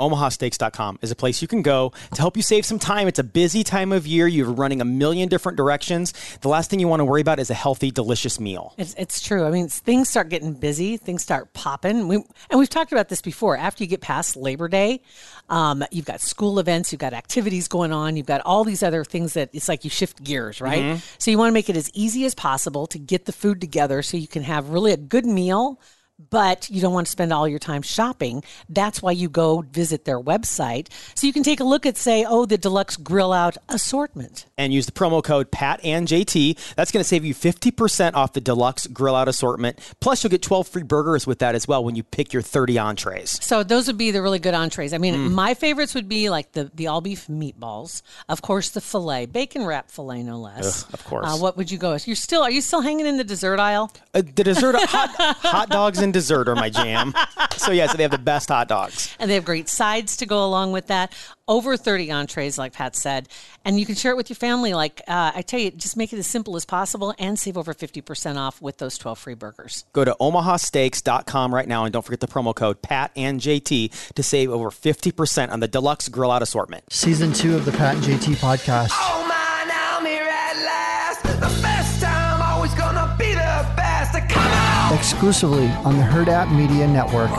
omahasteaks.com 0.00 0.98
is 1.02 1.10
a 1.10 1.16
place 1.16 1.40
you 1.40 1.48
can 1.48 1.62
go 1.62 1.92
to 2.14 2.20
help 2.20 2.36
you 2.36 2.42
save 2.42 2.66
some 2.66 2.78
time. 2.78 3.08
It's 3.08 3.18
a 3.18 3.24
busy 3.24 3.64
time 3.64 3.92
of 3.92 4.06
year. 4.06 4.26
You're 4.26 4.52
running 4.52 4.80
a 4.80 4.84
million 4.84 5.28
different 5.28 5.56
directions. 5.56 6.12
The 6.40 6.48
last 6.48 6.70
thing 6.70 6.80
you 6.80 6.88
want 6.88 7.00
to 7.00 7.04
worry 7.04 7.20
about 7.20 7.38
is 7.38 7.50
a 7.50 7.54
healthy, 7.54 7.90
delicious 7.90 8.38
meal. 8.38 8.74
It's, 8.76 8.94
it's 8.94 9.20
true. 9.20 9.46
I 9.46 9.50
mean, 9.50 9.68
things 9.68 10.08
start 10.08 10.28
getting 10.28 10.52
busy, 10.52 10.96
things 10.96 11.22
start 11.22 11.52
popping. 11.54 12.08
We, 12.08 12.16
and 12.50 12.58
we've 12.58 12.68
talked 12.68 12.92
about 12.92 13.08
this 13.08 13.22
before. 13.22 13.56
After 13.56 13.84
you 13.84 13.88
get 13.88 14.00
past 14.00 14.36
Labor 14.36 14.68
Day, 14.68 15.00
um, 15.48 15.84
you've 15.90 16.04
got 16.04 16.20
school 16.20 16.58
events, 16.58 16.92
you've 16.92 17.00
got 17.00 17.14
activities 17.14 17.68
going 17.68 17.92
on, 17.92 18.16
you've 18.16 18.26
got 18.26 18.42
all 18.42 18.64
these 18.64 18.82
other 18.82 19.04
things 19.04 19.34
that 19.34 19.50
it's 19.52 19.68
like 19.68 19.84
you 19.84 19.90
shift 19.90 20.22
gears, 20.22 20.60
right? 20.60 20.82
Mm-hmm. 20.82 21.00
So 21.18 21.30
you 21.30 21.38
want 21.38 21.48
to 21.48 21.54
make 21.54 21.70
it 21.70 21.76
as 21.76 21.90
easy 21.94 22.24
as 22.26 22.34
possible 22.34 22.86
to 22.88 22.98
get 22.98 23.24
the 23.24 23.32
food 23.32 23.60
together 23.60 24.02
so 24.02 24.16
you 24.16 24.28
can 24.28 24.42
have 24.42 24.70
really 24.70 24.92
a 24.92 24.96
good 24.96 25.24
meal 25.24 25.80
but 26.18 26.68
you 26.70 26.80
don't 26.80 26.92
want 26.92 27.06
to 27.06 27.10
spend 27.10 27.32
all 27.32 27.46
your 27.48 27.58
time 27.58 27.82
shopping. 27.82 28.42
That's 28.68 29.02
why 29.02 29.12
you 29.12 29.28
go 29.28 29.62
visit 29.62 30.04
their 30.04 30.20
website. 30.20 30.88
So 31.14 31.26
you 31.26 31.32
can 31.32 31.42
take 31.42 31.60
a 31.60 31.64
look 31.64 31.86
at, 31.86 31.96
say, 31.96 32.24
oh, 32.24 32.46
the 32.46 32.58
deluxe 32.58 32.96
grill 32.96 33.32
out 33.32 33.56
assortment. 33.68 34.46
And 34.58 34.72
use 34.72 34.86
the 34.86 34.92
promo 34.92 35.22
code 35.22 35.50
PAT 35.50 35.80
and 35.84 36.08
JT. 36.08 36.74
That's 36.76 36.90
going 36.90 37.02
to 37.02 37.08
save 37.08 37.24
you 37.24 37.34
50% 37.34 38.14
off 38.14 38.32
the 38.32 38.40
deluxe 38.40 38.86
grill 38.86 39.14
out 39.14 39.28
assortment. 39.28 39.78
Plus, 40.00 40.24
you'll 40.24 40.30
get 40.30 40.42
12 40.42 40.66
free 40.68 40.82
burgers 40.82 41.26
with 41.26 41.40
that 41.40 41.54
as 41.54 41.68
well 41.68 41.84
when 41.84 41.94
you 41.94 42.02
pick 42.02 42.32
your 42.32 42.42
30 42.42 42.78
entrees. 42.78 43.38
So 43.44 43.62
those 43.62 43.86
would 43.86 43.98
be 43.98 44.10
the 44.10 44.22
really 44.22 44.38
good 44.38 44.54
entrees. 44.54 44.94
I 44.94 44.98
mean, 44.98 45.14
mm. 45.14 45.32
my 45.32 45.54
favorites 45.54 45.94
would 45.94 46.08
be 46.08 46.30
like 46.30 46.52
the, 46.52 46.70
the 46.74 46.86
all 46.86 47.00
beef 47.00 47.26
meatballs, 47.26 48.02
of 48.28 48.40
course, 48.42 48.70
the 48.70 48.80
filet, 48.80 49.26
bacon 49.26 49.66
wrap 49.66 49.90
filet, 49.90 50.22
no 50.22 50.38
less. 50.38 50.84
Ugh, 50.84 50.94
of 50.94 51.04
course. 51.04 51.26
Uh, 51.26 51.36
what 51.36 51.56
would 51.56 51.70
you 51.70 51.78
go 51.78 51.92
with? 51.92 52.06
You're 52.06 52.16
still, 52.16 52.42
are 52.42 52.50
you 52.50 52.60
still 52.60 52.80
hanging 52.80 53.06
in 53.06 53.16
the 53.16 53.24
dessert 53.24 53.60
aisle? 53.60 53.92
Uh, 54.14 54.22
the 54.22 54.44
dessert, 54.44 54.76
hot, 54.78 55.36
hot 55.40 55.68
dogs 55.68 55.98
and 55.98 56.12
dessert 56.12 56.48
are 56.48 56.54
my 56.54 56.70
jam. 56.70 57.14
so 57.56 57.72
yeah, 57.72 57.86
so 57.86 57.96
they 57.96 58.02
have 58.02 58.12
the 58.12 58.18
best 58.18 58.48
hot 58.48 58.68
dogs. 58.68 59.14
And 59.18 59.30
they 59.30 59.34
have 59.34 59.44
great 59.44 59.68
sides 59.68 60.16
to 60.18 60.26
go 60.26 60.44
along 60.44 60.72
with 60.72 60.86
that. 60.86 61.12
Over 61.48 61.76
30 61.76 62.10
entrees, 62.10 62.58
like 62.58 62.72
Pat 62.72 62.96
said. 62.96 63.28
And 63.64 63.78
you 63.78 63.86
can 63.86 63.94
share 63.94 64.10
it 64.10 64.16
with 64.16 64.28
your 64.28 64.34
family. 64.36 64.74
Like 64.74 65.00
uh, 65.06 65.30
I 65.34 65.42
tell 65.42 65.60
you, 65.60 65.70
just 65.70 65.96
make 65.96 66.12
it 66.12 66.18
as 66.18 66.26
simple 66.26 66.56
as 66.56 66.64
possible 66.64 67.14
and 67.20 67.38
save 67.38 67.56
over 67.56 67.72
50% 67.72 68.36
off 68.36 68.60
with 68.60 68.78
those 68.78 68.98
12 68.98 69.18
free 69.18 69.34
burgers. 69.34 69.84
Go 69.92 70.04
to 70.04 70.16
omahasteaks.com 70.20 71.54
right 71.54 71.68
now 71.68 71.84
and 71.84 71.92
don't 71.92 72.02
forget 72.04 72.18
the 72.18 72.26
promo 72.26 72.52
code 72.54 72.82
PAT 72.82 73.12
and 73.14 73.40
JT 73.40 74.12
to 74.14 74.22
save 74.22 74.50
over 74.50 74.70
50% 74.70 75.50
on 75.52 75.60
the 75.60 75.68
deluxe 75.68 76.08
grill 76.08 76.32
out 76.32 76.42
assortment. 76.42 76.84
Season 76.92 77.32
two 77.32 77.54
of 77.54 77.64
the 77.64 77.72
Pat 77.72 77.94
and 77.94 78.04
JT 78.04 78.34
podcast. 78.36 78.90
Oh 78.92 79.24
my, 79.28 79.68
now 79.68 79.98
I'm 79.98 80.04
here 80.04 80.22
at 80.22 80.56
last. 80.64 81.22
The 81.22 81.62
best 81.62 82.02
time, 82.02 82.42
always 82.42 82.74
gonna 82.74 83.14
be 83.18 83.30
the 83.34 83.66
best. 83.76 84.12
Come 84.28 84.52
on! 84.52 84.94
exclusively 84.98 85.68
on 85.84 85.96
the 85.96 86.02
Herd 86.02 86.28
App 86.28 86.48
Media 86.48 86.88
Network. 86.88 87.30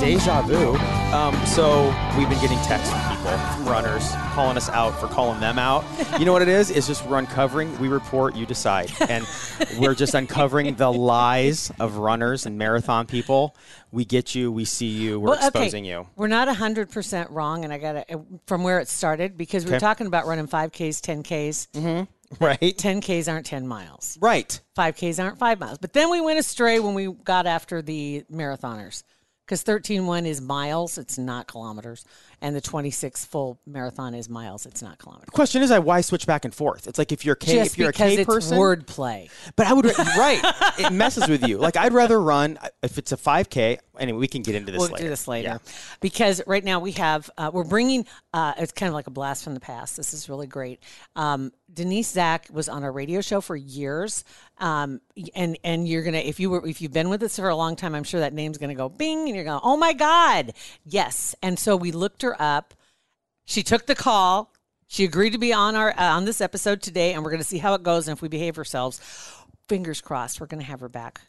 Deja 0.00 0.42
vu. 0.42 0.97
Um, 1.12 1.34
so 1.46 1.86
we've 2.18 2.28
been 2.28 2.38
getting 2.38 2.58
texts 2.58 2.90
from 2.90 3.00
people, 3.16 3.38
from 3.38 3.64
runners, 3.66 4.10
calling 4.34 4.58
us 4.58 4.68
out 4.68 4.90
for 5.00 5.06
calling 5.06 5.40
them 5.40 5.58
out. 5.58 5.82
You 6.18 6.26
know 6.26 6.34
what 6.34 6.42
it 6.42 6.48
is? 6.48 6.70
It's 6.70 6.86
just 6.86 7.06
we're 7.06 7.18
uncovering. 7.18 7.78
We 7.78 7.88
report, 7.88 8.36
you 8.36 8.44
decide, 8.44 8.92
and 9.08 9.26
we're 9.78 9.94
just 9.94 10.12
uncovering 10.12 10.74
the 10.74 10.92
lies 10.92 11.72
of 11.80 11.96
runners 11.96 12.44
and 12.44 12.58
marathon 12.58 13.06
people. 13.06 13.56
We 13.90 14.04
get 14.04 14.34
you. 14.34 14.52
We 14.52 14.66
see 14.66 14.88
you. 14.88 15.18
We're 15.18 15.30
well, 15.30 15.38
okay. 15.38 15.46
exposing 15.46 15.86
you. 15.86 16.06
We're 16.14 16.26
not 16.26 16.54
hundred 16.54 16.90
percent 16.90 17.30
wrong, 17.30 17.64
and 17.64 17.72
I 17.72 17.78
got 17.78 18.06
to 18.06 18.20
from 18.46 18.62
where 18.62 18.78
it 18.78 18.88
started 18.88 19.38
because 19.38 19.64
we 19.64 19.72
are 19.72 19.80
talking 19.80 20.08
about 20.08 20.26
running 20.26 20.46
five 20.46 20.72
Ks, 20.72 21.00
ten 21.00 21.22
Ks. 21.22 21.68
Mm-hmm. 21.72 22.04
Right. 22.44 22.60
10Ks 22.60 23.32
aren't 23.32 23.46
10 23.46 23.66
miles. 23.66 24.18
Right. 24.20 24.60
5Ks 24.76 25.22
aren't 25.22 25.38
5 25.38 25.58
miles. 25.58 25.78
But 25.78 25.94
then 25.94 26.10
we 26.10 26.20
went 26.20 26.38
astray 26.38 26.78
when 26.78 26.92
we 26.92 27.10
got 27.10 27.46
after 27.46 27.80
the 27.80 28.24
marathoners 28.30 29.02
because 29.48 29.64
13.1 29.64 30.26
is 30.26 30.42
miles, 30.42 30.98
it's 30.98 31.16
not 31.16 31.46
kilometers. 31.46 32.04
And 32.42 32.54
the 32.54 32.60
26 32.60 33.24
full 33.24 33.58
marathon 33.66 34.14
is 34.14 34.28
miles, 34.28 34.66
it's 34.66 34.82
not 34.82 34.98
kilometers. 34.98 35.24
The 35.24 35.32
question 35.32 35.62
is, 35.62 35.70
I 35.70 35.78
why 35.78 36.02
switch 36.02 36.26
back 36.26 36.44
and 36.44 36.54
forth? 36.54 36.86
It's 36.86 36.98
like 36.98 37.12
if 37.12 37.24
you're 37.24 37.34
K, 37.34 37.54
Just 37.54 37.72
if 37.72 37.78
you're 37.78 37.88
a 37.88 37.92
K 37.92 38.16
it's 38.16 38.26
person, 38.26 38.58
wordplay. 38.58 39.30
But 39.56 39.66
I 39.66 39.72
would 39.72 39.86
right. 39.86 40.40
it 40.78 40.92
messes 40.92 41.28
with 41.28 41.48
you. 41.48 41.56
Like 41.56 41.76
I'd 41.76 41.94
rather 41.94 42.20
run 42.20 42.58
if 42.82 42.98
it's 42.98 43.12
a 43.12 43.16
5K. 43.16 43.78
Anyway, 43.98 44.18
we 44.18 44.28
can 44.28 44.42
get 44.42 44.54
into 44.54 44.70
this 44.70 44.80
we'll 44.80 44.90
later. 44.90 45.04
do 45.04 45.08
this 45.08 45.26
later 45.26 45.48
yeah. 45.48 45.58
because 46.00 46.42
right 46.46 46.62
now 46.62 46.78
we 46.78 46.92
have 46.92 47.30
uh, 47.38 47.50
we're 47.52 47.64
bringing. 47.64 48.06
Uh, 48.34 48.52
it's 48.58 48.72
kind 48.72 48.88
of 48.88 48.94
like 48.94 49.06
a 49.06 49.10
blast 49.10 49.42
from 49.42 49.54
the 49.54 49.60
past. 49.60 49.96
This 49.96 50.12
is 50.12 50.28
really 50.28 50.46
great. 50.46 50.80
Um, 51.16 51.52
Denise 51.72 52.10
Zach 52.10 52.48
was 52.50 52.68
on 52.68 52.82
a 52.82 52.90
radio 52.90 53.20
show 53.20 53.40
for 53.40 53.54
years, 53.54 54.24
um, 54.58 55.00
and 55.34 55.58
and 55.62 55.86
you're 55.86 56.02
gonna 56.02 56.18
if 56.18 56.40
you 56.40 56.50
were 56.50 56.66
if 56.66 56.80
you've 56.80 56.92
been 56.92 57.08
with 57.08 57.22
us 57.22 57.36
for 57.36 57.48
a 57.48 57.56
long 57.56 57.76
time, 57.76 57.94
I'm 57.94 58.04
sure 58.04 58.20
that 58.20 58.32
name's 58.32 58.58
gonna 58.58 58.74
go 58.74 58.88
bing, 58.88 59.26
and 59.26 59.34
you're 59.34 59.44
going, 59.44 59.60
oh 59.62 59.76
my 59.76 59.92
god, 59.92 60.52
yes. 60.84 61.34
And 61.42 61.58
so 61.58 61.76
we 61.76 61.92
looked 61.92 62.22
her 62.22 62.40
up. 62.40 62.74
She 63.44 63.62
took 63.62 63.86
the 63.86 63.94
call. 63.94 64.52
She 64.86 65.04
agreed 65.04 65.30
to 65.30 65.38
be 65.38 65.52
on 65.52 65.76
our 65.76 65.90
uh, 65.90 66.16
on 66.16 66.24
this 66.24 66.40
episode 66.40 66.80
today, 66.80 67.12
and 67.12 67.22
we're 67.22 67.30
to 67.40 67.44
see 67.44 67.58
how 67.58 67.74
it 67.74 67.82
goes 67.82 68.08
and 68.08 68.16
if 68.16 68.22
we 68.22 68.28
behave 68.28 68.56
ourselves. 68.56 69.00
Fingers 69.68 70.00
crossed, 70.00 70.40
we're 70.40 70.46
to 70.60 70.66
have 70.66 70.80
her 70.80 70.88
back 70.88 71.20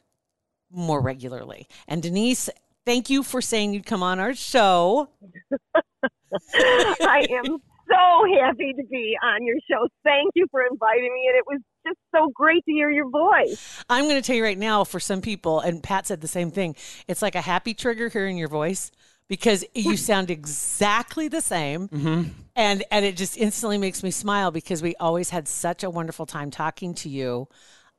more 0.71 1.01
regularly. 1.01 1.67
And 1.87 2.01
Denise, 2.01 2.49
thank 2.85 3.09
you 3.09 3.23
for 3.23 3.41
saying 3.41 3.73
you'd 3.73 3.85
come 3.85 4.03
on 4.03 4.19
our 4.19 4.33
show. 4.33 5.09
I 6.53 7.27
am 7.29 7.61
so 7.89 8.25
happy 8.39 8.73
to 8.73 8.83
be 8.89 9.15
on 9.23 9.45
your 9.45 9.57
show. 9.69 9.87
Thank 10.03 10.31
you 10.35 10.47
for 10.51 10.61
inviting 10.61 11.13
me. 11.13 11.27
And 11.27 11.37
it 11.37 11.45
was 11.47 11.59
just 11.85 11.97
so 12.13 12.29
great 12.33 12.63
to 12.65 12.71
hear 12.71 12.89
your 12.89 13.09
voice. 13.09 13.83
I'm 13.89 14.05
going 14.05 14.15
to 14.15 14.21
tell 14.21 14.35
you 14.35 14.43
right 14.43 14.57
now, 14.57 14.83
for 14.83 14.99
some 14.99 15.21
people, 15.21 15.59
and 15.59 15.81
Pat 15.81 16.07
said 16.07 16.21
the 16.21 16.27
same 16.27 16.51
thing, 16.51 16.75
it's 17.07 17.21
like 17.21 17.35
a 17.35 17.41
happy 17.41 17.73
trigger 17.73 18.09
hearing 18.09 18.37
your 18.37 18.49
voice 18.49 18.91
because 19.27 19.63
you 19.73 19.95
sound 20.09 20.29
exactly 20.29 21.27
the 21.27 21.41
same 21.41 21.87
mm-hmm. 21.87 22.23
and 22.55 22.83
and 22.91 23.05
it 23.05 23.15
just 23.15 23.37
instantly 23.37 23.77
makes 23.77 24.03
me 24.03 24.11
smile 24.11 24.51
because 24.51 24.81
we 24.81 24.95
always 24.95 25.29
had 25.29 25.47
such 25.47 25.83
a 25.83 25.89
wonderful 25.89 26.25
time 26.25 26.51
talking 26.51 26.93
to 26.95 27.07
you 27.07 27.47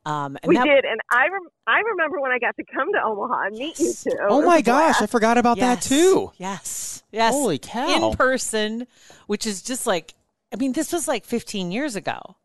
um, 0.07 0.39
we 0.47 0.57
that, 0.57 0.65
did, 0.65 0.85
and 0.85 1.01
I 1.11 1.29
rem- 1.29 1.51
I 1.67 1.81
remember 1.81 2.21
when 2.21 2.33
I 2.33 2.39
got 2.39 2.57
to 2.57 2.65
come 2.65 2.93
to 2.93 3.03
Omaha 3.03 3.47
and 3.47 3.57
meet 3.59 3.79
you 3.79 3.93
too. 3.93 4.17
Oh 4.29 4.43
my 4.43 4.63
gosh, 4.63 5.03
I 5.03 5.07
forgot 5.07 5.37
about 5.37 5.59
yes. 5.59 5.85
that 5.85 5.89
too. 5.89 6.33
Yes, 6.39 7.03
yes, 7.13 7.35
holy 7.35 7.59
cow! 7.59 8.11
In 8.11 8.17
person, 8.17 8.87
which 9.27 9.47
is 9.47 9.61
just 9.63 9.87
like, 9.87 10.15
I 10.53 10.57
mean, 10.57 10.73
this 10.73 10.93
was 10.93 11.07
like 11.07 11.27
15 11.27 11.71
years 11.71 11.97
ago. 11.97 12.37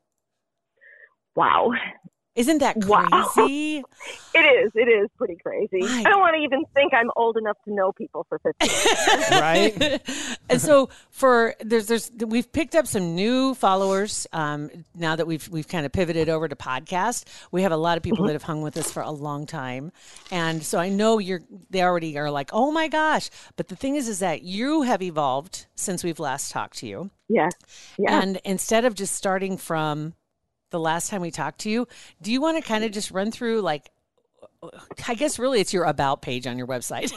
Wow, 1.35 1.71
isn't 2.35 2.57
that 2.59 2.75
crazy? 2.81 3.81
Wow. 3.81 3.89
It 4.33 4.39
is. 4.39 4.71
It 4.75 4.89
is 4.89 5.09
pretty 5.17 5.37
crazy. 5.37 5.79
My 5.79 6.03
I 6.05 6.09
don't 6.09 6.19
want 6.19 6.35
to 6.35 6.41
even 6.41 6.65
think 6.73 6.93
I'm 6.93 7.09
old 7.15 7.37
enough 7.37 7.57
to 7.65 7.73
know 7.73 7.91
people 7.93 8.25
for 8.27 8.39
50. 8.39 8.65
years. 8.65 9.31
right? 9.31 10.01
and 10.49 10.61
so 10.61 10.89
for 11.09 11.55
there's 11.61 11.87
there's 11.87 12.11
we've 12.17 12.51
picked 12.51 12.75
up 12.75 12.87
some 12.87 13.15
new 13.15 13.53
followers 13.53 14.27
um, 14.33 14.69
now 14.93 15.15
that 15.15 15.25
we've 15.25 15.47
we've 15.49 15.67
kind 15.67 15.85
of 15.85 15.91
pivoted 15.91 16.27
over 16.27 16.47
to 16.47 16.55
podcast. 16.55 17.25
We 17.51 17.61
have 17.61 17.71
a 17.71 17.77
lot 17.77 17.97
of 17.97 18.03
people 18.03 18.19
mm-hmm. 18.19 18.27
that 18.27 18.33
have 18.33 18.43
hung 18.43 18.61
with 18.61 18.75
us 18.77 18.91
for 18.91 19.01
a 19.01 19.11
long 19.11 19.45
time. 19.45 19.91
And 20.29 20.61
so 20.63 20.77
I 20.77 20.89
know 20.89 21.19
you're 21.19 21.41
they 21.69 21.81
already 21.81 22.17
are 22.17 22.29
like, 22.29 22.49
"Oh 22.51 22.71
my 22.71 22.89
gosh." 22.89 23.29
But 23.55 23.69
the 23.69 23.75
thing 23.75 23.95
is 23.95 24.09
is 24.09 24.19
that 24.19 24.41
you 24.41 24.81
have 24.81 25.01
evolved 25.01 25.67
since 25.75 26.03
we've 26.03 26.19
last 26.19 26.51
talked 26.51 26.77
to 26.79 26.87
you. 26.87 27.09
Yeah. 27.29 27.49
Yeah. 27.97 28.21
And 28.21 28.39
instead 28.43 28.85
of 28.85 28.95
just 28.95 29.15
starting 29.15 29.57
from 29.57 30.13
the 30.71 30.79
last 30.79 31.09
time 31.09 31.21
we 31.21 31.31
talked 31.31 31.59
to 31.61 31.69
you. 31.69 31.87
Do 32.21 32.31
you 32.31 32.41
want 32.41 32.61
to 32.61 32.67
kind 32.67 32.83
of 32.83 32.91
just 32.91 33.11
run 33.11 33.31
through 33.31 33.61
like 33.61 33.91
I 35.07 35.13
guess 35.15 35.37
really 35.37 35.59
it's 35.59 35.73
your 35.73 35.83
about 35.83 36.21
page 36.21 36.47
on 36.47 36.57
your 36.57 36.67
website. 36.67 37.11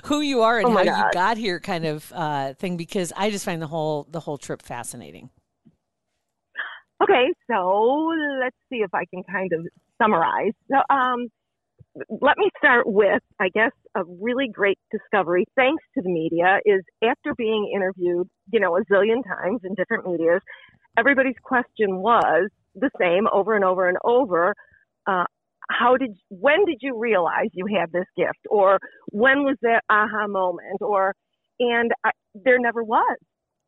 Who 0.06 0.20
you 0.20 0.42
are 0.42 0.58
and 0.58 0.68
oh 0.68 0.70
how 0.70 0.84
God. 0.84 0.96
you 0.96 1.10
got 1.12 1.36
here 1.36 1.60
kind 1.60 1.84
of 1.84 2.12
uh, 2.14 2.54
thing 2.54 2.76
because 2.76 3.12
I 3.16 3.30
just 3.30 3.44
find 3.44 3.60
the 3.62 3.66
whole 3.66 4.06
the 4.10 4.20
whole 4.20 4.38
trip 4.38 4.62
fascinating. 4.62 5.30
Okay, 7.02 7.32
so 7.50 8.10
let's 8.40 8.56
see 8.70 8.78
if 8.78 8.94
I 8.94 9.04
can 9.12 9.22
kind 9.30 9.52
of 9.52 9.66
summarize. 10.00 10.52
So, 10.70 10.76
um, 10.88 11.28
let 12.08 12.36
me 12.38 12.50
start 12.58 12.86
with, 12.86 13.22
I 13.40 13.48
guess, 13.48 13.72
a 13.94 14.02
really 14.04 14.48
great 14.52 14.78
discovery, 14.90 15.44
thanks 15.56 15.82
to 15.94 16.02
the 16.02 16.10
media, 16.10 16.58
is 16.64 16.82
after 17.02 17.34
being 17.36 17.70
interviewed, 17.74 18.28
you 18.52 18.60
know, 18.60 18.76
a 18.76 18.84
zillion 18.84 19.22
times 19.24 19.60
in 19.64 19.74
different 19.74 20.06
medias, 20.06 20.40
everybody's 20.96 21.36
question 21.42 21.98
was 21.98 22.50
the 22.74 22.90
same 23.00 23.26
over 23.32 23.54
and 23.54 23.64
over 23.64 23.88
and 23.88 23.98
over. 24.04 24.54
Uh, 25.06 25.24
how 25.70 25.96
did, 25.96 26.16
when 26.28 26.64
did 26.64 26.78
you 26.80 26.98
realize 26.98 27.48
you 27.52 27.66
had 27.66 27.90
this 27.92 28.06
gift? 28.16 28.38
Or 28.50 28.78
when 29.10 29.44
was 29.44 29.56
that 29.62 29.82
aha 29.90 30.26
moment? 30.28 30.80
Or, 30.80 31.14
and 31.58 31.90
I, 32.04 32.10
there 32.34 32.58
never 32.58 32.82
was, 32.84 33.16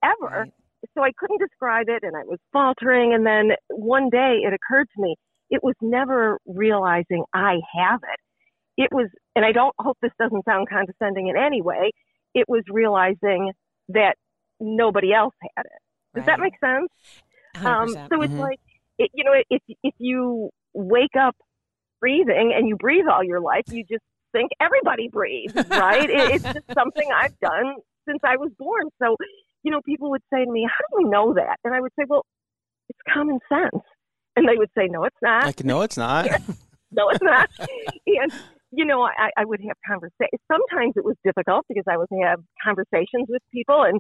ever. 0.05 0.43
Right. 0.43 0.53
So 0.97 1.03
I 1.03 1.11
couldn't 1.19 1.41
describe 1.41 1.87
it 1.89 2.05
and 2.05 2.17
I 2.17 2.23
was 2.25 2.39
faltering. 2.53 3.15
And 3.15 3.27
then 3.27 3.51
one 3.69 4.11
day 4.11 4.41
it 4.43 4.53
occurred 4.53 4.87
to 4.95 5.03
me, 5.03 5.17
it 5.51 5.61
was 5.63 5.75
never 5.81 6.39
realizing 6.47 7.25
I 7.35 7.57
have 7.75 8.01
it. 8.03 8.83
It 8.83 8.89
was, 8.93 9.09
and 9.35 9.45
I 9.45 9.51
don't 9.53 9.75
hope 9.81 9.97
this 10.01 10.13
doesn't 10.21 10.45
sound 10.45 10.69
condescending 10.69 11.29
in 11.29 11.37
any 11.37 11.63
way, 11.63 11.91
it 12.35 12.45
was 12.49 12.63
realizing 12.71 13.53
that 13.89 14.15
nobody 14.61 15.13
else 15.13 15.35
had 15.57 15.65
it. 15.67 15.83
Does 16.19 16.27
right. 16.27 16.37
that 16.37 16.41
make 16.41 16.55
sense? 16.61 16.89
Um, 17.65 17.89
so 17.89 18.23
it's 18.23 18.33
mm-hmm. 18.33 18.39
like, 18.39 18.61
it, 18.99 19.11
you 19.15 19.25
know, 19.25 19.33
if 19.51 19.63
if 19.83 19.95
you 19.99 20.51
wake 20.75 21.17
up 21.19 21.37
breathing 22.01 22.53
and 22.57 22.69
you 22.69 22.77
breathe 22.77 23.07
all 23.11 23.23
your 23.23 23.41
life, 23.41 23.65
you 23.69 23.85
just 23.85 24.03
think 24.33 24.51
everybody 24.61 25.09
breathes, 25.09 25.55
right? 25.71 26.09
it, 26.09 26.31
it's 26.35 26.45
just 26.45 26.67
something 26.75 27.09
I've 27.15 27.39
done 27.41 27.77
since 28.09 28.21
I 28.25 28.37
was 28.37 28.51
born. 28.59 28.85
So, 29.03 29.17
you 29.63 29.71
know, 29.71 29.81
people 29.85 30.11
would 30.11 30.23
say 30.33 30.45
to 30.45 30.51
me, 30.51 30.67
"How 30.69 30.97
do 30.97 31.05
you 31.05 31.11
know 31.11 31.35
that?" 31.35 31.59
And 31.65 31.75
I 31.75 31.81
would 31.81 31.93
say, 31.99 32.05
"Well, 32.09 32.25
it's 32.89 32.99
common 33.13 33.39
sense." 33.49 33.83
And 34.37 34.49
they 34.49 34.57
would 34.57 34.71
say, 34.77 34.87
"No, 34.89 35.05
it's 35.05 35.17
not. 35.23 35.47
Like, 35.47 35.65
no, 35.65 35.83
it's 35.83 35.97
not. 35.97 36.27
no, 36.91 37.09
it's 37.11 37.23
not." 37.23 37.51
and 38.07 38.33
you 38.71 38.85
know, 38.85 39.03
I, 39.03 39.31
I 39.37 39.45
would 39.45 39.61
have 39.67 39.77
conversations. 39.87 40.41
Sometimes 40.51 40.95
it 40.97 41.05
was 41.05 41.17
difficult 41.25 41.65
because 41.69 41.85
I 41.89 41.97
would 41.97 42.09
have 42.23 42.41
conversations 42.63 43.27
with 43.29 43.43
people 43.53 43.83
and 43.83 43.99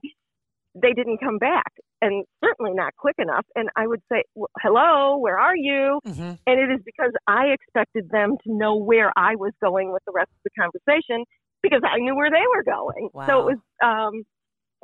they 0.74 0.92
didn't 0.92 1.18
come 1.18 1.38
back, 1.38 1.72
and 2.00 2.24
certainly 2.44 2.72
not 2.74 2.94
quick 2.96 3.16
enough. 3.18 3.44
And 3.54 3.68
I 3.76 3.86
would 3.86 4.00
say, 4.10 4.24
well, 4.34 4.50
"Hello, 4.60 5.18
where 5.18 5.38
are 5.38 5.56
you?" 5.56 6.00
Mm-hmm. 6.06 6.32
And 6.46 6.60
it 6.60 6.70
is 6.72 6.80
because 6.84 7.12
I 7.26 7.46
expected 7.46 8.10
them 8.10 8.36
to 8.44 8.52
know 8.52 8.76
where 8.76 9.12
I 9.16 9.36
was 9.36 9.52
going 9.60 9.92
with 9.92 10.02
the 10.06 10.12
rest 10.12 10.30
of 10.30 10.42
the 10.44 10.50
conversation 10.60 11.24
because 11.62 11.82
I 11.84 11.98
knew 11.98 12.14
where 12.14 12.30
they 12.30 12.44
were 12.54 12.62
going. 12.62 13.10
So 13.26 13.48
it 13.48 13.56
was, 13.56 13.58
um, 13.82 14.22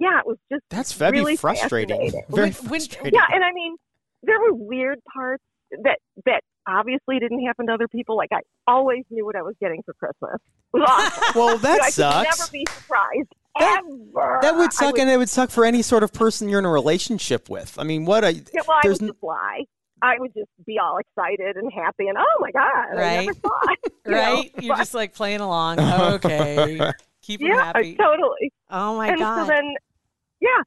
yeah, 0.00 0.18
it 0.18 0.26
was 0.26 0.38
just 0.52 0.64
That's 0.70 0.92
very 0.92 1.18
really 1.18 1.36
frustrating. 1.36 2.10
Very 2.10 2.24
When- 2.28 2.40
when- 2.42 2.52
frustrating. 2.52 3.14
yeah. 3.14 3.26
And 3.32 3.44
I 3.44 3.52
mean, 3.52 3.76
there 4.22 4.40
were 4.40 4.54
weird 4.54 4.98
parts 5.12 5.44
that 5.82 5.98
that 6.26 6.42
obviously 6.68 7.18
didn't 7.18 7.44
happen 7.44 7.66
to 7.66 7.74
other 7.74 7.88
people. 7.88 8.16
Like 8.16 8.30
I 8.32 8.40
always 8.66 9.04
knew 9.10 9.24
what 9.24 9.36
I 9.36 9.42
was 9.42 9.54
getting 9.60 9.82
for 9.84 9.94
Christmas. 9.94 10.40
Awesome. 10.74 11.22
Well, 11.34 11.48
You 11.48 11.54
know, 11.54 11.58
that 11.58 11.80
I 11.80 11.84
could 11.86 11.94
sucks. 11.94 12.38
never 12.40 12.50
be 12.52 12.64
surprised 12.70 13.32
That- 13.58 13.82
ever. 13.84 14.38
That 14.42 14.56
would 14.56 14.68
I 14.70 14.72
suck, 14.72 14.98
and 14.98 15.08
it 15.10 15.16
would 15.16 15.28
suck 15.28 15.50
for 15.50 15.64
any 15.64 15.82
sort 15.82 16.02
of 16.02 16.12
person 16.12 16.48
you're 16.48 16.58
in 16.58 16.64
a 16.64 16.70
relationship 16.70 17.48
with. 17.48 17.78
I 17.78 17.84
mean, 17.84 18.04
what 18.04 18.24
a 18.24 18.32
Yeah, 18.34 18.42
well, 18.66 18.78
I 18.78 18.80
there's 18.82 19.00
would 19.00 19.08
n- 19.08 19.12
just 19.14 19.22
lie. 19.22 19.64
I 20.02 20.16
would 20.18 20.34
just 20.34 20.50
be 20.66 20.78
all 20.78 20.98
excited 20.98 21.56
and 21.56 21.72
happy 21.72 22.08
and 22.08 22.18
oh 22.18 22.36
my 22.40 22.50
god, 22.50 22.92
I 22.92 22.94
Right. 23.00 23.26
never 23.26 23.34
thought. 23.34 23.76
you 24.06 24.10
know, 24.12 24.18
Right? 24.18 24.50
You're 24.60 24.74
but- 24.74 24.78
just 24.80 24.94
like 24.94 25.14
playing 25.14 25.40
along. 25.40 25.78
Okay. 25.80 26.92
Keep 27.22 27.40
them 27.40 27.50
yeah, 27.50 27.64
happy. 27.64 27.94
totally. 27.96 28.52
Oh 28.70 28.96
my 28.96 29.08
and 29.08 29.18
God. 29.18 29.46
so 29.46 29.52
then, 29.52 29.74
yeah, 30.40 30.60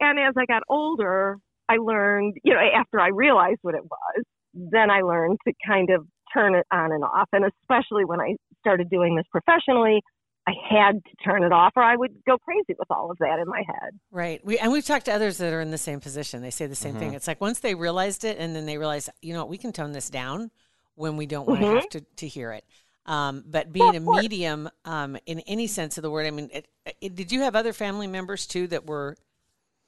and 0.00 0.18
as 0.20 0.34
I 0.36 0.44
got 0.46 0.62
older, 0.68 1.38
I 1.68 1.78
learned. 1.78 2.36
You 2.44 2.54
know, 2.54 2.60
after 2.60 3.00
I 3.00 3.08
realized 3.08 3.58
what 3.62 3.74
it 3.74 3.82
was, 3.82 4.24
then 4.56 4.90
I 4.90 5.00
learned 5.02 5.38
to 5.46 5.52
kind 5.66 5.90
of 5.90 6.06
turn 6.34 6.54
it 6.54 6.66
on 6.72 6.90
and 6.92 7.04
off. 7.04 7.28
And 7.32 7.44
especially 7.44 8.04
when 8.04 8.20
I 8.20 8.34
started 8.60 8.90
doing 8.90 9.14
this 9.14 9.26
professionally, 9.30 10.00
I 10.48 10.52
had 10.68 10.92
to 11.04 11.10
turn 11.24 11.42
it 11.42 11.52
off, 11.52 11.72
or 11.76 11.82
I 11.82 11.96
would 11.96 12.12
go 12.26 12.38
crazy 12.38 12.74
with 12.78 12.90
all 12.90 13.10
of 13.10 13.18
that 13.18 13.38
in 13.40 13.48
my 13.48 13.62
head. 13.66 13.90
Right. 14.10 14.44
We 14.44 14.58
and 14.58 14.70
we've 14.72 14.84
talked 14.84 15.06
to 15.06 15.12
others 15.12 15.38
that 15.38 15.52
are 15.52 15.60
in 15.60 15.70
the 15.70 15.78
same 15.78 16.00
position. 16.00 16.40
They 16.40 16.50
say 16.50 16.66
the 16.66 16.74
same 16.74 16.92
Mm-hmm. 16.92 16.98
thing. 17.00 17.14
It's 17.14 17.26
like 17.26 17.40
once 17.40 17.58
they 17.60 17.74
realized 17.74 18.24
it 18.24 18.38
and 18.38 18.54
then 18.54 18.64
they 18.64 18.78
realize, 18.78 19.10
you 19.22 19.34
know 19.34 19.40
what, 19.40 19.48
we 19.48 19.58
can 19.58 19.72
tone 19.72 19.92
this 19.92 20.08
down 20.08 20.50
when 20.94 21.16
we 21.16 21.26
don't 21.26 21.46
want 21.48 21.62
to 21.62 21.66
Mhm. 21.66 21.74
have 21.74 21.88
to, 21.90 22.00
to 22.00 22.28
hear 22.28 22.52
it. 22.52 22.64
Um, 23.06 23.44
but 23.46 23.72
being 23.72 23.96
a 23.96 24.00
course. 24.00 24.22
medium, 24.22 24.68
um, 24.84 25.16
in 25.26 25.40
any 25.40 25.66
sense 25.66 25.98
of 25.98 26.02
the 26.02 26.10
word, 26.10 26.26
I 26.26 26.30
mean, 26.30 26.50
it, 26.52 26.66
it, 27.00 27.14
did 27.14 27.30
you 27.30 27.42
have 27.42 27.54
other 27.54 27.72
family 27.72 28.06
members 28.06 28.46
too 28.46 28.66
that 28.68 28.86
were 28.86 29.16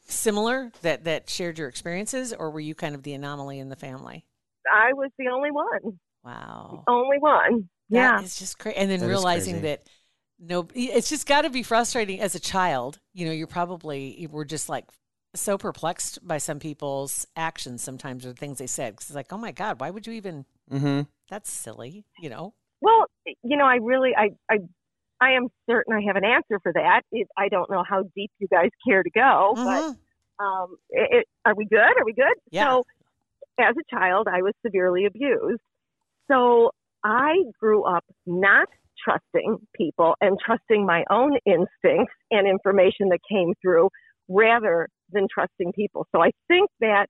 similar 0.06 0.72
that 0.82 1.04
that 1.04 1.28
shared 1.30 1.58
your 1.58 1.68
experiences, 1.68 2.32
or 2.32 2.50
were 2.50 2.60
you 2.60 2.74
kind 2.74 2.94
of 2.94 3.02
the 3.02 3.12
anomaly 3.14 3.58
in 3.58 3.68
the 3.68 3.76
family? 3.76 4.24
I 4.72 4.92
was 4.92 5.10
the 5.18 5.28
only 5.28 5.50
one, 5.50 5.98
Wow. 6.24 6.84
only 6.86 7.18
one. 7.18 7.68
yeah, 7.88 8.20
It's 8.20 8.38
just 8.38 8.58
crazy. 8.58 8.76
And 8.76 8.90
then 8.90 9.00
That 9.00 9.06
is 9.06 9.10
realizing 9.10 9.62
that 9.62 9.86
no, 10.38 10.68
it's 10.74 11.08
just 11.08 11.26
got 11.26 11.42
to 11.42 11.50
be 11.50 11.62
frustrating 11.62 12.20
as 12.20 12.34
a 12.34 12.40
child. 12.40 13.00
You 13.12 13.26
know, 13.26 13.32
you're 13.32 13.48
probably, 13.48 14.20
you 14.20 14.28
were 14.28 14.44
just 14.44 14.68
like 14.68 14.84
so 15.34 15.58
perplexed 15.58 16.26
by 16.26 16.38
some 16.38 16.60
people's 16.60 17.26
actions 17.36 17.82
sometimes 17.82 18.24
or 18.24 18.32
things 18.32 18.58
they 18.58 18.66
said. 18.66 18.96
Cause 18.96 19.08
it's 19.08 19.16
like, 19.16 19.32
oh 19.32 19.38
my 19.38 19.52
God, 19.52 19.80
why 19.80 19.90
would 19.90 20.06
you 20.06 20.12
even, 20.12 20.44
mm-hmm. 20.70 21.02
that's 21.28 21.50
silly, 21.50 22.04
you 22.20 22.30
know? 22.30 22.54
Well, 22.80 23.06
you 23.26 23.56
know, 23.56 23.66
I 23.66 23.76
really, 23.76 24.12
I, 24.16 24.30
I, 24.48 24.58
I 25.20 25.32
am 25.32 25.48
certain 25.68 25.92
I 25.92 26.02
have 26.06 26.16
an 26.16 26.24
answer 26.24 26.60
for 26.62 26.72
that. 26.72 27.02
It, 27.10 27.26
I 27.36 27.48
don't 27.48 27.68
know 27.68 27.82
how 27.88 28.04
deep 28.14 28.30
you 28.38 28.46
guys 28.48 28.70
care 28.88 29.02
to 29.02 29.10
go, 29.10 29.52
but 29.56 29.96
um, 30.42 30.76
it, 30.90 31.08
it, 31.10 31.28
are 31.44 31.54
we 31.56 31.64
good? 31.64 31.78
Are 31.78 32.04
we 32.04 32.12
good? 32.12 32.34
Yeah. 32.50 32.64
So, 32.64 32.84
as 33.58 33.74
a 33.76 33.94
child, 33.96 34.26
I 34.30 34.42
was 34.42 34.52
severely 34.64 35.06
abused. 35.06 35.60
So 36.30 36.70
I 37.04 37.36
grew 37.60 37.84
up 37.84 38.04
not 38.26 38.68
trusting 39.04 39.58
people 39.76 40.14
and 40.20 40.36
trusting 40.44 40.84
my 40.84 41.04
own 41.10 41.38
instincts 41.46 42.14
and 42.30 42.48
information 42.48 43.08
that 43.10 43.20
came 43.30 43.54
through 43.62 43.88
rather 44.28 44.88
than 45.10 45.26
trusting 45.32 45.72
people. 45.72 46.06
So 46.14 46.22
I 46.22 46.30
think 46.48 46.68
that 46.80 47.06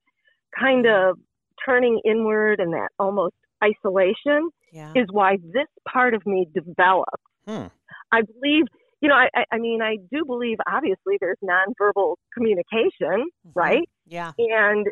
kind 0.59 0.87
of 0.87 1.19
turning 1.65 2.01
inward 2.05 2.61
and 2.61 2.73
that 2.73 2.89
almost 2.99 3.35
isolation 3.63 4.51
Yeah. 4.73 4.93
is 4.95 5.07
why 5.11 5.39
this 5.43 5.67
part 5.91 6.15
of 6.15 6.25
me 6.27 6.47
developed. 6.55 7.11
Hmm. 7.47 7.67
I 8.13 8.23
believe, 8.23 8.65
you 9.01 9.09
know, 9.09 9.15
I, 9.15 9.29
I, 9.35 9.45
I 9.53 9.59
mean, 9.59 9.81
I 9.83 9.97
do 10.13 10.25
believe 10.25 10.59
obviously 10.67 11.19
there's 11.21 11.39
nonverbal 11.43 12.17
communication, 12.35 13.29
Mhm. 13.47 13.53
right? 13.55 13.89
Yeah. 14.07 14.33
And 14.39 14.87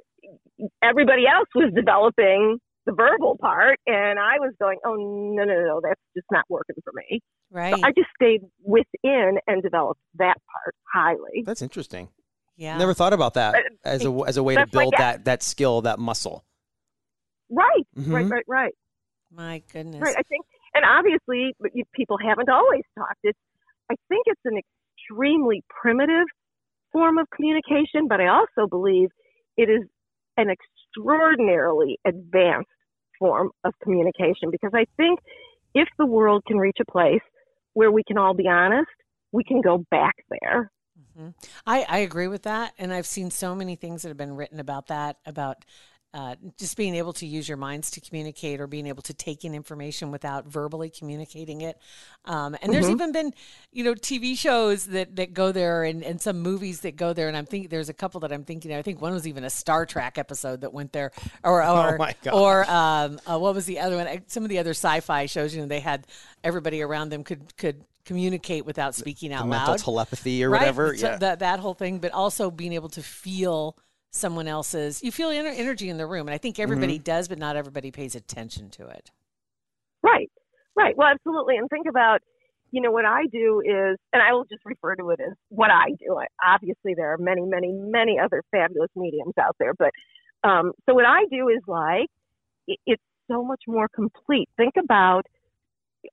everybody 0.82 1.24
else 1.26 1.48
was 1.54 1.72
developing 1.74 2.58
the 2.86 2.92
verbal 2.92 3.36
part, 3.40 3.80
and 3.86 4.18
I 4.18 4.38
was 4.38 4.52
going, 4.60 4.78
oh, 4.84 4.94
no, 4.94 5.42
no, 5.44 5.64
no, 5.64 5.80
that's 5.82 6.00
just 6.14 6.26
not 6.30 6.44
working 6.48 6.76
for 6.84 6.92
me. 6.94 7.20
Right. 7.50 7.74
So 7.74 7.80
I 7.84 7.90
just 7.90 8.08
stayed 8.14 8.42
within 8.62 9.38
and 9.48 9.60
developed 9.62 10.00
that 10.18 10.36
part 10.52 10.74
highly. 10.92 11.42
That's 11.44 11.62
interesting. 11.62 12.08
yeah. 12.56 12.78
Never 12.78 12.94
thought 12.94 13.12
about 13.12 13.34
that 13.34 13.56
as 13.84 14.04
a 14.04 14.10
as 14.26 14.36
a 14.36 14.42
way 14.42 14.54
to 14.54 14.60
that's 14.60 14.74
like 14.74 14.82
build 14.84 14.92
that- 14.94 14.98
that 14.98 15.24
that 15.24 15.42
skill, 15.42 15.82
that 15.82 15.98
muscle. 15.98 16.44
Right, 17.50 17.86
right, 17.96 18.24
Mhm. 18.24 18.30
right, 18.30 18.44
right. 18.48 18.74
my 19.30 19.62
goodness. 19.72 20.00
Right. 20.00 20.16
I 20.16 20.22
think, 20.22 20.44
and 20.74 20.84
obviously, 20.84 21.54
people 21.92 22.16
haven't 22.18 22.48
always 22.48 22.82
talked. 22.98 23.18
It's, 23.24 23.38
I 23.90 23.94
think 24.08 24.24
it's 24.26 24.40
an 24.44 24.58
extremely 24.58 25.62
primitive 25.68 26.26
form 26.92 27.18
of 27.18 27.28
communication, 27.30 28.08
but 28.08 28.20
I 28.20 28.28
also 28.28 28.68
believe 28.68 29.08
it 29.56 29.68
is 29.68 29.82
an 30.36 30.48
extraordinarily 30.50 31.98
advanced 32.06 32.68
form 33.18 33.50
of 33.64 33.72
communication 33.82 34.50
because 34.50 34.72
I 34.74 34.84
think 34.96 35.20
if 35.74 35.88
the 35.98 36.06
world 36.06 36.42
can 36.46 36.58
reach 36.58 36.78
a 36.80 36.90
place 36.90 37.20
where 37.74 37.90
we 37.90 38.02
can 38.06 38.18
all 38.18 38.34
be 38.34 38.48
honest, 38.48 38.88
we 39.32 39.44
can 39.44 39.60
go 39.60 39.84
back 39.90 40.14
there. 40.30 40.70
Mhm. 41.16 41.34
I, 41.66 41.84
I 41.88 41.98
agree 41.98 42.28
with 42.28 42.42
that. 42.44 42.72
And 42.78 42.92
I've 42.92 43.06
seen 43.06 43.30
so 43.30 43.54
many 43.54 43.76
things 43.76 44.02
that 44.02 44.08
have 44.08 44.16
been 44.16 44.36
written 44.36 44.60
about 44.60 44.86
that, 44.86 45.18
about 45.26 45.64
uh, 46.16 46.34
just 46.56 46.78
being 46.78 46.94
able 46.94 47.12
to 47.12 47.26
use 47.26 47.46
your 47.46 47.58
minds 47.58 47.90
to 47.90 48.00
communicate 48.00 48.58
or 48.58 48.66
being 48.66 48.86
able 48.86 49.02
to 49.02 49.12
take 49.12 49.44
in 49.44 49.54
information 49.54 50.10
without 50.10 50.46
verbally 50.46 50.88
communicating 50.88 51.60
it. 51.60 51.78
Um, 52.24 52.56
and 52.62 52.72
there's 52.72 52.88
even 52.88 53.12
been, 53.12 53.34
you 53.70 53.84
know, 53.84 53.92
TV 53.92 54.34
shows 54.34 54.86
that, 54.86 55.16
that 55.16 55.34
go 55.34 55.52
there 55.52 55.84
and, 55.84 56.02
and 56.02 56.18
some 56.18 56.40
movies 56.40 56.80
that 56.80 56.96
go 56.96 57.12
there. 57.12 57.28
And 57.28 57.36
I'm 57.36 57.44
thinking 57.44 57.68
there's 57.68 57.90
a 57.90 57.94
couple 57.94 58.20
that 58.20 58.32
I'm 58.32 58.44
thinking, 58.44 58.72
I 58.72 58.80
think 58.80 59.02
one 59.02 59.12
was 59.12 59.28
even 59.28 59.44
a 59.44 59.50
Star 59.50 59.84
Trek 59.84 60.16
episode 60.16 60.62
that 60.62 60.72
went 60.72 60.94
there 60.94 61.12
or, 61.44 61.62
or, 61.68 61.98
my 61.98 62.14
or 62.32 62.64
um, 62.70 63.20
uh, 63.26 63.38
what 63.38 63.54
was 63.54 63.66
the 63.66 63.80
other 63.80 63.96
one? 63.96 64.22
Some 64.26 64.42
of 64.42 64.48
the 64.48 64.58
other 64.58 64.70
sci-fi 64.70 65.26
shows, 65.26 65.54
you 65.54 65.60
know, 65.60 65.68
they 65.68 65.80
had 65.80 66.06
everybody 66.42 66.80
around 66.80 67.10
them 67.10 67.24
could, 67.24 67.54
could 67.58 67.84
communicate 68.06 68.64
without 68.64 68.94
speaking 68.94 69.34
out 69.34 69.44
The 69.44 69.50
loud 69.50 69.78
telepathy 69.80 70.42
or 70.42 70.48
right? 70.48 70.60
whatever. 70.60 70.94
Yeah. 70.94 71.18
that 71.18 71.40
that 71.40 71.60
whole 71.60 71.74
thing, 71.74 71.98
but 71.98 72.12
also 72.12 72.50
being 72.50 72.72
able 72.72 72.88
to 72.90 73.02
feel 73.02 73.76
someone 74.16 74.48
else's. 74.48 75.02
You 75.02 75.12
feel 75.12 75.30
ener- 75.30 75.56
energy 75.56 75.88
in 75.88 75.96
the 75.98 76.06
room, 76.06 76.26
and 76.28 76.34
I 76.34 76.38
think 76.38 76.58
everybody 76.58 76.94
Mm-hmm. 76.96 77.02
does, 77.02 77.28
but 77.28 77.38
not 77.38 77.56
everybody 77.56 77.90
pays 77.90 78.14
attention 78.14 78.70
to 78.70 78.86
it. 78.88 79.10
Right, 80.02 80.30
right. 80.76 80.96
Well, 80.96 81.08
absolutely. 81.08 81.56
And 81.56 81.68
think 81.68 81.86
about, 81.88 82.20
you 82.70 82.80
know, 82.80 82.90
what 82.90 83.04
I 83.04 83.26
do 83.32 83.60
is, 83.64 83.96
and 84.12 84.22
I 84.22 84.32
will 84.32 84.44
just 84.44 84.62
refer 84.64 84.94
to 84.96 85.10
it 85.10 85.20
as 85.20 85.34
what 85.48 85.70
I 85.70 85.90
do. 85.98 86.16
I, 86.18 86.26
obviously, 86.46 86.94
there 86.94 87.12
are 87.12 87.18
many, 87.18 87.42
many, 87.42 87.72
many 87.72 88.18
other 88.18 88.42
fabulous 88.50 88.90
mediums 88.96 89.34
out 89.40 89.56
there, 89.58 89.74
but 89.74 89.90
um, 90.44 90.72
so 90.88 90.94
what 90.94 91.06
I 91.06 91.24
do 91.30 91.48
is 91.48 91.60
like, 91.66 92.08
it, 92.66 92.78
it's 92.86 93.02
so 93.30 93.42
much 93.44 93.62
more 93.66 93.88
complete. 93.88 94.48
Think 94.56 94.74
about 94.78 95.26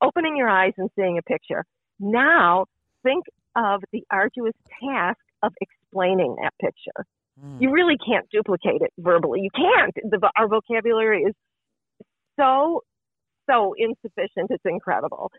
opening 0.02 0.36
your 0.36 0.50
eyes 0.50 0.74
and 0.78 0.90
seeing 0.96 1.18
a 1.20 1.22
picture. 1.22 1.66
Now, 2.00 2.66
think 3.04 3.26
of 3.56 3.82
the 3.92 4.04
arduous 4.10 4.56
task 4.82 5.20
of 5.44 5.54
explaining 5.62 6.36
that 6.42 6.54
picture. 6.60 7.06
Mm. 7.42 7.62
You 7.62 7.72
really 7.72 7.98
can't 7.98 8.28
duplicate 8.32 8.82
it 8.82 8.92
verbally. 8.98 9.42
You 9.42 9.50
can't. 9.56 10.12
The, 10.12 10.30
our 10.38 10.48
vocabulary 10.48 11.24
is 11.24 11.34
so 12.40 12.82
so 13.50 13.74
insufficient. 13.78 14.50
It's 14.50 14.64
incredible. 14.66 15.32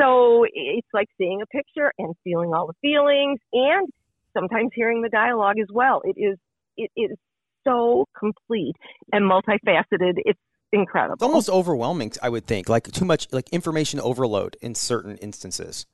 So 0.00 0.44
it's 0.52 0.88
like 0.92 1.08
seeing 1.18 1.42
a 1.42 1.46
picture 1.46 1.92
and 1.98 2.14
feeling 2.24 2.52
all 2.54 2.66
the 2.66 2.74
feelings, 2.80 3.38
and 3.52 3.88
sometimes 4.36 4.70
hearing 4.74 5.02
the 5.02 5.08
dialogue 5.08 5.58
as 5.60 5.68
well. 5.72 6.02
It 6.04 6.16
is 6.18 6.38
it 6.76 6.90
is 6.96 7.16
so 7.64 8.06
complete 8.18 8.74
and 9.12 9.30
multifaceted. 9.30 10.14
It's 10.24 10.40
incredible. 10.72 11.14
It's 11.14 11.22
almost 11.22 11.50
overwhelming, 11.50 12.12
I 12.22 12.28
would 12.28 12.46
think. 12.46 12.68
Like 12.68 12.90
too 12.90 13.04
much 13.04 13.28
like 13.30 13.48
information 13.50 14.00
overload 14.00 14.56
in 14.60 14.74
certain 14.74 15.16
instances. 15.18 15.86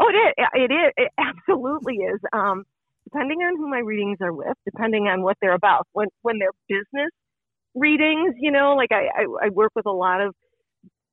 Oh, 0.00 0.08
it 0.08 0.16
is. 0.16 0.46
It 0.54 0.72
is. 0.72 0.92
It 0.96 1.12
absolutely 1.18 1.96
is. 1.96 2.20
Um, 2.32 2.64
depending 3.10 3.38
on 3.38 3.56
who 3.56 3.68
my 3.68 3.78
readings 3.80 4.18
are 4.20 4.32
with, 4.32 4.54
depending 4.64 5.06
on 5.08 5.22
what 5.22 5.36
they're 5.40 5.54
about. 5.54 5.86
When 5.92 6.08
when 6.22 6.38
they're 6.38 6.50
business 6.68 7.10
readings, 7.74 8.34
you 8.40 8.50
know, 8.50 8.74
like 8.76 8.90
I, 8.92 9.06
I, 9.22 9.46
I 9.46 9.48
work 9.50 9.72
with 9.76 9.86
a 9.86 9.92
lot 9.92 10.20
of 10.20 10.34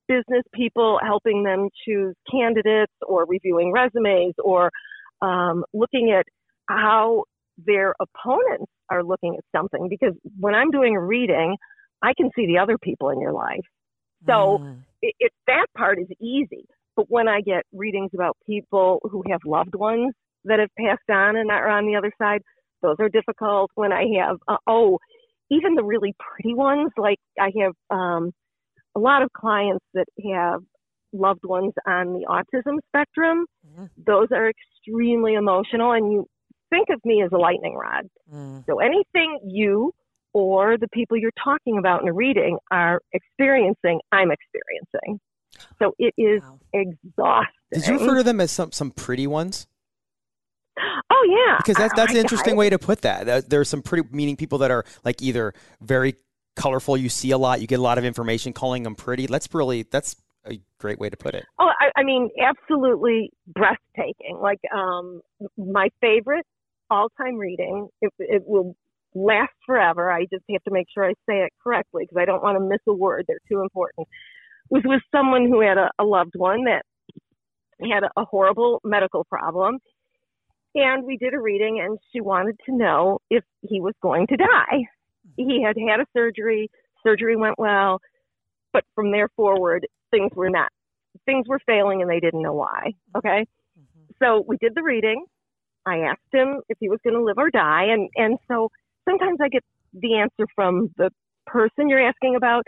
business 0.08 0.42
people, 0.54 0.98
helping 1.04 1.42
them 1.42 1.68
choose 1.86 2.14
candidates 2.30 2.92
or 3.06 3.26
reviewing 3.26 3.72
resumes 3.72 4.34
or 4.42 4.70
um, 5.22 5.64
looking 5.74 6.12
at 6.16 6.26
how 6.68 7.24
their 7.58 7.94
opponents 8.00 8.70
are 8.90 9.02
looking 9.02 9.36
at 9.36 9.44
something. 9.56 9.88
Because 9.88 10.14
when 10.38 10.54
I'm 10.54 10.70
doing 10.70 10.96
a 10.96 11.00
reading, 11.00 11.56
I 12.02 12.12
can 12.16 12.30
see 12.36 12.46
the 12.46 12.58
other 12.58 12.78
people 12.78 13.10
in 13.10 13.20
your 13.20 13.32
life. 13.32 13.64
So 14.28 14.60
Mm. 14.60 14.82
it, 15.02 15.14
it 15.18 15.32
that 15.46 15.66
part 15.76 15.98
is 15.98 16.08
easy. 16.20 16.66
But 16.96 17.06
when 17.10 17.28
I 17.28 17.40
get 17.40 17.64
readings 17.72 18.10
about 18.14 18.36
people 18.46 19.00
who 19.10 19.22
have 19.30 19.40
loved 19.44 19.74
ones 19.74 20.12
that 20.46 20.58
have 20.58 20.70
passed 20.78 21.08
on 21.10 21.36
and 21.36 21.50
are 21.50 21.68
on 21.68 21.86
the 21.86 21.96
other 21.96 22.12
side, 22.20 22.42
those 22.82 22.96
are 22.98 23.08
difficult. 23.08 23.70
When 23.74 23.92
I 23.92 24.04
have 24.20 24.36
uh, 24.48 24.56
oh, 24.66 24.98
even 25.50 25.74
the 25.74 25.84
really 25.84 26.14
pretty 26.18 26.54
ones, 26.54 26.90
like 26.96 27.18
I 27.38 27.52
have 27.60 27.74
um, 27.90 28.32
a 28.94 29.00
lot 29.00 29.22
of 29.22 29.32
clients 29.32 29.84
that 29.94 30.06
have 30.32 30.60
loved 31.12 31.44
ones 31.44 31.72
on 31.86 32.12
the 32.12 32.26
autism 32.28 32.78
spectrum. 32.88 33.46
Mhm. 33.66 33.90
Those 33.96 34.28
are 34.32 34.50
extremely 34.50 35.34
emotional, 35.34 35.92
and 35.92 36.12
you 36.12 36.26
think 36.70 36.88
of 36.90 37.00
me 37.04 37.22
as 37.22 37.30
a 37.32 37.38
lightning 37.38 37.74
rod. 37.74 38.06
Mm. 38.32 38.64
So 38.66 38.80
anything 38.80 39.38
you 39.44 39.92
or 40.32 40.76
the 40.76 40.88
people 40.88 41.16
you're 41.16 41.30
talking 41.42 41.78
about 41.78 42.02
in 42.02 42.08
a 42.08 42.12
reading 42.12 42.58
are 42.70 43.00
experiencing, 43.12 44.00
I'm 44.12 44.30
experiencing. 44.30 45.20
So 45.78 45.94
it 45.98 46.12
is 46.18 46.42
Wow. 46.42 46.58
exhausting. 46.74 47.52
Did 47.72 47.86
you 47.86 47.98
refer 47.98 48.16
to 48.16 48.22
them 48.22 48.40
as 48.40 48.50
some 48.50 48.72
some 48.72 48.90
pretty 48.90 49.26
ones? 49.26 49.66
Oh 50.78 51.26
yeah, 51.28 51.56
Because 51.58 51.76
that's 51.76 51.94
that's 51.94 52.12
an 52.12 52.18
interesting 52.18 52.56
way 52.56 52.68
to 52.68 52.78
put 52.78 53.02
that. 53.02 53.48
There's 53.48 53.68
some 53.68 53.82
pretty 53.82 54.06
meaning 54.10 54.36
people 54.36 54.58
that 54.58 54.70
are 54.70 54.84
like 55.04 55.22
either 55.22 55.54
very 55.80 56.16
colorful, 56.54 56.96
you 56.96 57.08
see 57.08 57.30
a 57.30 57.38
lot, 57.38 57.60
you 57.60 57.66
get 57.66 57.78
a 57.78 57.82
lot 57.82 57.98
of 57.98 58.04
information, 58.04 58.52
calling 58.52 58.82
them 58.82 58.94
pretty. 58.94 59.26
That's 59.26 59.52
really 59.54 59.84
that's 59.84 60.16
a 60.46 60.60
great 60.78 60.98
way 60.98 61.08
to 61.08 61.16
put 61.16 61.34
it. 61.34 61.44
Oh, 61.58 61.70
I, 61.80 62.00
I 62.00 62.02
mean, 62.04 62.28
absolutely 62.40 63.30
breathtaking. 63.46 64.38
Like 64.40 64.60
um, 64.74 65.22
my 65.56 65.88
favorite 66.00 66.46
all-time 66.90 67.36
reading. 67.36 67.88
It, 68.00 68.12
it 68.18 68.42
will 68.46 68.76
last 69.14 69.52
forever. 69.64 70.10
I 70.10 70.22
just 70.22 70.44
have 70.50 70.62
to 70.64 70.70
make 70.70 70.86
sure 70.92 71.04
I 71.04 71.12
say 71.28 71.44
it 71.44 71.52
correctly 71.62 72.04
because 72.04 72.20
I 72.20 72.24
don't 72.24 72.42
want 72.42 72.58
to 72.58 72.64
miss 72.64 72.80
a 72.86 72.92
word. 72.92 73.24
They're 73.26 73.38
too 73.48 73.60
important. 73.60 74.08
Was 74.70 74.82
with 74.84 75.02
someone 75.12 75.46
who 75.48 75.60
had 75.60 75.78
a, 75.78 75.90
a 75.98 76.04
loved 76.04 76.34
one 76.36 76.64
that 76.64 76.82
had 77.80 78.02
a 78.04 78.24
horrible 78.24 78.80
medical 78.84 79.24
problem, 79.24 79.78
and 80.76 81.04
we 81.04 81.16
did 81.16 81.34
a 81.34 81.40
reading, 81.40 81.80
and 81.84 81.98
she 82.12 82.20
wanted 82.20 82.56
to 82.66 82.76
know 82.76 83.18
if 83.30 83.42
he 83.62 83.80
was 83.80 83.94
going 84.02 84.26
to 84.28 84.36
die. 84.36 84.84
He 85.36 85.62
had 85.62 85.76
had 85.76 86.00
a 86.00 86.06
surgery. 86.16 86.70
Surgery 87.02 87.36
went 87.36 87.58
well, 87.58 88.00
but 88.72 88.84
from 88.94 89.10
there 89.10 89.28
forward, 89.36 89.86
things 90.10 90.30
were 90.34 90.50
not 90.50 90.70
things 91.24 91.46
were 91.48 91.60
failing 91.66 92.02
and 92.02 92.10
they 92.10 92.20
didn't 92.20 92.42
know 92.42 92.52
why. 92.52 92.92
Okay. 93.16 93.46
So 94.22 94.44
we 94.46 94.56
did 94.60 94.74
the 94.74 94.82
reading. 94.82 95.24
I 95.86 95.98
asked 95.98 96.32
him 96.32 96.60
if 96.68 96.78
he 96.80 96.88
was 96.88 96.98
going 97.04 97.14
to 97.14 97.22
live 97.22 97.38
or 97.38 97.50
die. 97.50 97.84
And, 97.84 98.08
and 98.16 98.38
so 98.48 98.70
sometimes 99.08 99.38
I 99.42 99.48
get 99.48 99.62
the 99.92 100.16
answer 100.16 100.46
from 100.54 100.90
the 100.98 101.10
person 101.46 101.88
you're 101.88 102.06
asking 102.06 102.36
about. 102.36 102.64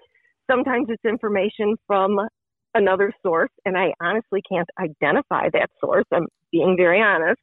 Sometimes 0.51 0.87
it's 0.89 1.05
information 1.05 1.77
from 1.87 2.19
another 2.75 3.13
source. 3.23 3.51
And 3.65 3.77
I 3.77 3.93
honestly 4.01 4.41
can't 4.49 4.69
identify 4.79 5.49
that 5.53 5.71
source. 5.81 6.05
I'm 6.13 6.27
being 6.53 6.77
very 6.77 7.03
honest. 7.03 7.41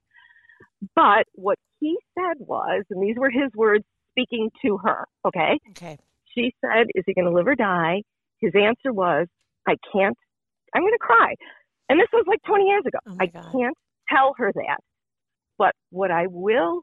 But 0.95 1.25
what 1.33 1.57
he 1.79 1.97
said 2.17 2.37
was, 2.39 2.83
and 2.89 3.01
these 3.01 3.15
were 3.17 3.29
his 3.29 3.51
words 3.55 3.83
speaking 4.11 4.49
to 4.63 4.77
her. 4.83 5.05
Okay 5.25 5.59
Okay. 5.71 5.97
she 6.35 6.53
said, 6.61 6.87
Is 6.93 7.03
he 7.05 7.13
going 7.13 7.25
to 7.25 7.33
live 7.33 7.47
or 7.47 7.55
die? 7.55 8.01
His 8.39 8.53
answer 8.55 8.93
was, 8.93 9.27
I 9.67 9.75
can't, 9.91 10.17
I'm 10.73 10.83
going 10.83 10.93
to 10.93 10.99
cry. 10.99 11.33
And 11.89 11.99
this 11.99 12.07
was 12.13 12.25
like 12.27 12.39
20 12.45 12.65
years 12.65 12.83
ago. 12.85 12.99
Oh 13.07 13.17
I 13.19 13.27
God. 13.27 13.51
can't 13.51 13.75
tell 14.09 14.33
her 14.37 14.51
that. 14.53 14.77
But 15.57 15.73
what 15.89 16.11
I 16.11 16.25
will 16.27 16.81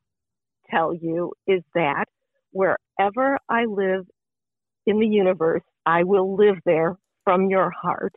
tell 0.71 0.95
you 0.95 1.33
is 1.47 1.63
that 1.75 2.07
wherever 2.53 3.39
I 3.49 3.65
live 3.67 4.07
in 4.87 4.99
the 4.99 5.07
universe, 5.07 5.63
I 5.85 6.05
will 6.05 6.37
live 6.37 6.57
there 6.65 6.97
from 7.25 7.51
your 7.51 7.71
heart. 7.71 8.15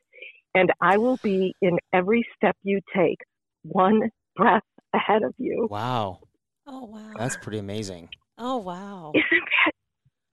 And 0.54 0.72
I 0.82 0.98
will 0.98 1.20
be 1.22 1.54
in 1.62 1.78
every 1.94 2.26
step 2.36 2.56
you 2.64 2.80
take, 2.96 3.18
one 3.64 4.10
breath 4.38 4.64
ahead 4.96 5.24
of 5.24 5.34
you. 5.38 5.68
Wow, 5.70 6.20
Oh 6.68 6.86
wow. 6.86 7.14
that's 7.18 7.36
pretty 7.38 7.60
amazing. 7.60 8.10
oh 8.38 8.58
wow. 8.58 9.12
Isn't 9.16 9.44
that 9.66 9.72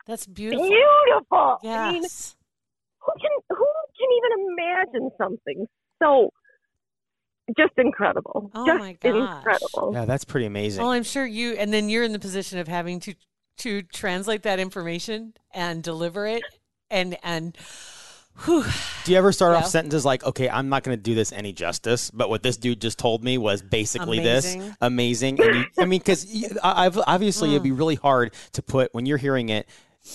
That's 0.06 0.26
beautiful. 0.26 0.66
beautiful? 0.66 1.58
I 1.62 1.78
mean, 1.78 2.02
Yes. 2.02 2.36
who 3.00 3.12
can 3.20 3.30
who 3.50 3.66
can 3.98 4.08
even 4.18 4.46
imagine 4.58 5.10
something 5.18 5.66
so 6.02 6.30
just 7.56 7.72
incredible 7.76 8.50
Oh 8.54 8.66
just 8.66 8.78
my 8.78 8.92
gosh. 8.94 9.14
incredible 9.44 9.92
Yeah, 9.94 10.04
that's 10.04 10.24
pretty 10.24 10.46
amazing. 10.46 10.82
Well, 10.82 10.92
I'm 10.92 11.02
sure 11.02 11.26
you, 11.26 11.52
and 11.54 11.72
then 11.72 11.88
you're 11.88 12.04
in 12.04 12.12
the 12.12 12.18
position 12.18 12.58
of 12.58 12.68
having 12.68 13.00
to 13.00 13.14
to 13.58 13.82
translate 13.82 14.42
that 14.44 14.58
information 14.58 15.34
and 15.52 15.82
deliver 15.82 16.26
it, 16.26 16.42
and 16.90 17.16
and. 17.22 17.56
Whew, 18.44 18.64
Do 19.04 19.12
you 19.12 19.18
ever 19.18 19.30
start 19.32 19.52
Yeah. 19.52 19.58
off 19.58 19.66
sentences 19.66 20.04
like, 20.04 20.24
"Okay, 20.24 20.48
I'm 20.48 20.68
not 20.68 20.82
going 20.84 20.96
to 20.96 21.02
do 21.02 21.14
this 21.14 21.32
any 21.32 21.52
justice," 21.52 22.10
but 22.10 22.28
what 22.28 22.42
this 22.42 22.56
dude 22.56 22.80
just 22.80 22.98
told 22.98 23.22
me 23.22 23.36
was 23.38 23.62
basically 23.62 24.20
this 24.20 24.54
Amazing. 24.54 24.76
amazing. 24.80 25.40
And 25.40 25.54
you, 25.56 25.64
I 25.78 25.84
mean, 25.84 25.98
because 26.00 26.56
I've 26.62 26.98
obviously 27.06 27.50
it'd 27.50 27.62
be 27.62 27.70
mm. 27.70 27.78
really 27.78 27.94
hard 27.96 28.32
to 28.52 28.62
put 28.62 28.92
when 28.94 29.06
you're 29.06 29.18
hearing 29.18 29.48
it 29.48 29.68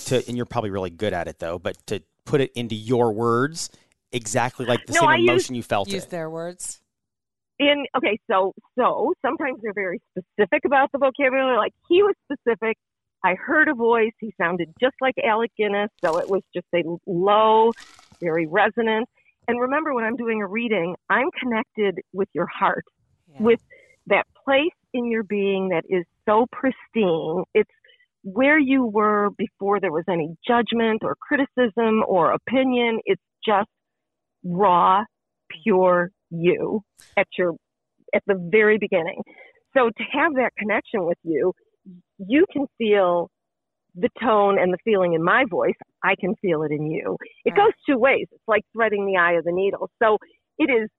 to, 0.06 0.26
and 0.28 0.36
you're 0.36 0.46
probably 0.46 0.70
really 0.72 0.90
good 0.90 1.14
at 1.14 1.28
it 1.28 1.40
though, 1.40 1.60
but 1.60 1.78
to 1.88 2.02
put 2.26 2.42
it 2.42 2.52
into 2.54 2.76
your 2.76 3.12
words 3.14 3.70
exactly 4.12 4.66
like 4.66 4.86
the 4.86 4.94
No, 4.94 5.02
same 5.02 5.10
I 5.10 5.16
use- 5.18 5.30
emotion 5.30 5.56
you 5.56 5.64
felt 5.64 5.90
use 5.90 6.06
it. 6.06 6.10
their 6.10 6.30
words. 6.30 6.82
in 7.60 7.86
okay 7.96 8.20
so 8.30 8.54
so 8.78 9.14
sometimes 9.26 9.60
they're 9.64 9.74
very 9.74 10.00
specific 10.12 10.64
about 10.66 10.92
the 10.92 10.98
vocabulary 11.00 11.58
like 11.58 11.74
he 11.90 12.04
was 12.04 12.14
specific 12.32 12.78
i 13.24 13.34
heard 13.34 13.68
a 13.68 13.74
voice 13.74 14.12
he 14.20 14.32
sounded 14.40 14.72
just 14.80 14.96
like 15.02 15.16
alec 15.26 15.50
guinness 15.58 15.90
so 16.06 16.18
it 16.20 16.30
was 16.30 16.42
just 16.54 16.68
a 16.76 16.84
low 17.08 17.72
very 18.22 18.48
resonant 18.48 19.08
and 19.48 19.60
remember 19.60 19.94
when 19.94 20.04
i'm 20.04 20.16
doing 20.16 20.42
a 20.42 20.48
reading 20.48 20.96
i'm 21.10 21.30
connected 21.40 22.00
with 22.14 22.30
your 22.34 22.48
heart 22.48 22.86
Yeah. 23.28 23.44
with 23.44 23.62
that 24.08 24.26
place 24.46 24.72
in 24.94 25.12
your 25.12 25.24
being 25.24 25.70
that 25.70 25.84
is 25.90 26.06
so 26.28 26.46
pristine. 26.52 27.44
It's 27.54 27.70
where 28.24 28.60
you 28.60 28.86
were 28.86 29.30
before 29.38 29.80
there 29.80 29.92
was 29.92 30.04
any 30.10 30.36
judgment 30.46 31.04
or 31.04 31.16
criticism 31.20 32.04
or 32.08 32.32
opinion. 32.34 33.00
It's 33.06 33.22
just 33.46 33.70
raw, 34.44 35.04
pure 35.64 36.12
you 36.30 36.82
at 37.16 37.28
your 37.38 37.54
at 38.14 38.24
the 38.28 38.36
very 38.52 38.78
beginning. 38.78 39.22
So 39.76 39.90
to 39.90 40.04
have 40.12 40.34
that 40.36 40.52
connection 40.58 41.06
with 41.06 41.18
you, 41.24 41.54
you 42.18 42.46
can 42.52 42.66
feel 42.78 43.30
the 43.96 44.10
tone 44.22 44.60
and 44.60 44.74
the 44.74 44.78
feeling 44.84 45.14
in 45.14 45.24
my 45.24 45.46
voice. 45.50 45.76
I 46.08 46.16
can 46.20 46.36
feel 46.42 46.64
it 46.64 46.72
in 46.72 46.90
you. 46.90 47.18
It 47.46 47.52
Right. 47.52 47.58
goes 47.58 47.74
two 47.88 47.98
ways. 47.98 48.28
It's 48.32 48.48
like 48.48 48.64
threading 48.74 49.06
the 49.06 49.18
eye 49.18 49.34
of 49.34 49.44
the 49.44 49.52
needle. 49.52 49.90
So 50.02 50.18
it 50.58 50.70
is 50.70 50.90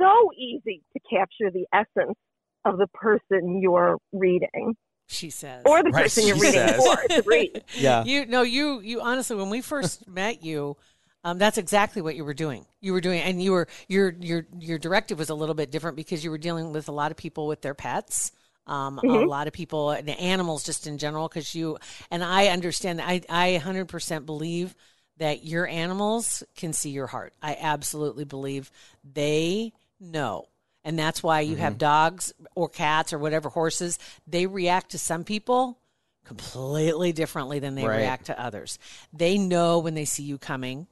so 0.00 0.30
easy 0.36 0.82
to 0.92 1.00
capture 1.08 1.50
the 1.50 1.66
essence 1.72 2.16
of 2.64 2.78
the 2.78 2.86
person 2.88 3.60
you're 3.62 3.98
reading 4.12 4.74
She 5.06 5.30
says. 5.30 5.62
or 5.64 5.82
the 5.82 5.90
Right, 5.90 6.04
person 6.04 6.26
you're 6.26 6.36
she 6.36 6.42
reading 6.42 6.66
says. 6.68 6.84
for 6.84 6.96
to 7.08 7.22
read. 7.24 7.64
Yeah. 7.78 8.04
You 8.04 8.26
no, 8.26 8.42
you 8.42 8.80
you 8.80 9.00
honestly, 9.00 9.36
when 9.36 9.50
we 9.50 9.60
first 9.60 10.06
met 10.22 10.42
you, 10.42 10.76
um, 11.24 11.38
that's 11.38 11.58
exactly 11.58 12.02
what 12.02 12.14
you 12.16 12.24
were 12.24 12.34
doing. 12.34 12.66
You 12.80 12.92
were 12.92 13.00
doing, 13.00 13.20
and 13.20 13.40
you 13.42 13.52
were 13.52 13.68
your 13.88 14.10
your 14.20 14.46
your 14.58 14.78
directive 14.78 15.18
was 15.18 15.30
a 15.30 15.34
little 15.34 15.54
bit 15.54 15.70
different 15.70 15.96
because 15.96 16.24
you 16.24 16.30
were 16.30 16.38
dealing 16.38 16.72
with 16.72 16.88
a 16.88 16.92
lot 16.92 17.10
of 17.10 17.16
people 17.16 17.46
with 17.46 17.62
their 17.62 17.74
pets. 17.74 18.32
Um, 18.66 19.00
A 19.06 19.22
lot 19.22 19.46
of 19.46 19.52
people 19.52 19.90
and 19.90 20.08
animals 20.10 20.64
just 20.64 20.86
in 20.86 20.98
general, 20.98 21.28
because 21.28 21.54
you 21.54 21.78
and 22.10 22.24
I 22.24 22.48
understand 22.48 22.98
that 22.98 23.08
I 23.08 23.22
I 23.28 23.48
100% 23.58 24.26
believe 24.26 24.74
that 25.18 25.44
your 25.44 25.66
animals 25.66 26.42
can 26.56 26.72
see 26.72 26.90
your 26.90 27.06
heart. 27.06 27.32
I 27.42 27.56
absolutely 27.58 28.24
believe 28.24 28.70
they 29.04 29.72
know. 30.00 30.48
And 30.84 30.98
that's 30.98 31.22
why 31.22 31.40
you 31.40 31.56
have 31.56 31.78
dogs 31.78 32.32
or 32.54 32.68
cats 32.68 33.12
or 33.12 33.18
whatever 33.18 33.48
horses, 33.48 33.98
they 34.26 34.46
react 34.46 34.90
to 34.92 34.98
some 34.98 35.24
people 35.24 35.78
completely 36.24 37.12
differently 37.12 37.58
than 37.60 37.74
they 37.76 37.86
Right. 37.86 37.98
react 37.98 38.26
to 38.26 38.40
others. 38.40 38.78
They 39.12 39.38
know 39.38 39.78
when 39.78 39.94
they 39.94 40.04
see 40.04 40.22
you 40.24 40.38
coming 40.38 40.86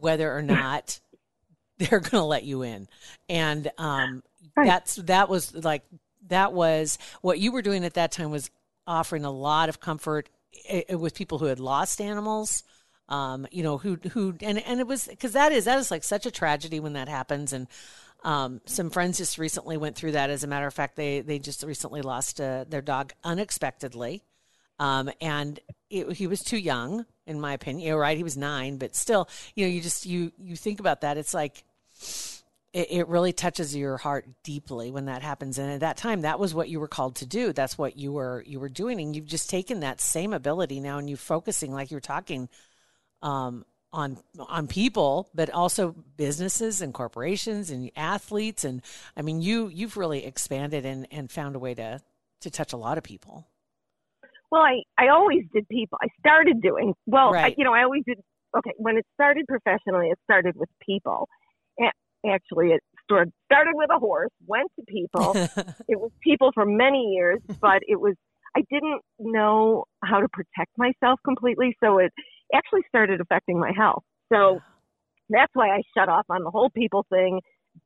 whether 0.00 0.34
or 0.34 0.42
not 0.42 1.00
they're 1.78 2.00
going 2.00 2.10
to 2.10 2.22
let 2.24 2.44
you 2.44 2.62
in. 2.62 2.88
And 3.28 3.70
um 3.78 4.22
Right. 4.56 4.66
that's 4.66 4.96
that 4.96 5.28
was 5.28 5.54
like 5.54 5.82
that 6.28 6.52
was 6.52 6.98
what 7.20 7.38
you 7.38 7.52
were 7.52 7.62
doing 7.62 7.84
at 7.84 7.94
that 7.94 8.12
time 8.12 8.30
was 8.30 8.50
offering 8.86 9.24
a 9.24 9.30
lot 9.30 9.68
of 9.68 9.80
comfort 9.80 10.28
eh, 10.68 10.82
eh, 10.88 10.94
with 10.94 11.14
people 11.14 11.38
who 11.38 11.46
had 11.46 11.60
lost 11.60 12.00
animals 12.00 12.62
um, 13.08 13.46
you 13.50 13.62
know, 13.62 13.78
who 13.78 13.96
who 14.12 14.34
and 14.42 14.58
and 14.58 14.80
it 14.80 14.86
was 14.86 15.06
because 15.06 15.32
that 15.32 15.52
is 15.52 15.64
that 15.64 15.78
is 15.78 15.90
like 15.90 16.04
such 16.04 16.26
a 16.26 16.30
tragedy 16.30 16.80
when 16.80 16.92
that 16.92 17.08
happens. 17.08 17.52
And 17.52 17.66
um, 18.24 18.60
some 18.66 18.90
friends 18.90 19.18
just 19.18 19.38
recently 19.38 19.76
went 19.76 19.96
through 19.96 20.12
that. 20.12 20.30
As 20.30 20.44
a 20.44 20.46
matter 20.46 20.66
of 20.66 20.74
fact, 20.74 20.96
they 20.96 21.20
they 21.20 21.38
just 21.38 21.62
recently 21.62 22.02
lost 22.02 22.40
uh, 22.40 22.64
their 22.68 22.82
dog 22.82 23.12
unexpectedly, 23.24 24.22
um, 24.78 25.10
and 25.20 25.58
it, 25.88 26.12
he 26.12 26.26
was 26.26 26.42
too 26.42 26.58
young. 26.58 27.06
in 27.26 27.40
my 27.40 27.54
opinion. 27.54 27.86
You 27.86 27.92
know, 27.92 27.98
right? 27.98 28.16
He 28.16 28.24
was 28.24 28.36
nine, 28.36 28.76
but 28.76 28.94
still, 28.94 29.28
you 29.54 29.64
know, 29.64 29.72
you 29.72 29.80
just 29.80 30.04
you 30.04 30.32
you 30.38 30.56
think 30.56 30.78
about 30.78 31.00
that. 31.00 31.16
It's 31.16 31.32
like 31.32 31.64
it, 32.72 32.90
it 32.90 33.08
really 33.08 33.32
touches 33.32 33.74
your 33.74 33.96
heart 33.96 34.26
deeply 34.44 34.90
when 34.90 35.06
that 35.06 35.22
happens. 35.22 35.58
And 35.58 35.70
at 35.70 35.80
that 35.80 35.96
time, 35.96 36.22
that 36.22 36.38
was 36.38 36.54
what 36.54 36.68
you 36.68 36.80
were 36.80 36.88
called 36.88 37.16
to 37.16 37.26
do. 37.26 37.52
That's 37.52 37.78
what 37.78 37.96
you 37.96 38.12
were 38.12 38.42
you 38.46 38.60
were 38.60 38.68
doing, 38.68 39.00
and 39.00 39.14
you've 39.14 39.26
just 39.26 39.50
taken 39.50 39.80
that 39.80 40.00
same 40.00 40.32
ability 40.32 40.80
now, 40.80 40.98
and 40.98 41.08
you're 41.08 41.16
focusing 41.16 41.72
like 41.72 41.90
you're 41.90 42.00
talking 42.00 42.48
um, 43.22 43.64
on 43.92 44.18
on 44.38 44.66
people, 44.66 45.30
but 45.34 45.50
also 45.50 45.94
businesses 46.16 46.82
and 46.82 46.92
corporations 46.92 47.70
and 47.70 47.90
athletes. 47.96 48.64
And 48.64 48.82
I 49.16 49.22
mean, 49.22 49.40
you 49.40 49.68
you've 49.68 49.96
really 49.96 50.24
expanded 50.24 50.84
and 50.84 51.06
and 51.10 51.30
found 51.30 51.56
a 51.56 51.58
way 51.58 51.74
to 51.74 52.00
to 52.40 52.50
touch 52.50 52.72
a 52.72 52.76
lot 52.76 52.98
of 52.98 53.04
people. 53.04 53.46
Well, 54.50 54.62
I, 54.62 54.80
I 54.96 55.08
always 55.08 55.44
did 55.52 55.68
people. 55.68 55.98
I 56.00 56.08
started 56.20 56.62
doing, 56.62 56.94
well, 57.06 57.34
I, 57.34 57.54
you 57.58 57.64
know, 57.64 57.74
I 57.74 57.82
always 57.82 58.02
did, 58.06 58.18
okay, 58.56 58.72
when 58.78 58.96
it 58.96 59.04
started 59.12 59.46
professionally, 59.46 60.08
it 60.08 60.18
started 60.24 60.56
with 60.56 60.70
people. 60.80 61.28
Actually, 62.26 62.68
it 62.68 62.80
started, 63.04 63.32
started 63.46 63.72
with 63.74 63.90
a 63.94 63.98
horse, 63.98 64.30
went 64.46 64.70
to 64.78 64.84
people. 64.86 65.32
it 65.88 65.98
was 65.98 66.10
people 66.22 66.50
for 66.54 66.66
many 66.66 67.14
years, 67.14 67.40
but 67.60 67.80
it 67.86 68.00
was, 68.00 68.14
I 68.56 68.62
didn't 68.70 69.00
know 69.18 69.84
how 70.02 70.20
to 70.20 70.28
protect 70.28 70.72
myself 70.76 71.20
completely. 71.24 71.76
So 71.82 71.98
it 71.98 72.12
actually 72.54 72.82
started 72.88 73.20
affecting 73.20 73.58
my 73.58 73.72
health. 73.76 74.02
So 74.32 74.60
that's 75.30 75.52
why 75.54 75.70
I 75.70 75.82
shut 75.96 76.08
off 76.08 76.26
on 76.28 76.42
the 76.42 76.50
whole 76.50 76.70
people 76.70 77.06
thing, 77.10 77.40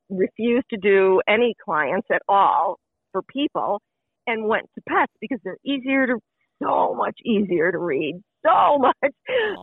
refused 0.08 0.66
to 0.70 0.76
do 0.76 1.20
any 1.28 1.54
clients 1.64 2.08
at 2.12 2.22
all 2.28 2.76
for 3.12 3.22
people, 3.22 3.80
and 4.26 4.48
went 4.48 4.66
to 4.74 4.82
pets 4.88 5.12
because 5.20 5.38
they're 5.44 5.58
easier 5.64 6.06
to, 6.06 6.18
so 6.62 6.94
much 6.94 7.18
easier 7.24 7.72
to 7.72 7.78
read, 7.78 8.20
so 8.46 8.78
much 8.78 9.14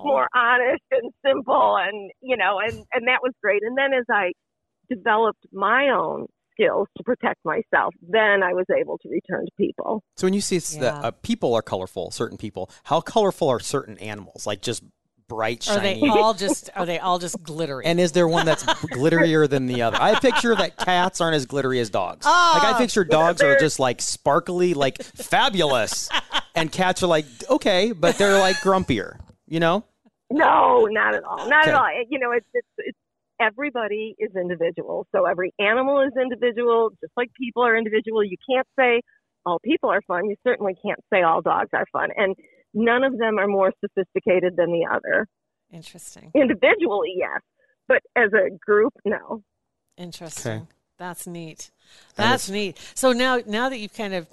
more 0.04 0.28
honest 0.36 0.84
and 0.92 1.12
simple, 1.26 1.78
and 1.78 2.12
you 2.22 2.36
know, 2.38 2.60
and 2.60 2.74
and 2.94 3.08
that 3.08 3.20
was 3.24 3.32
great. 3.42 3.62
And 3.64 3.78
then 3.78 3.94
as 3.94 4.06
I 4.12 4.34
developed 4.90 5.46
my 5.54 5.90
own 5.90 6.28
skills 6.54 6.88
to 6.98 7.04
protect 7.04 7.40
myself, 7.46 7.94
then 8.02 8.44
I 8.44 8.54
was 8.54 8.66
able 8.78 8.98
to 9.00 9.10
return 9.10 9.46
to 9.46 9.52
people. 9.58 10.04
So 10.18 10.28
when 10.28 10.34
you 10.34 10.42
see 10.42 10.60
Yeah. 10.76 10.82
that 10.82 11.06
uh, 11.06 11.12
people 11.22 11.54
are 11.54 11.62
colorful, 11.62 12.12
certain 12.12 12.38
people, 12.38 12.70
how 12.84 13.00
colorful 13.02 13.48
are 13.50 13.60
certain 13.60 13.98
animals? 14.00 14.46
Like 14.46 14.62
just 14.62 14.84
bright, 15.30 15.62
shiny. 15.64 15.78
Are 15.78 15.82
shiny. 15.84 16.02
they 16.02 16.08
all 16.20 16.34
just 16.34 16.70
are 16.76 16.86
they 16.88 17.00
all 17.00 17.20
just 17.20 17.42
glittery? 17.44 17.86
and 17.86 18.00
is 18.00 18.12
there 18.14 18.28
one 18.28 18.46
that's 18.46 18.64
glitterier 18.92 19.48
than 19.48 19.68
the 19.68 19.84
other? 19.84 19.98
I 20.02 20.20
picture 20.20 20.56
that 20.56 20.76
cats 20.76 21.22
aren't 21.22 21.36
as 21.36 21.46
glittery 21.46 21.80
as 21.80 21.90
dogs. 21.90 22.26
like 22.26 22.64
I 22.64 22.74
picture 22.78 23.06
dogs 23.06 23.42
are 23.42 23.56
just 23.58 23.80
like 23.80 24.02
sparkly, 24.02 24.74
like 24.74 25.02
fabulous, 25.04 26.10
and 26.56 26.72
cats 26.72 27.04
are 27.04 27.08
like 27.08 27.26
okay, 27.50 27.92
but 27.92 28.18
they're 28.18 28.40
like 28.40 28.56
grumpier. 28.58 29.20
You 29.48 29.60
know? 29.60 29.84
No, 30.32 30.86
not 30.92 31.16
at 31.16 31.24
all. 31.24 31.48
Not 31.50 31.64
Okay. 31.68 31.72
at 31.72 31.76
all. 31.76 31.88
You 32.10 32.20
know, 32.20 32.32
it's, 32.32 32.46
it's 32.54 32.68
it's 32.78 32.98
everybody 33.40 34.16
is 34.20 34.32
individual. 34.36 35.08
So 35.14 35.26
every 35.26 35.54
animal 35.60 36.02
is 36.02 36.14
individual, 36.20 36.92
just 37.02 37.14
like 37.16 37.30
people 37.40 37.64
are 37.64 37.78
individual. 37.78 38.24
You 38.24 38.38
can't 38.50 38.68
say 38.78 39.02
all 39.46 39.60
people 39.60 39.90
are 39.90 40.02
fun. 40.08 40.30
You 40.30 40.36
certainly 40.46 40.76
can't 40.86 41.00
say 41.12 41.22
all 41.22 41.42
dogs 41.42 41.70
are 41.74 41.86
fun. 41.92 42.10
And 42.16 42.36
none 42.74 43.04
of 43.04 43.18
them 43.18 43.38
are 43.38 43.48
more 43.48 43.72
sophisticated 43.82 44.56
than 44.56 44.72
the 44.72 44.88
other. 44.92 45.28
Interesting. 45.72 46.32
Individually, 46.34 47.16
yes, 47.18 47.42
but 47.88 48.02
as 48.16 48.32
a 48.34 48.50
group, 48.66 48.94
no. 49.06 49.44
Interesting. 49.98 50.68
That's 50.98 51.28
neat. 51.28 51.72
That 52.16 52.30
That's 52.30 52.50
neat. 52.50 52.78
So 52.94 53.12
now, 53.14 53.42
now 53.46 53.70
that 53.70 53.80
you've 53.80 53.94
kind 53.94 54.14
of 54.14 54.28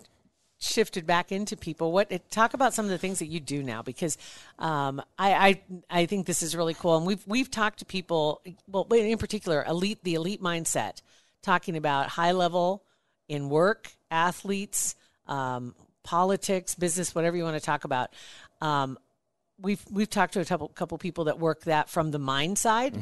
shifted 0.59 1.07
back 1.07 1.33
into 1.33 1.57
people, 1.57 1.93
what 1.93 2.31
talk 2.31 2.55
about 2.55 2.75
some 2.75 2.85
of 2.85 2.91
the 2.91 2.99
things 2.99 3.19
that 3.19 3.27
you 3.27 3.41
do 3.41 3.63
now? 3.63 3.83
Because 3.83 4.17
um, 4.59 5.03
I, 5.19 5.33
I, 5.33 5.61
I 5.91 6.07
think 6.07 6.27
this 6.27 6.43
is 6.43 6.57
really 6.57 6.75
cool, 6.75 6.97
and 6.97 7.07
we've 7.07 7.27
we've 7.27 7.51
talked 7.51 7.81
to 7.81 7.85
people. 7.85 8.43
Well, 8.67 8.87
in 8.93 9.19
particular, 9.19 9.65
elite 9.67 10.01
the 10.03 10.15
elite 10.15 10.43
mindset, 10.43 11.03
talking 11.43 11.77
about 11.77 12.09
high 12.09 12.33
level 12.33 12.85
in 13.29 13.49
work, 13.49 13.91
athletes, 14.11 14.95
um, 15.27 15.75
politics, 16.03 16.75
business, 16.75 17.15
whatever 17.15 17.37
you 17.37 17.45
want 17.45 17.57
to 17.57 17.65
talk 17.65 17.85
about. 17.85 18.11
Um, 18.61 18.99
we've 19.61 19.85
we've 19.91 20.11
talked 20.11 20.35
to 20.35 20.41
a 20.41 20.45
couple 20.45 20.69
couple 20.69 20.99
people 20.99 21.25
that 21.25 21.39
work 21.39 21.65
that 21.65 21.91
from 21.91 22.11
the 22.11 22.19
mind 22.19 22.59
side 22.59 22.95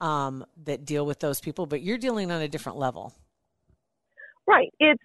um, 0.00 0.44
that 0.64 0.84
deal 0.84 1.04
with 1.04 1.20
those 1.20 1.40
people, 1.40 1.66
but 1.66 1.82
you're 1.82 1.98
dealing 1.98 2.30
on 2.30 2.40
a 2.40 2.48
different 2.48 2.78
level. 2.78 3.12
Right. 4.46 4.72
It's 4.78 5.02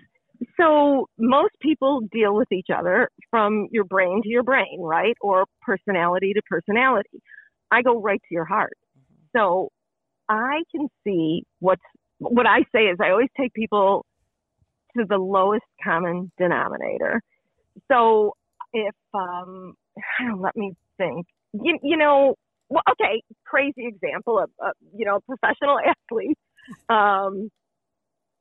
so 0.60 1.08
most 1.18 1.54
people 1.62 2.02
deal 2.12 2.36
with 2.36 2.52
each 2.52 2.68
other 2.76 3.10
from 3.30 3.68
your 3.72 3.84
brain 3.84 4.22
to 4.24 4.30
your 4.30 4.44
brain, 4.44 4.80
right? 4.80 5.16
Or 5.22 5.46
personality 5.62 6.34
to 6.34 6.42
personality. 6.50 7.22
I 7.72 7.82
go 7.82 8.02
right 8.02 8.20
to 8.20 8.34
your 8.34 8.46
heart. 8.46 8.74
So 9.36 9.70
I 10.30 10.64
can 10.72 10.88
see 11.04 11.44
what's 11.60 11.82
what 12.20 12.46
I 12.48 12.60
say 12.74 12.86
is 12.86 12.98
I 13.02 13.10
always 13.12 13.30
take 13.38 13.54
people 13.54 14.06
to 14.98 15.06
the 15.08 15.18
lowest 15.18 15.66
common 15.84 16.32
denominator. 16.38 17.22
So 17.92 18.34
if 18.74 18.96
um 19.14 19.74
let 20.40 20.56
me 20.56 20.74
think. 20.98 21.26
You, 21.54 21.78
you 21.84 21.98
know, 21.98 22.36
well, 22.70 22.82
okay, 22.92 23.22
crazy 23.46 23.86
example 23.86 24.40
of, 24.40 24.50
of 24.60 24.74
you 24.96 25.06
know, 25.06 25.20
professional 25.28 25.80
athlete 26.12 26.38
um 26.90 27.50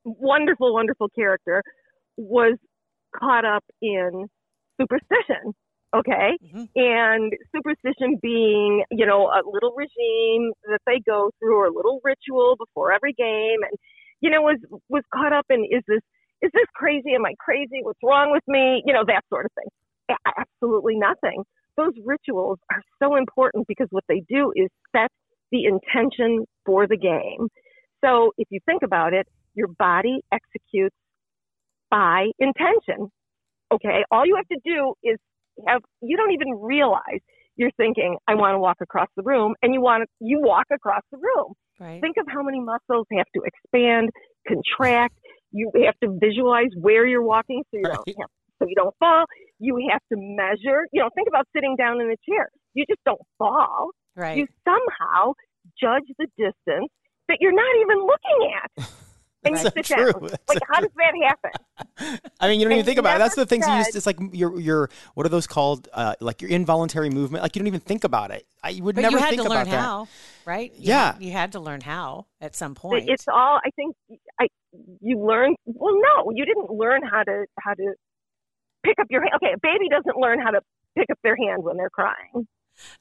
wonderful, 0.04 0.74
wonderful 0.74 1.08
character, 1.10 1.62
was 2.16 2.56
caught 3.18 3.44
up 3.44 3.64
in 3.80 4.26
superstition. 4.80 5.54
Okay. 5.94 6.38
Mhm. 6.42 6.68
And 6.74 7.32
superstition 7.54 8.16
being, 8.22 8.82
you 8.90 9.04
know, 9.06 9.26
a 9.28 9.42
little 9.44 9.72
regime 9.76 10.52
that 10.68 10.80
they 10.86 11.00
go 11.06 11.30
through 11.38 11.56
or 11.56 11.66
a 11.66 11.70
little 11.74 12.00
ritual 12.02 12.56
before 12.56 12.92
every 12.92 13.12
game 13.12 13.60
and, 13.62 13.76
you 14.20 14.30
know, 14.30 14.40
was, 14.42 14.58
was 14.88 15.02
caught 15.14 15.32
up 15.32 15.46
in, 15.50 15.64
is 15.70 15.82
this, 15.86 16.00
is 16.40 16.50
this 16.54 16.66
crazy? 16.74 17.14
Am 17.14 17.26
I 17.26 17.34
crazy? 17.38 17.80
What's 17.82 18.00
wrong 18.02 18.32
with 18.32 18.42
me? 18.48 18.82
You 18.86 18.92
know, 18.94 19.04
that 19.06 19.22
sort 19.28 19.44
of 19.46 19.52
thing. 19.52 19.68
A- 20.10 20.40
Absolutely 20.40 20.96
nothing. 20.96 21.44
Those 21.76 21.92
rituals 22.04 22.58
are 22.70 22.82
so 23.02 23.16
important 23.16 23.66
because 23.68 23.88
what 23.90 24.04
they 24.08 24.22
do 24.28 24.52
is 24.56 24.68
set 24.96 25.10
the 25.50 25.64
intention 25.66 26.44
for 26.64 26.86
the 26.86 26.96
game. 26.96 27.48
So 28.04 28.32
if 28.38 28.48
you 28.50 28.60
think 28.66 28.82
about 28.82 29.12
it, 29.12 29.26
your 29.54 29.68
body 29.78 30.20
executes 30.32 30.96
by 31.92 32.28
intention. 32.38 33.12
Okay, 33.72 34.02
all 34.10 34.26
you 34.26 34.36
have 34.36 34.48
to 34.48 34.58
do 34.64 34.94
is 35.04 35.18
have 35.68 35.82
you 36.00 36.16
don't 36.16 36.32
even 36.32 36.58
realize 36.60 37.20
you're 37.56 37.70
thinking 37.76 38.16
I 38.26 38.34
want 38.34 38.54
to 38.54 38.58
walk 38.58 38.78
across 38.80 39.08
the 39.16 39.22
room 39.22 39.54
and 39.62 39.74
you 39.74 39.80
want 39.80 40.02
to 40.02 40.08
you 40.20 40.40
walk 40.42 40.66
across 40.72 41.02
the 41.12 41.18
room. 41.18 41.52
Right. 41.78 42.00
Think 42.00 42.16
of 42.16 42.26
how 42.32 42.42
many 42.42 42.60
muscles 42.60 43.06
have 43.16 43.26
to 43.36 43.42
expand, 43.44 44.10
contract. 44.48 45.14
You 45.52 45.70
have 45.84 45.94
to 46.02 46.18
visualize 46.18 46.70
where 46.80 47.06
you're 47.06 47.22
walking 47.22 47.62
so 47.70 47.76
you 47.76 47.84
don't 47.84 48.08
have, 48.08 48.30
so 48.58 48.66
you 48.66 48.74
don't 48.74 48.94
fall. 48.98 49.26
You 49.58 49.78
have 49.90 50.00
to 50.10 50.16
measure. 50.18 50.86
You 50.92 51.02
know, 51.02 51.10
think 51.14 51.28
about 51.28 51.46
sitting 51.54 51.76
down 51.76 52.00
in 52.00 52.08
a 52.08 52.16
chair. 52.28 52.48
You 52.74 52.84
just 52.88 53.00
don't 53.04 53.20
fall. 53.38 53.90
right. 54.16 54.38
You 54.38 54.46
somehow 54.64 55.34
judge 55.78 56.08
the 56.18 56.26
distance 56.38 56.88
that 57.28 57.38
you're 57.40 57.54
not 57.54 57.74
even 57.82 57.98
looking 58.00 58.52
at. 58.56 58.88
And 59.44 59.56
you 59.56 59.62
That's 59.64 59.74
sit 59.74 59.86
so 59.86 59.96
down. 59.96 60.12
true. 60.12 60.28
Like, 60.48 60.58
how 60.70 60.80
does 60.80 60.90
that 60.96 61.12
happen? 61.26 62.18
I 62.40 62.48
mean, 62.48 62.60
you 62.60 62.64
don't 62.66 62.72
even 62.74 62.84
think 62.84 62.98
about 62.98 63.16
it. 63.16 63.18
That's 63.18 63.34
the 63.34 63.44
things 63.46 63.66
you 63.66 63.74
used. 63.74 63.90
said- 63.92 63.96
It's 63.96 64.06
like 64.06 64.18
your 64.32 64.58
your 64.60 64.90
what 65.14 65.26
are 65.26 65.28
those 65.30 65.46
called? 65.46 65.88
Uh, 65.92 66.14
like 66.20 66.40
your 66.42 66.50
involuntary 66.50 67.10
movement. 67.10 67.42
Like 67.42 67.56
you 67.56 67.60
don't 67.60 67.66
even 67.66 67.80
think 67.80 68.04
about 68.04 68.30
it. 68.30 68.46
I 68.62 68.70
you 68.70 68.84
would 68.84 68.94
but 68.94 69.00
never 69.02 69.16
you 69.16 69.18
had 69.18 69.30
think 69.30 69.42
to 69.42 69.46
about 69.48 69.66
learn 69.66 69.70
that. 70.04 70.08
right? 70.46 70.72
You 70.74 70.88
Yeah. 70.88 71.12
had- 71.14 71.22
you 71.22 71.32
had 71.32 71.52
to 71.52 71.60
learn 71.60 71.80
how 71.80 72.26
at 72.40 72.54
some 72.54 72.74
point. 72.74 73.08
It's 73.08 73.26
all. 73.28 73.58
I 73.64 73.70
think 73.74 73.96
I 74.40 74.46
you 75.00 75.18
learn. 75.18 75.54
Well, 75.66 75.94
no, 75.94 76.30
you 76.34 76.44
didn't 76.44 76.70
learn 76.70 77.02
how 77.02 77.22
to 77.24 77.44
how 77.58 77.74
to 77.74 77.94
pick 78.84 78.98
up 79.00 79.06
your 79.10 79.22
hand. 79.22 79.32
Okay, 79.36 79.52
a 79.54 79.58
baby 79.62 79.88
doesn't 79.90 80.16
learn 80.20 80.40
how 80.40 80.50
to 80.52 80.60
pick 80.96 81.06
up 81.10 81.18
their 81.24 81.36
hand 81.36 81.64
when 81.64 81.76
they're 81.76 81.90
crying. 81.90 82.46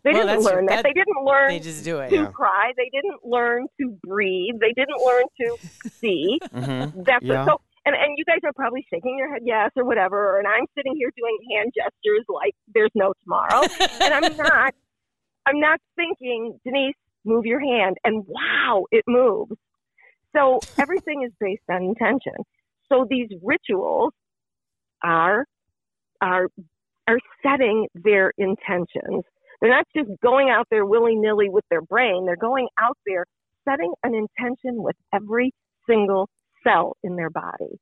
They 0.04 0.12
Well, 0.14 0.28
didn't 0.28 0.44
learn 0.44 0.66
that. 0.68 0.76
that- 0.78 0.84
They 0.84 0.94
didn't 0.94 1.24
learn 1.24 1.50
they 1.50 1.60
just 1.60 1.84
do 1.84 2.00
it. 2.00 2.10
to 2.10 2.16
Yeah. 2.16 2.32
cry. 2.32 2.74
They 2.78 2.90
didn't 2.92 3.26
learn 3.26 3.68
to 3.80 3.98
breathe. 4.04 4.56
They 4.60 4.74
didn't 4.74 5.00
learn 5.04 5.24
to 5.42 5.58
see. 6.00 6.40
Mhm. 6.54 7.06
That's 7.06 7.24
Yeah. 7.26 7.46
so. 7.46 7.62
And 7.86 7.96
and 7.96 8.16
you 8.16 8.24
guys 8.26 8.38
are 8.44 8.54
probably 8.54 8.86
shaking 8.92 9.18
your 9.18 9.32
head 9.34 9.42
yes 9.44 9.72
or 9.76 9.84
whatever, 9.86 10.38
and 10.38 10.48
I'm 10.48 10.66
sitting 10.76 10.96
here 10.96 11.10
doing 11.18 11.36
hand 11.52 11.74
gestures 11.76 12.26
like 12.30 12.54
there's 12.68 12.92
no 12.94 13.14
tomorrow, 13.24 13.62
and 14.02 14.14
I'm 14.14 14.22
not. 14.38 14.76
I'm 15.48 15.60
not 15.60 15.80
thinking, 15.96 16.60
Denise, 16.64 16.94
move 17.26 17.48
your 17.48 17.60
hand, 17.60 17.98
and 18.04 18.24
wow, 18.28 18.86
it 18.92 19.04
moves. 19.08 19.58
So 20.36 20.60
everything 20.80 21.24
is 21.24 21.32
based 21.40 21.64
on 21.70 21.82
intention. 21.82 22.34
So 22.88 23.06
these 23.10 23.30
rituals 23.42 24.14
are 25.04 25.46
are 26.22 26.48
are 27.08 27.20
setting 27.42 27.88
their 27.96 28.32
intentions. 28.38 29.24
They're 29.62 29.70
not 29.70 29.88
just 29.96 30.10
going 30.22 30.50
out 30.50 30.68
there 30.72 30.86
willy 30.86 31.16
nilly 31.16 31.50
with 31.50 31.64
their 31.70 31.82
brain. 31.82 32.26
They're 32.26 32.36
going 32.36 32.68
out 32.80 32.98
there 33.06 33.26
setting 33.68 33.94
an 34.04 34.16
intention 34.16 34.82
with 34.82 34.96
every 35.14 35.54
single 35.88 36.30
cell 36.64 36.98
in 37.04 37.16
their 37.16 37.30
body. 37.30 37.80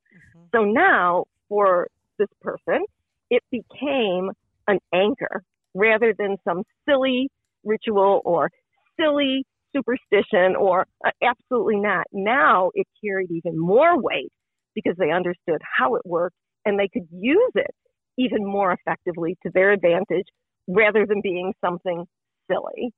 So 0.53 0.63
now 0.65 1.25
for 1.47 1.87
this 2.17 2.27
person, 2.41 2.85
it 3.29 3.43
became 3.51 4.31
an 4.67 4.79
anchor 4.93 5.43
rather 5.73 6.13
than 6.17 6.37
some 6.43 6.63
silly 6.87 7.29
ritual 7.63 8.21
or 8.25 8.49
silly 8.99 9.45
superstition 9.75 10.55
or 10.57 10.85
uh, 11.05 11.11
absolutely 11.23 11.77
not. 11.77 12.05
Now 12.11 12.71
it 12.73 12.87
carried 13.03 13.31
even 13.31 13.57
more 13.57 14.01
weight 14.01 14.31
because 14.75 14.95
they 14.97 15.11
understood 15.11 15.61
how 15.77 15.95
it 15.95 16.01
worked 16.05 16.35
and 16.65 16.77
they 16.79 16.89
could 16.91 17.07
use 17.11 17.51
it 17.55 17.73
even 18.17 18.45
more 18.45 18.73
effectively 18.73 19.37
to 19.43 19.51
their 19.53 19.71
advantage 19.71 20.27
rather 20.69 21.05
than 21.05 21.21
being 21.21 21.53
something 21.63 22.05
silly. 22.49 22.93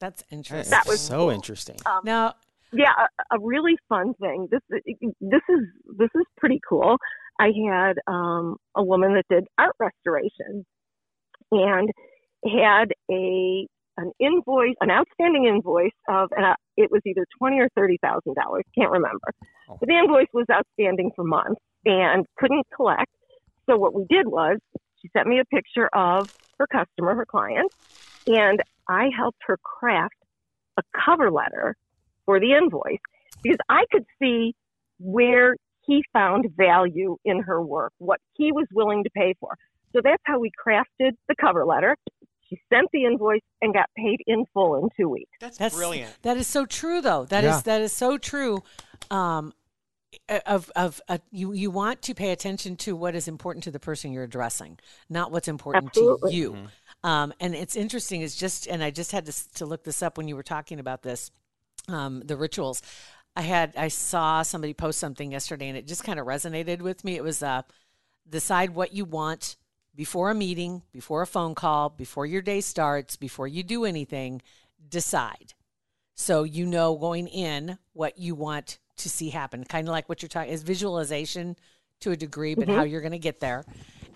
That's 0.00 0.24
interesting. 0.30 0.70
That 0.70 0.86
was 0.86 1.00
so 1.00 1.18
cool. 1.18 1.30
interesting. 1.30 1.76
Um, 1.86 2.00
now, 2.04 2.34
yeah, 2.72 2.92
a, 3.30 3.36
a 3.36 3.38
really 3.40 3.76
fun 3.88 4.14
thing. 4.14 4.48
This 4.50 4.60
this 4.70 5.42
is 5.48 5.60
this 5.98 6.10
is 6.14 6.24
pretty 6.36 6.60
cool. 6.68 6.96
I 7.38 7.50
had 7.68 7.94
um, 8.06 8.56
a 8.74 8.82
woman 8.82 9.14
that 9.14 9.24
did 9.30 9.46
art 9.58 9.74
restoration 9.78 10.64
and 11.52 11.90
had 12.44 12.92
a 13.10 13.66
an 13.96 14.12
invoice, 14.18 14.74
an 14.80 14.90
outstanding 14.90 15.46
invoice 15.46 15.90
of, 16.08 16.30
and 16.34 16.46
uh, 16.46 16.54
it 16.76 16.90
was 16.90 17.02
either 17.04 17.26
twenty 17.38 17.58
or 17.60 17.68
thirty 17.76 17.98
thousand 18.02 18.34
dollars. 18.34 18.64
Can't 18.76 18.90
remember. 18.90 19.32
Oh. 19.68 19.76
But 19.78 19.88
the 19.88 19.98
invoice 19.98 20.28
was 20.32 20.46
outstanding 20.50 21.10
for 21.14 21.24
months 21.24 21.60
and 21.84 22.24
couldn't 22.38 22.66
collect. 22.74 23.10
So 23.68 23.76
what 23.76 23.94
we 23.94 24.06
did 24.08 24.26
was 24.26 24.58
she 25.02 25.10
sent 25.14 25.28
me 25.28 25.40
a 25.40 25.44
picture 25.44 25.88
of 25.94 26.32
her 26.60 26.66
customer, 26.66 27.14
her 27.16 27.26
client, 27.26 27.72
and 28.26 28.62
I 28.88 29.10
helped 29.16 29.40
her 29.46 29.56
craft 29.56 30.14
a 30.78 30.82
cover 31.04 31.30
letter 31.30 31.74
for 32.26 32.38
the 32.38 32.52
invoice 32.52 33.00
because 33.42 33.58
I 33.68 33.84
could 33.90 34.04
see 34.22 34.54
where 34.98 35.56
he 35.86 36.04
found 36.12 36.46
value 36.56 37.16
in 37.24 37.40
her 37.40 37.60
work, 37.60 37.92
what 37.98 38.20
he 38.34 38.52
was 38.52 38.66
willing 38.72 39.02
to 39.04 39.10
pay 39.10 39.34
for. 39.40 39.56
So 39.92 40.00
that's 40.04 40.22
how 40.24 40.38
we 40.38 40.50
crafted 40.64 41.12
the 41.28 41.34
cover 41.40 41.64
letter. 41.64 41.96
She 42.48 42.60
sent 42.72 42.88
the 42.92 43.04
invoice 43.04 43.40
and 43.62 43.72
got 43.72 43.86
paid 43.96 44.18
in 44.26 44.44
full 44.52 44.76
in 44.76 44.88
two 44.96 45.08
weeks. 45.08 45.30
That's, 45.40 45.56
That's 45.56 45.74
brilliant. 45.74 46.14
That 46.22 46.36
is 46.36 46.46
so 46.46 46.66
true, 46.66 47.00
though. 47.00 47.24
That 47.24 47.44
is 47.44 47.56
Yeah. 47.56 47.62
that 47.64 47.80
is 47.80 47.92
so 47.92 48.18
true. 48.18 48.62
Um, 49.10 49.52
of 50.46 50.70
of 50.74 51.00
uh, 51.08 51.18
you 51.30 51.52
you 51.52 51.70
want 51.70 52.02
to 52.02 52.14
pay 52.14 52.30
attention 52.30 52.76
to 52.76 52.96
what 52.96 53.14
is 53.14 53.28
important 53.28 53.64
to 53.64 53.70
the 53.70 53.78
person 53.78 54.12
you're 54.12 54.24
addressing, 54.24 54.78
not 55.08 55.30
what's 55.30 55.48
important 55.48 55.88
Absolutely. 55.88 56.30
to 56.30 56.36
you. 56.36 56.56
Um, 57.02 57.32
and 57.40 57.54
it's 57.54 57.76
interesting. 57.76 58.22
Is 58.22 58.34
just 58.34 58.66
and 58.66 58.82
I 58.82 58.90
just 58.90 59.12
had 59.12 59.26
to 59.26 59.52
to 59.54 59.66
look 59.66 59.84
this 59.84 60.02
up 60.02 60.16
when 60.16 60.28
you 60.28 60.36
were 60.36 60.42
talking 60.42 60.80
about 60.80 61.02
this, 61.02 61.30
um, 61.88 62.22
the 62.24 62.36
rituals. 62.36 62.82
I 63.36 63.42
had 63.42 63.76
I 63.76 63.88
saw 63.88 64.42
somebody 64.42 64.74
post 64.74 64.98
something 64.98 65.30
yesterday, 65.30 65.68
and 65.68 65.78
it 65.78 65.86
just 65.86 66.04
kind 66.04 66.18
of 66.18 66.26
resonated 66.26 66.82
with 66.82 67.04
me. 67.04 67.16
It 67.16 67.22
was 67.22 67.42
uh, 67.42 67.62
decide 68.28 68.70
what 68.70 68.92
you 68.92 69.04
want 69.04 69.56
before 69.94 70.30
a 70.30 70.34
meeting, 70.34 70.82
before 70.92 71.22
a 71.22 71.26
phone 71.26 71.54
call, 71.54 71.88
before 71.88 72.26
your 72.26 72.42
day 72.42 72.60
starts, 72.60 73.16
before 73.16 73.46
you 73.46 73.62
do 73.62 73.84
anything. 73.84 74.42
Decide. 74.88 75.54
So 76.14 76.42
you 76.42 76.66
know 76.66 76.96
going 76.96 77.28
in 77.28 77.78
what 77.92 78.18
you 78.18 78.34
want 78.34 78.78
to 79.00 79.10
see 79.10 79.30
happen. 79.30 79.64
Kind 79.64 79.88
of 79.88 79.92
like 79.92 80.08
what 80.08 80.22
you're 80.22 80.28
talking 80.28 80.52
is 80.52 80.62
visualization 80.62 81.56
to 82.00 82.12
a 82.12 82.16
degree, 82.16 82.54
but 82.54 82.68
how 82.68 82.82
mm-hmm. 82.82 82.90
you're 82.90 83.00
going 83.00 83.12
to 83.12 83.18
get 83.18 83.40
there. 83.40 83.64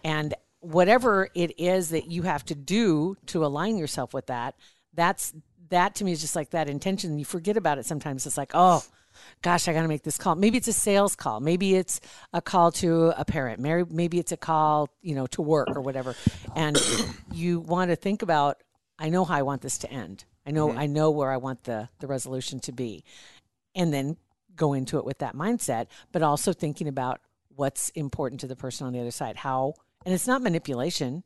And 0.03 0.35
whatever 0.61 1.29
it 1.35 1.59
is 1.59 1.91
that 1.91 2.11
you 2.11 2.23
have 2.23 2.45
to 2.47 2.55
do 2.55 3.17
to 3.27 3.45
align 3.45 3.77
yourself 3.77 4.15
with 4.15 4.27
that, 4.27 4.55
that's 4.95 5.35
that 5.71 5.95
to 5.97 6.05
me 6.05 6.13
is 6.13 6.21
just 6.21 6.37
like 6.37 6.51
that 6.51 6.69
intention. 6.69 7.19
You 7.19 7.25
forget 7.25 7.57
about 7.57 7.79
it 7.79 7.87
sometimes. 7.87 8.27
It's 8.27 8.37
like, 8.37 8.53
oh, 8.55 8.83
gosh, 9.43 9.69
I 9.69 9.73
got 9.73 9.83
to 9.83 9.89
make 9.89 10.03
this 10.03 10.19
call. 10.19 10.35
Maybe 10.35 10.59
it's 10.59 10.69
a 10.69 10.73
sales 10.73 11.17
call. 11.17 11.41
Maybe 11.41 11.75
it's 11.75 12.01
a 12.33 12.41
call 12.41 12.73
to 12.73 13.13
a 13.17 13.25
parent. 13.25 13.61
Maybe 13.61 13.85
maybe 13.91 14.19
it's 14.19 14.33
a 14.33 14.37
call, 14.37 14.89
you 15.03 15.15
know, 15.15 15.27
to 15.29 15.43
work 15.43 15.69
or 15.75 15.81
whatever. 15.81 16.15
And 16.55 16.79
you 17.33 17.61
want 17.61 17.91
to 17.91 17.97
think 17.97 18.23
about, 18.23 18.63
I 18.99 19.11
know 19.11 19.25
how 19.25 19.35
I 19.35 19.43
want 19.43 19.63
this 19.63 19.79
to 19.79 19.91
end. 19.91 20.25
I 20.47 20.51
know 20.51 20.69
mm-hmm. 20.69 20.79
I 20.79 20.87
know 20.87 21.11
where 21.11 21.31
I 21.31 21.39
want 21.39 21.65
the 21.65 21.89
the 22.01 22.07
resolution 22.07 22.61
to 22.61 22.73
be. 22.73 23.05
And 23.75 23.93
then 23.93 24.17
go 24.57 24.73
into 24.73 24.99
it 24.99 25.05
with 25.05 25.19
that 25.19 25.35
mindset, 25.35 25.87
but 26.13 26.23
also 26.23 26.53
thinking 26.53 26.89
about 26.89 27.21
what's 27.57 27.91
important 27.91 28.41
to 28.41 28.47
the 28.47 28.57
person 28.57 28.87
on 28.87 28.93
the 28.93 29.01
other 29.01 29.11
side. 29.11 29.37
How 29.37 29.75
and 30.05 30.15
it's 30.15 30.27
not 30.27 30.43
manipulation. 30.43 31.25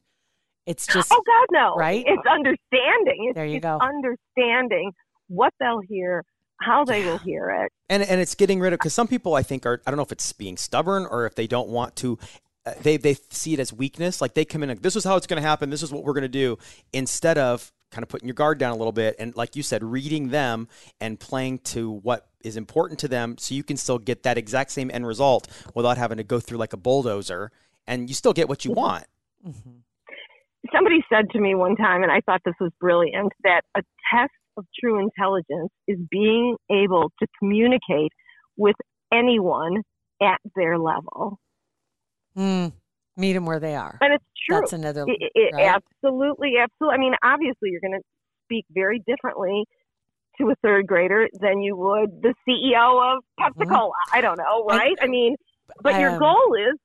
It's 0.66 0.86
just 0.86 1.10
Oh 1.12 1.22
God, 1.26 1.46
no! 1.50 1.74
Right? 1.76 2.04
It's 2.06 2.26
understanding. 2.30 3.26
It's, 3.28 3.34
There 3.34 3.46
you 3.46 3.56
it's 3.56 3.62
go. 3.62 3.78
Understanding 3.80 4.92
what 5.28 5.52
they'll 5.60 5.80
hear, 5.80 6.24
how 6.60 6.84
they 6.84 7.04
will 7.04 7.18
hear 7.18 7.50
it. 7.64 7.72
and 7.88 8.02
and 8.02 8.20
it's 8.20 8.34
getting 8.34 8.60
rid 8.60 8.72
of 8.72 8.78
because 8.78 8.94
some 8.94 9.08
people 9.08 9.34
I 9.34 9.42
think 9.42 9.64
are 9.66 9.80
I 9.86 9.90
don't 9.90 9.96
know 9.96 10.02
if 10.04 10.12
it's 10.12 10.32
being 10.32 10.56
stubborn 10.56 11.06
or 11.06 11.26
if 11.26 11.34
they 11.34 11.46
don't 11.46 11.68
want 11.68 11.96
to. 11.96 12.18
Uh, 12.66 12.72
they 12.82 12.98
they 12.98 13.14
see 13.30 13.54
it 13.54 13.60
as 13.60 13.72
weakness. 13.72 14.20
Like 14.20 14.34
they 14.34 14.44
come 14.44 14.62
in, 14.62 14.68
and 14.70 14.82
this 14.82 14.94
is 14.96 15.04
how 15.04 15.16
it's 15.16 15.26
going 15.26 15.40
to 15.42 15.48
happen. 15.48 15.70
This 15.70 15.82
is 15.82 15.90
what 15.90 16.04
we're 16.04 16.12
going 16.12 16.22
to 16.22 16.28
do. 16.28 16.58
Instead 16.92 17.38
of 17.38 17.72
kind 17.90 18.02
of 18.02 18.08
putting 18.08 18.28
your 18.28 18.34
guard 18.34 18.58
down 18.58 18.72
a 18.72 18.76
little 18.76 18.92
bit 18.92 19.16
and, 19.18 19.34
like 19.36 19.56
you 19.56 19.62
said, 19.62 19.82
reading 19.82 20.28
them 20.28 20.68
and 21.00 21.18
playing 21.18 21.58
to 21.60 21.90
what 21.90 22.28
is 22.44 22.56
important 22.56 23.00
to 23.00 23.08
them, 23.08 23.36
so 23.38 23.54
you 23.54 23.64
can 23.64 23.76
still 23.76 23.98
get 23.98 24.22
that 24.22 24.38
exact 24.38 24.70
same 24.70 24.90
end 24.92 25.06
result 25.06 25.48
without 25.74 25.98
having 25.98 26.18
to 26.18 26.24
go 26.24 26.38
through 26.38 26.58
like 26.58 26.72
a 26.72 26.76
bulldozer, 26.76 27.50
and 27.86 28.08
you 28.08 28.14
still 28.14 28.32
get 28.32 28.48
what 28.48 28.64
you 28.64 28.70
want. 28.70 29.04
Somebody 30.72 31.02
said 31.12 31.30
to 31.30 31.40
me 31.40 31.54
one 31.54 31.76
time, 31.76 32.02
and 32.02 32.12
I 32.12 32.20
thought 32.20 32.42
this 32.44 32.54
was 32.60 32.70
brilliant, 32.78 33.32
that 33.42 33.62
a 33.76 33.82
test 34.12 34.32
of 34.56 34.66
true 34.78 35.00
intelligence 35.00 35.70
is 35.86 35.98
being 36.10 36.56
able 36.70 37.12
to 37.20 37.26
communicate 37.38 38.12
with 38.56 38.76
anyone 39.12 39.82
at 40.20 40.40
their 40.56 40.78
level, 40.78 41.38
mm, 42.36 42.72
meet 43.18 43.34
them 43.34 43.44
where 43.44 43.60
they 43.60 43.74
are. 43.74 43.98
and 44.00 44.14
it's 44.14 44.24
true. 44.48 44.60
That's 44.60 44.72
another 44.72 45.04
It, 45.06 45.32
it, 45.34 45.54
right? 45.54 45.80
Absolutely, 46.02 46.54
absolutely. 46.60 46.94
I 46.94 46.98
mean, 46.98 47.14
obviously, 47.22 47.70
you're 47.70 47.80
going 47.80 47.98
to 47.98 48.04
speak 48.44 48.64
very 48.70 49.00
differently 49.00 49.64
to 50.38 50.50
a 50.50 50.54
third 50.62 50.86
grader 50.86 51.28
than 51.40 51.60
you 51.60 51.76
would 51.76 52.22
the 52.22 52.34
CEO 52.48 53.16
of 53.16 53.24
Pepsi 53.38 53.68
Cola. 53.68 53.92
I 54.12 54.20
don't 54.20 54.38
know, 54.38 54.64
right? 54.64 54.96
I, 55.02 55.06
mean, 55.06 55.36
but 55.82 56.00
your 56.00 56.12
um, 56.12 56.18
goal 56.18 56.54
is 56.54 56.78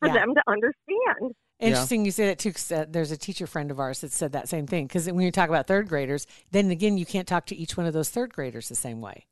for 0.00 0.08
yeah. 0.08 0.14
them 0.14 0.34
to 0.34 0.42
understand. 0.48 1.34
Interesting 1.60 2.04
you 2.04 2.10
say 2.10 2.26
that 2.26 2.38
too, 2.38 2.50
because 2.50 2.72
uh, 2.72 2.84
there's 2.88 3.12
a 3.12 3.16
teacher 3.16 3.46
friend 3.46 3.70
of 3.70 3.78
ours 3.78 4.00
that 4.00 4.12
said 4.12 4.32
that 4.32 4.48
same 4.48 4.66
thing. 4.66 4.86
Because 4.86 5.06
when 5.06 5.20
you 5.20 5.30
talk 5.30 5.48
about 5.48 5.66
third 5.66 5.88
graders, 5.88 6.26
then 6.50 6.70
again, 6.70 6.98
you 6.98 7.06
can't 7.06 7.28
talk 7.28 7.46
to 7.46 7.56
each 7.56 7.76
one 7.76 7.86
of 7.86 7.92
those 7.92 8.08
third 8.08 8.32
graders 8.32 8.68
the 8.68 8.74
same 8.74 9.00
way. 9.00 9.26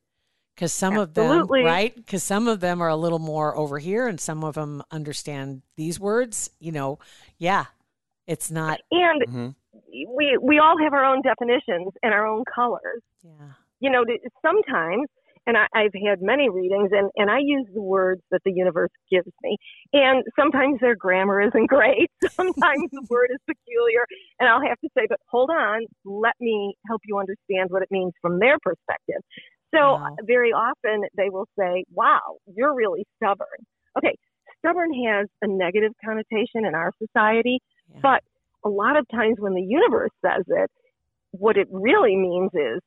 Because 0.54 0.72
some 0.72 0.94
Absolutely. 0.94 1.60
of 1.60 1.60
them, 1.60 1.66
right? 1.66 1.96
Because 1.96 2.22
some 2.22 2.46
of 2.46 2.60
them 2.60 2.82
are 2.82 2.88
a 2.88 2.96
little 2.96 3.18
more 3.18 3.56
over 3.56 3.78
here, 3.78 4.06
and 4.06 4.20
some 4.20 4.44
of 4.44 4.54
them 4.54 4.82
understand 4.90 5.62
these 5.76 5.98
words. 5.98 6.50
You 6.60 6.72
know, 6.72 6.98
yeah, 7.38 7.66
it's 8.26 8.50
not. 8.50 8.80
And 8.90 9.22
hmm 9.26 9.48
we 10.14 10.38
we 10.42 10.58
all 10.58 10.76
have 10.82 10.92
our 10.92 11.04
own 11.04 11.22
definitions 11.22 11.92
and 12.02 12.12
our 12.12 12.26
own 12.26 12.44
colors. 12.54 13.02
Yeah, 13.24 13.52
You 13.80 13.90
know, 13.90 14.04
sometimes, 14.44 15.06
and 15.46 15.56
I, 15.56 15.66
I've 15.74 15.94
had 16.06 16.20
many 16.20 16.48
readings, 16.50 16.90
and 16.92 17.10
and 17.16 17.30
I 17.30 17.38
use 17.40 17.66
the 17.72 17.82
words 17.82 18.22
that 18.30 18.40
the 18.44 18.52
universe 18.52 18.90
gives 19.10 19.32
me, 19.42 19.56
and 19.92 20.24
sometimes 20.38 20.78
their 20.80 20.96
grammar 20.96 21.40
isn't 21.40 21.66
great. 21.68 22.10
Sometimes 22.36 22.90
the 22.92 23.02
word 23.08 23.30
is 23.32 23.40
peculiar, 23.46 24.04
and 24.38 24.48
I'll 24.48 24.62
have 24.66 24.78
to 24.80 24.88
say, 24.96 25.06
but 25.08 25.18
hold 25.30 25.50
on, 25.50 25.86
let 26.04 26.34
me 26.40 26.74
help 26.86 27.00
you 27.06 27.18
understand 27.18 27.70
what 27.70 27.82
it 27.82 27.88
means 27.90 28.12
from 28.20 28.38
their 28.38 28.58
perspective. 28.62 29.22
So 29.74 29.94
Wow. 29.94 30.16
very 30.24 30.52
often 30.52 31.02
they 31.16 31.30
will 31.30 31.46
say, 31.58 31.84
"Wow, 31.92 32.38
you're 32.46 32.74
really 32.74 33.04
stubborn." 33.16 33.66
Okay, 33.96 34.14
stubborn 34.58 34.92
has 34.92 35.28
a 35.42 35.46
negative 35.46 35.92
connotation 36.04 36.64
in 36.64 36.74
our 36.74 36.92
society, 36.98 37.58
Yeah. 37.94 38.00
but 38.02 38.22
a 38.64 38.68
lot 38.68 38.96
of 38.96 39.06
times 39.08 39.36
when 39.38 39.54
the 39.54 39.62
universe 39.62 40.10
says 40.24 40.44
it, 40.46 40.70
what 41.32 41.56
it 41.56 41.68
really 41.70 42.16
means 42.16 42.50
is 42.54 42.80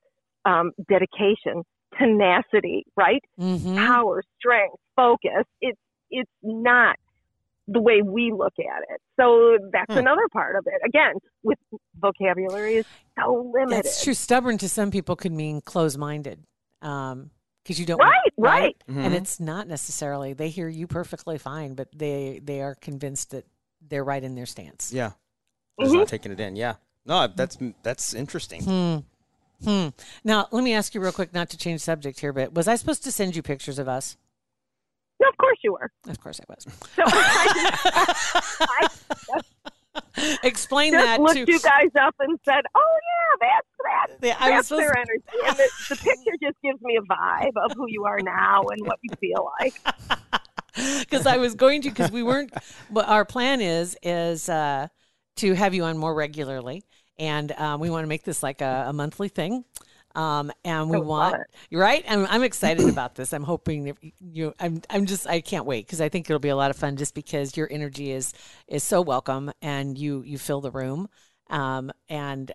um, 0.46 0.72
dedication, 0.88 1.64
tenacity, 1.98 2.86
right? 2.96 3.22
Mhm. 3.40 3.76
Power, 3.76 4.24
strength, 4.40 4.76
focus. 4.96 5.44
It's 5.62 5.80
it's 6.12 6.32
not 6.44 6.96
the 7.68 7.82
way 7.82 8.04
we 8.04 8.32
look 8.32 8.54
at 8.60 8.84
it. 8.94 9.02
So 9.20 9.58
that's 9.72 9.92
Hmm. 9.92 9.98
another 9.98 10.28
part 10.32 10.56
of 10.56 10.68
it. 10.68 10.80
Again, 10.86 11.14
with 11.44 11.58
vocabulary 11.96 12.78
is 12.78 12.86
so 13.20 13.52
limited. 13.54 13.86
That's 13.86 14.04
true. 14.04 14.14
Stubborn 14.14 14.60
to 14.60 14.70
some 14.70 14.92
people 14.92 15.16
could 15.16 15.32
mean 15.32 15.62
closed-minded, 16.86 17.30
because 17.64 17.80
you 17.80 17.86
don't. 17.86 18.00
Right, 18.00 18.32
want- 18.38 18.52
right. 18.54 18.76
And 18.88 18.98
Mhm. 19.14 19.16
it's 19.16 19.40
not 19.40 19.68
necessarily 19.68 20.34
they 20.34 20.50
hear 20.50 20.68
you 20.70 20.88
perfectly 20.88 21.38
fine, 21.38 21.74
but 21.76 21.88
they 21.96 22.40
they 22.44 22.62
are 22.62 22.76
convinced 22.76 23.32
that 23.32 23.46
they're 23.82 24.04
right 24.04 24.24
in 24.24 24.36
their 24.36 24.46
stance. 24.46 24.92
Yeah, 24.94 25.12
just 25.82 25.94
not 25.94 26.08
taking 26.08 26.32
it 26.32 26.40
in. 26.40 26.56
Yeah, 26.56 26.76
no, 27.06 27.28
that's 27.28 27.58
that's 27.84 28.14
interesting. 28.14 28.64
Hmm. 28.64 28.98
Hmm. 29.64 29.88
Now, 30.24 30.48
let 30.52 30.64
me 30.64 30.74
ask 30.74 30.94
you 30.94 31.02
real 31.02 31.14
quick, 31.14 31.34
not 31.34 31.50
to 31.52 31.58
change 31.58 31.80
subject 31.82 32.20
here, 32.20 32.34
but 32.34 32.54
was 32.54 32.68
I 32.68 32.76
supposed 32.76 33.04
to 33.06 33.12
send 33.12 33.36
you 33.36 33.42
pictures 33.42 33.80
of 33.80 33.88
us? 33.88 34.18
No, 35.22 35.30
of 35.30 35.38
course 35.38 35.58
you 35.64 35.72
were. 35.74 35.92
Of 36.10 36.20
course 36.20 36.42
I 36.42 36.44
was. 36.54 36.66
So 36.96 37.04
I 37.08 38.88
Explain 40.44 40.94
just 40.94 41.06
that 41.06 41.20
looked 41.20 41.34
to. 41.34 41.52
you 41.52 41.60
guys 41.60 41.90
up 42.00 42.16
and 42.20 42.40
said, 42.46 42.64
"Oh 42.76 42.98
yeah, 43.42 43.48
that's 43.48 43.68
that." 43.84 44.28
Yeah, 44.28 44.36
I 44.40 44.58
was 44.58 44.58
That's 44.58 44.68
supposed 44.68 44.84
their 44.84 44.98
energy, 44.98 45.24
and 45.48 45.58
the, 45.58 45.70
the 45.90 45.96
picture 45.96 46.38
just 46.42 46.62
gives 46.64 46.82
me 46.82 46.98
a 46.98 47.02
vibe 47.02 47.54
of 47.64 47.72
who 47.76 47.86
you 47.88 48.06
are 48.06 48.20
now 48.22 48.64
and 48.64 48.86
what 48.86 49.00
you 49.02 49.16
feel 49.20 49.52
like. 49.60 49.74
because 51.00 51.26
I 51.26 51.38
was 51.38 51.56
going 51.56 51.82
to 51.84 51.90
because 51.90 52.12
we 52.12 52.24
weren't. 52.24 52.54
But 52.90 53.08
our 53.08 53.26
plan 53.26 53.62
is 53.62 53.98
is 54.02 54.50
uh, 54.50 54.88
to 55.38 55.54
have 55.54 55.74
you 55.74 55.84
on 55.84 55.98
more 55.98 56.14
regularly, 56.14 56.84
and 57.18 57.52
um, 57.54 57.80
we 57.80 57.90
want 57.90 58.04
to 58.04 58.08
make 58.08 58.24
this 58.24 58.44
like 58.44 58.62
a, 58.62 58.86
a 58.88 58.94
monthly 58.94 59.30
thing. 59.30 59.66
Um, 60.16 60.52
and 60.64 60.90
we 60.90 60.96
I 60.96 61.00
would 61.00 61.08
love 61.08 61.32
want 61.34 61.44
right. 61.72 62.04
I'm, 62.08 62.26
I'm 62.30 62.44
excited 62.44 62.88
about 62.88 63.16
this. 63.16 63.34
I'm 63.34 63.44
hoping 63.44 63.84
that 63.86 63.98
you. 64.20 64.54
I'm. 64.60 64.82
I'm 64.90 65.06
just. 65.06 65.28
I 65.28 65.42
can't 65.42 65.66
wait 65.66 65.86
because 65.86 66.00
I 66.02 66.10
think 66.10 66.30
it'll 66.30 66.40
be 66.40 66.50
a 66.50 66.56
lot 66.56 66.72
of 66.72 66.78
fun. 66.78 66.96
Just 66.96 67.14
because 67.14 67.58
your 67.58 67.68
energy 67.70 68.12
is 68.12 68.34
is 68.68 68.84
so 68.84 69.02
welcome 69.02 69.52
and 69.62 69.98
you 69.98 70.24
you 70.24 70.38
fill 70.38 70.62
the 70.62 70.72
room. 70.72 71.10
Um, 71.50 71.92
and 72.10 72.52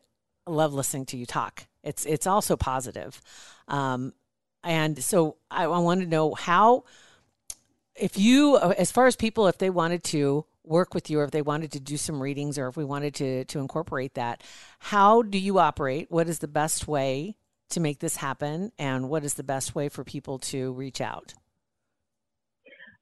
I 0.46 0.50
love 0.50 0.72
listening 0.72 1.06
to 1.06 1.16
you 1.16 1.26
talk. 1.26 1.66
It's 1.84 2.06
it's 2.06 2.26
also 2.26 2.56
positive. 2.56 3.20
Um, 3.68 4.14
and 4.64 5.02
so 5.02 5.36
I, 5.50 5.64
I 5.64 5.78
want 5.78 6.00
to 6.00 6.06
know 6.06 6.34
how 6.34 6.84
if 7.94 8.18
you 8.18 8.58
as 8.58 8.90
far 8.90 9.06
as 9.06 9.16
people 9.16 9.46
if 9.46 9.58
they 9.58 9.70
wanted 9.70 10.02
to 10.04 10.44
work 10.64 10.94
with 10.94 11.10
you 11.10 11.20
or 11.20 11.24
if 11.24 11.30
they 11.30 11.42
wanted 11.42 11.72
to 11.72 11.80
do 11.80 11.96
some 11.96 12.22
readings 12.22 12.58
or 12.58 12.68
if 12.68 12.76
we 12.76 12.84
wanted 12.84 13.14
to 13.14 13.44
to 13.46 13.58
incorporate 13.58 14.14
that 14.14 14.42
how 14.78 15.22
do 15.22 15.38
you 15.38 15.58
operate 15.58 16.10
what 16.10 16.28
is 16.28 16.38
the 16.40 16.48
best 16.48 16.86
way 16.86 17.36
to 17.70 17.80
make 17.80 17.98
this 18.00 18.16
happen 18.16 18.72
and 18.78 19.08
what 19.08 19.24
is 19.24 19.34
the 19.34 19.42
best 19.44 19.74
way 19.74 19.88
for 19.88 20.04
people 20.04 20.38
to 20.38 20.72
reach 20.72 21.00
out 21.00 21.34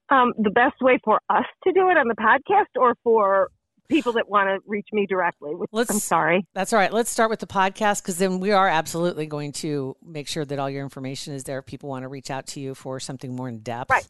Um, 0.09 0.33
the 0.37 0.49
best 0.49 0.75
way 0.81 0.99
for 1.03 1.21
us 1.29 1.45
to 1.65 1.71
do 1.73 1.89
it 1.89 1.97
on 1.97 2.07
the 2.07 2.15
podcast 2.15 2.79
or 2.79 2.95
for 3.03 3.49
people 3.89 4.13
that 4.13 4.27
want 4.29 4.47
to 4.49 4.57
reach 4.67 4.87
me 4.91 5.05
directly. 5.07 5.53
Which, 5.53 5.69
Let's- 5.71 5.89
I'm 5.91 5.97
sorry. 5.99 6.45
that's 6.53 6.73
all 6.73 6.79
right 6.79 6.91
let's 6.93 7.09
start 7.11 7.29
with 7.29 7.39
the 7.39 7.47
podcast 7.47 8.01
because 8.01 8.17
then 8.17 8.39
we 8.39 8.51
are 8.51 8.67
absolutely 8.67 9.25
going 9.27 9.51
to 9.53 9.95
make 10.03 10.27
sure 10.27 10.45
that 10.45 10.57
all 10.59 10.69
your 10.69 10.83
information 10.83 11.33
is 11.33 11.43
there 11.43 11.59
if 11.59 11.65
people 11.65 11.89
want 11.89 12.03
to 12.03 12.07
reach 12.07 12.29
out 12.31 12.47
to 12.47 12.59
you 12.59 12.73
for 12.75 12.99
something 12.99 13.35
more 13.35 13.49
in 13.49 13.59
depth 13.59 13.89
Right. 13.91 14.05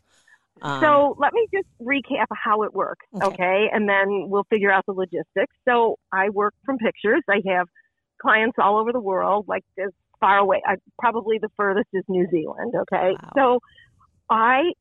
Um, 0.61 0.81
So 0.81 1.15
let 1.17 1.31
me 1.33 1.47
just 1.53 1.67
recap 1.81 2.25
how 2.31 2.63
it 2.63 2.73
works, 2.73 3.05
Okay. 3.15 3.25
okay. 3.27 3.69
And 3.71 3.87
then 3.87 4.29
we'll 4.29 4.43
figure 4.49 4.69
out 4.71 4.85
the 4.85 4.91
logistics. 4.93 5.55
So 5.65 5.97
I 6.11 6.29
work 6.29 6.53
from 6.65 6.77
pictures. 6.77 7.23
I 7.29 7.41
have 7.47 7.67
clients 8.21 8.57
all 8.61 8.77
over 8.77 8.91
the 8.91 8.99
world, 8.99 9.45
like 9.47 9.63
as 9.77 9.91
far 10.19 10.37
away. 10.37 10.61
I, 10.65 10.75
probably 10.99 11.37
the 11.39 11.49
furthest 11.57 11.87
is 11.93 12.03
New 12.07 12.27
Zealand, 12.31 12.73
okay. 12.75 13.15
Wow. 13.23 13.31
So 13.35 13.59
I 14.29 14.71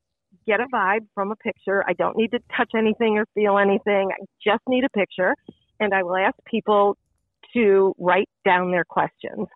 get 0.46 0.61
a 0.61 0.66
vibe 0.72 1.07
from 1.14 1.31
a 1.31 1.37
picture. 1.37 1.85
I 1.87 1.92
don't 1.94 2.16
need 2.16 2.31
to 2.33 2.40
touch 2.57 2.72
anything 2.77 3.18
or 3.18 3.24
feel 3.35 3.59
anything. 3.59 4.11
I 4.12 4.24
just 4.44 4.62
need 4.68 4.85
a 4.85 4.90
picture, 4.90 5.35
and 5.81 5.94
I 5.94 6.03
will 6.03 6.16
ask 6.16 6.37
people 6.46 6.96
to 7.55 7.94
write 7.98 8.29
down 8.44 8.70
their 8.70 8.85
questions. 8.85 9.46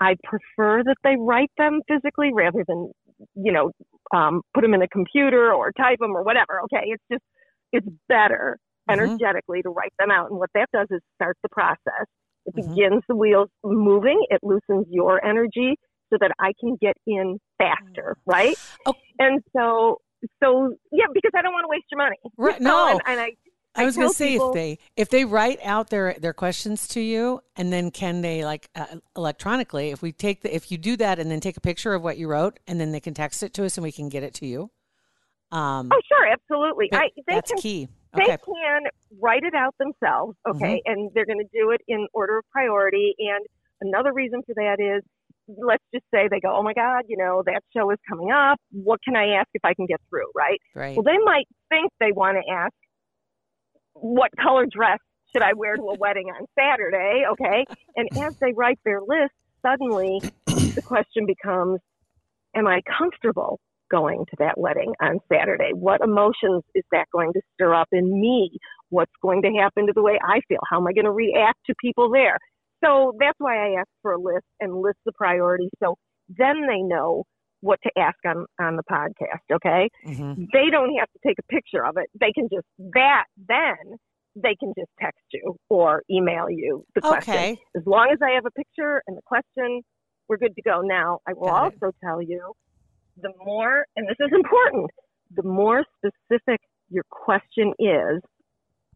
I 0.00 0.16
prefer 0.22 0.82
that 0.84 0.96
they 1.02 1.16
write 1.18 1.50
them 1.58 1.80
physically 1.88 2.30
rather 2.32 2.64
than, 2.68 2.90
you 3.34 3.52
know, 3.52 3.70
um, 4.14 4.42
put 4.54 4.62
them 4.62 4.74
in 4.74 4.82
a 4.82 4.88
computer 4.88 5.52
or 5.52 5.72
type 5.72 5.98
them 5.98 6.14
or 6.16 6.22
whatever. 6.22 6.60
Okay, 6.64 6.84
it's 6.86 7.02
just 7.10 7.24
it's 7.72 7.86
better 8.08 8.58
Mhm. 8.88 8.94
energetically 8.94 9.62
to 9.62 9.70
write 9.70 9.92
them 9.98 10.10
out, 10.10 10.30
and 10.30 10.38
what 10.38 10.50
that 10.54 10.68
does 10.72 10.86
is 10.90 11.00
start 11.14 11.36
the 11.42 11.48
process. 11.48 12.06
It 12.48 12.54
Mhm. 12.56 12.68
begins 12.74 13.02
the 13.08 13.16
wheels 13.16 13.48
moving. 13.62 14.24
It 14.30 14.40
loosens 14.42 14.86
your 14.90 15.24
energy 15.24 15.76
so 16.10 16.16
that 16.20 16.32
I 16.38 16.52
can 16.58 16.76
get 16.80 16.94
in 17.06 17.38
faster, 17.58 18.16
right? 18.26 18.56
Oh. 18.86 18.94
And 19.18 19.42
so, 19.54 20.00
so 20.42 20.74
yeah, 20.90 21.04
because 21.12 21.32
I 21.36 21.42
don't 21.42 21.52
want 21.52 21.64
to 21.64 21.68
waste 21.68 21.84
your 21.90 21.98
money. 21.98 22.16
Right, 22.36 22.60
no. 22.60 22.88
and, 22.88 23.00
and 23.06 23.20
I, 23.20 23.32
I 23.74 23.84
was 23.84 23.96
going 23.96 24.08
to 24.08 24.14
say 24.14 24.32
people- 24.32 24.48
if 24.48 24.54
they 24.54 24.78
if 24.96 25.08
they 25.10 25.24
write 25.24 25.58
out 25.62 25.90
their 25.90 26.14
their 26.14 26.32
questions 26.32 26.88
to 26.88 27.00
you 27.00 27.40
and 27.56 27.72
then 27.72 27.90
can 27.90 28.22
they 28.22 28.44
like 28.44 28.68
uh, 28.74 28.86
electronically 29.16 29.90
if 29.90 30.00
we 30.02 30.10
take 30.10 30.40
the 30.40 30.52
if 30.54 30.72
you 30.72 30.78
do 30.78 30.96
that 30.96 31.18
and 31.18 31.30
then 31.30 31.40
take 31.40 31.56
a 31.56 31.60
picture 31.60 31.92
of 31.94 32.02
what 32.02 32.16
you 32.18 32.26
wrote 32.28 32.58
and 32.66 32.80
then 32.80 32.90
they 32.92 33.00
can 33.00 33.14
text 33.14 33.42
it 33.42 33.52
to 33.54 33.64
us 33.64 33.76
and 33.76 33.84
we 33.84 33.92
can 33.92 34.08
get 34.08 34.22
it 34.22 34.34
to 34.34 34.46
you. 34.46 34.70
Um, 35.52 35.90
oh 35.92 36.00
sure, 36.08 36.26
absolutely. 36.26 36.88
I, 36.92 37.08
they 37.26 37.34
that's 37.34 37.50
can 37.52 37.60
key. 37.60 37.88
They 38.14 38.24
Okay. 38.24 38.38
can 38.38 38.82
write 39.20 39.42
it 39.44 39.54
out 39.54 39.74
themselves, 39.78 40.36
okay, 40.48 40.76
mm-hmm. 40.76 40.92
and 40.92 41.10
they're 41.14 41.26
going 41.26 41.38
to 41.40 41.50
do 41.52 41.70
it 41.70 41.80
in 41.88 42.06
order 42.12 42.38
of 42.38 42.44
priority. 42.50 43.14
And 43.18 43.44
another 43.80 44.12
reason 44.12 44.42
for 44.46 44.54
that 44.54 44.78
is, 44.80 45.02
let's 45.56 45.84
just 45.94 46.04
say 46.12 46.28
they 46.28 46.40
go, 46.40 46.54
oh 46.54 46.62
my 46.62 46.74
God, 46.74 47.04
you 47.08 47.16
know, 47.16 47.42
that 47.46 47.62
show 47.76 47.90
is 47.90 47.98
coming 48.08 48.30
up. 48.30 48.58
What 48.70 49.00
can 49.02 49.16
I 49.16 49.38
ask 49.38 49.48
if 49.54 49.64
I 49.64 49.74
can 49.74 49.86
get 49.86 50.00
through, 50.10 50.30
right? 50.34 50.60
Right. 50.74 50.96
Well, 50.96 51.04
they 51.04 51.18
might 51.24 51.46
think 51.70 51.90
they 52.00 52.12
want 52.12 52.38
to 52.42 52.52
ask, 52.52 52.72
what 53.94 54.30
color 54.40 54.66
dress 54.70 54.98
should 55.32 55.42
I 55.42 55.52
wear 55.54 55.76
to 55.76 55.82
a 55.82 55.94
wedding 55.98 56.26
on 56.28 56.46
Saturday, 56.58 57.24
okay? 57.32 57.64
And 57.96 58.08
as 58.24 58.36
they 58.40 58.52
write 58.54 58.78
their 58.84 59.00
list, 59.00 59.32
suddenly 59.62 60.20
the 60.46 60.82
question 60.84 61.26
becomes, 61.26 61.80
am 62.54 62.66
I 62.66 62.80
comfortable 62.98 63.60
going 63.90 64.24
to 64.30 64.36
that 64.38 64.58
wedding 64.58 64.92
on 65.00 65.18
Saturday? 65.32 65.70
What 65.74 66.00
emotions 66.00 66.62
is 66.74 66.84
that 66.92 67.06
going 67.12 67.32
to 67.32 67.40
stir 67.54 67.74
up 67.74 67.88
in 67.92 68.20
me? 68.20 68.58
What's 68.90 69.12
going 69.22 69.42
to 69.42 69.50
happen 69.60 69.86
to 69.86 69.92
the 69.94 70.02
way 70.02 70.18
I 70.22 70.40
feel? 70.48 70.60
How 70.70 70.78
am 70.78 70.86
I 70.86 70.92
going 70.92 71.04
to 71.04 71.12
react 71.12 71.58
to 71.66 71.74
people 71.80 72.10
there? 72.10 72.38
So 72.84 73.12
that's 73.18 73.38
why 73.38 73.56
I 73.56 73.80
ask 73.80 73.88
for 74.02 74.12
a 74.12 74.20
list 74.20 74.46
and 74.60 74.80
list 74.80 74.98
the 75.04 75.12
priorities. 75.12 75.70
So 75.82 75.96
then 76.28 76.66
they 76.68 76.80
know 76.80 77.24
what 77.60 77.80
to 77.82 77.90
ask 77.98 78.16
on, 78.24 78.46
on 78.60 78.76
the 78.76 78.84
podcast, 78.90 79.42
okay? 79.52 79.88
Mhm. 80.06 80.46
They 80.52 80.70
don't 80.70 80.94
have 80.96 81.08
to 81.10 81.18
take 81.26 81.38
a 81.40 81.52
picture 81.52 81.84
of 81.84 81.96
it. 81.96 82.06
They 82.18 82.32
can 82.32 82.48
just, 82.52 82.66
that, 82.94 83.24
then 83.48 83.96
they 84.36 84.54
can 84.60 84.72
just 84.78 84.90
text 85.00 85.24
you 85.32 85.56
or 85.68 86.02
email 86.08 86.48
you 86.48 86.84
the 86.94 87.00
question. 87.00 87.34
Okay. 87.34 87.56
As 87.76 87.82
long 87.84 88.10
as 88.12 88.18
I 88.22 88.30
have 88.36 88.46
a 88.46 88.52
picture 88.52 89.02
and 89.08 89.16
the 89.16 89.22
question, 89.26 89.82
we're 90.28 90.36
good 90.36 90.54
to 90.54 90.62
go. 90.62 90.82
Now, 90.82 91.18
I 91.26 91.32
will 91.32 91.48
Got 91.48 91.72
it. 91.72 91.82
also 91.82 91.96
tell 92.04 92.22
you 92.22 92.52
the 93.20 93.32
more, 93.44 93.84
and 93.96 94.08
this 94.08 94.16
is 94.20 94.32
important, 94.32 94.90
the 95.34 95.42
more 95.42 95.84
specific 95.96 96.60
your 96.90 97.04
question 97.10 97.72
is, 97.78 98.22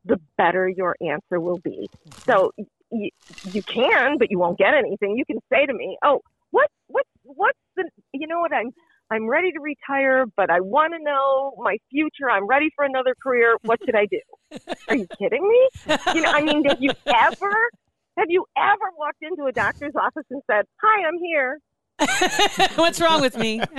the 0.04 0.18
better 0.36 0.68
your 0.68 0.96
answer 1.00 1.40
will 1.40 1.58
be. 1.58 1.88
So 2.26 2.52
you, 2.90 3.10
you 3.52 3.62
can, 3.62 4.18
but 4.18 4.30
you 4.30 4.38
won't 4.38 4.58
get 4.58 4.74
anything. 4.74 5.16
You 5.16 5.24
can 5.24 5.38
say 5.52 5.66
to 5.66 5.72
me, 5.72 5.96
"Oh, 6.04 6.20
what, 6.50 6.68
what, 6.88 7.04
what's 7.22 7.58
the? 7.76 7.88
You 8.12 8.26
know 8.26 8.40
what? 8.40 8.52
I'm, 8.52 8.70
I'm 9.10 9.28
ready 9.28 9.52
to 9.52 9.60
retire, 9.60 10.24
but 10.36 10.50
I 10.50 10.60
want 10.60 10.94
to 10.94 11.02
know 11.02 11.54
my 11.58 11.76
future. 11.90 12.30
I'm 12.30 12.46
ready 12.46 12.70
for 12.74 12.84
another 12.84 13.14
career. 13.22 13.56
What 13.62 13.78
should 13.84 13.94
I 13.94 14.06
do? 14.06 14.20
Are 14.88 14.96
you 14.96 15.06
kidding 15.18 15.46
me? 15.46 15.96
You 16.14 16.22
know, 16.22 16.30
I 16.32 16.42
mean, 16.42 16.64
have 16.64 16.80
you 16.80 16.90
ever, 17.06 17.70
have 18.18 18.28
you 18.28 18.44
ever 18.56 18.90
walked 18.98 19.22
into 19.22 19.44
a 19.44 19.52
doctor's 19.52 19.94
office 19.94 20.26
and 20.30 20.42
said, 20.50 20.64
"Hi, 20.82 21.06
I'm 21.06 21.18
here." 21.18 21.58
What's 22.76 23.00
wrong 23.00 23.20
with 23.20 23.36
me? 23.36 23.60